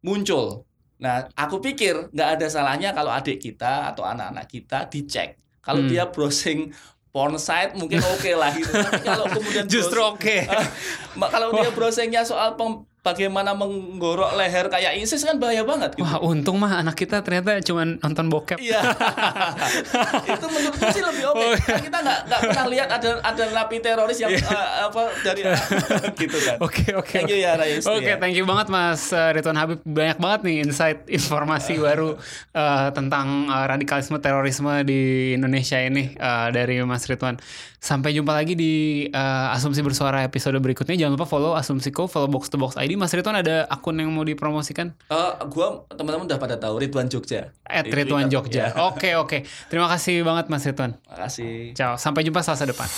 muncul. 0.00 0.66
Nah, 1.00 1.30
aku 1.32 1.62
pikir 1.62 2.12
nggak 2.12 2.28
ada 2.36 2.46
salahnya 2.50 2.90
kalau 2.92 3.08
adik 3.08 3.40
kita 3.40 3.88
atau 3.88 4.04
anak-anak 4.04 4.44
kita 4.44 4.84
dicek. 4.86 5.38
Kalau 5.60 5.84
Hmm. 5.84 5.88
dia 5.88 6.04
browsing 6.08 6.72
porn 7.10 7.34
site 7.36 7.74
mungkin 7.74 7.98
oke 8.00 8.30
lah 8.34 8.50
gitu. 8.52 8.70
Tapi 8.70 9.02
kalau 9.02 9.26
kemudian 9.38 9.64
Justru 9.66 10.00
oke. 10.02 10.36
Ma- 11.18 11.30
kalau 11.30 11.54
dia 11.54 11.70
browsingnya 11.70 12.22
soal 12.22 12.54
pem- 12.54 12.84
bagaimana 13.00 13.56
menggorok 13.56 14.36
leher 14.36 14.68
kayak 14.68 15.00
ISIS 15.00 15.24
kan 15.24 15.40
bahaya 15.40 15.64
banget 15.64 15.96
gitu. 15.96 16.04
Wah, 16.04 16.20
untung 16.20 16.60
mah 16.60 16.84
anak 16.84 17.00
kita 17.00 17.24
ternyata 17.24 17.56
cuma 17.64 17.88
nonton 17.88 18.28
bokep. 18.28 18.60
Iya. 18.60 18.80
itu 20.36 20.46
menurutku 20.52 20.86
sih 20.92 21.00
lebih 21.00 21.24
oke. 21.32 21.40
Oh, 21.40 21.50
iya. 21.56 21.64
Kan 21.64 21.80
kita 21.80 21.98
nggak 22.04 22.18
nggak 22.28 22.40
pernah 22.44 22.66
lihat 22.68 22.88
ada 22.92 23.10
ada 23.24 23.44
napi 23.56 23.76
teroris 23.80 24.18
yang 24.20 24.32
eh, 24.36 24.68
apa 24.84 25.02
dari 25.24 25.40
gitu 26.22 26.38
kan. 26.44 26.56
Oke 26.60 26.92
oke. 26.92 27.16
Thank 27.16 27.32
you 27.32 27.40
ya 27.40 27.56
Rais. 27.56 27.84
Oke, 27.88 28.12
thank 28.20 28.36
you 28.36 28.44
banget 28.44 28.68
Mas 28.68 29.08
uh, 29.16 29.32
Ridwan 29.32 29.56
Habib. 29.56 29.80
Banyak 29.88 30.18
banget 30.20 30.40
nih 30.44 30.56
insight 30.68 30.98
informasi 31.08 31.80
baru 31.86 32.20
uh, 32.52 32.88
tentang 32.92 33.48
uh, 33.48 33.64
radikalisme 33.64 34.20
terorisme 34.20 34.84
di 34.84 35.32
Indonesia 35.32 35.80
ini 35.80 36.12
uh, 36.20 36.52
dari 36.52 36.80
Mas 36.84 37.08
Ridwan. 37.08 37.40
Sampai 37.80 38.12
jumpa 38.12 38.36
lagi 38.36 38.52
di 38.52 39.08
uh, 39.08 39.56
Asumsi 39.56 39.80
Bersuara 39.80 40.20
episode 40.20 40.60
berikutnya. 40.60 41.00
Jangan 41.00 41.16
lupa 41.16 41.24
follow 41.24 41.56
Asumsiko, 41.56 42.04
follow 42.04 42.28
Box 42.28 42.52
to 42.52 42.60
Box 42.60 42.76
ID. 42.76 42.89
Mas 42.94 43.12
Ridwan 43.12 43.42
ada 43.42 43.66
akun 43.66 43.98
yang 43.98 44.10
mau 44.10 44.24
dipromosikan? 44.24 44.94
Eh, 45.10 45.32
gua 45.50 45.84
teman-teman 45.90 46.26
udah 46.26 46.38
pada 46.38 46.56
tahu 46.56 46.80
Ridwan 46.80 47.10
Jogja. 47.10 47.52
Di 47.66 47.90
Ridwan. 47.90 48.30
Jogja. 48.30 48.70
Ya. 48.70 48.86
Oke 48.86 49.18
oke. 49.18 49.42
Terima 49.68 49.90
kasih 49.90 50.22
banget 50.22 50.46
Mas 50.46 50.64
Ridwan. 50.64 50.96
Makasih. 51.10 51.74
Ciao. 51.74 51.98
Sampai 51.98 52.22
jumpa 52.22 52.40
Selasa 52.40 52.66
depan. 52.66 52.88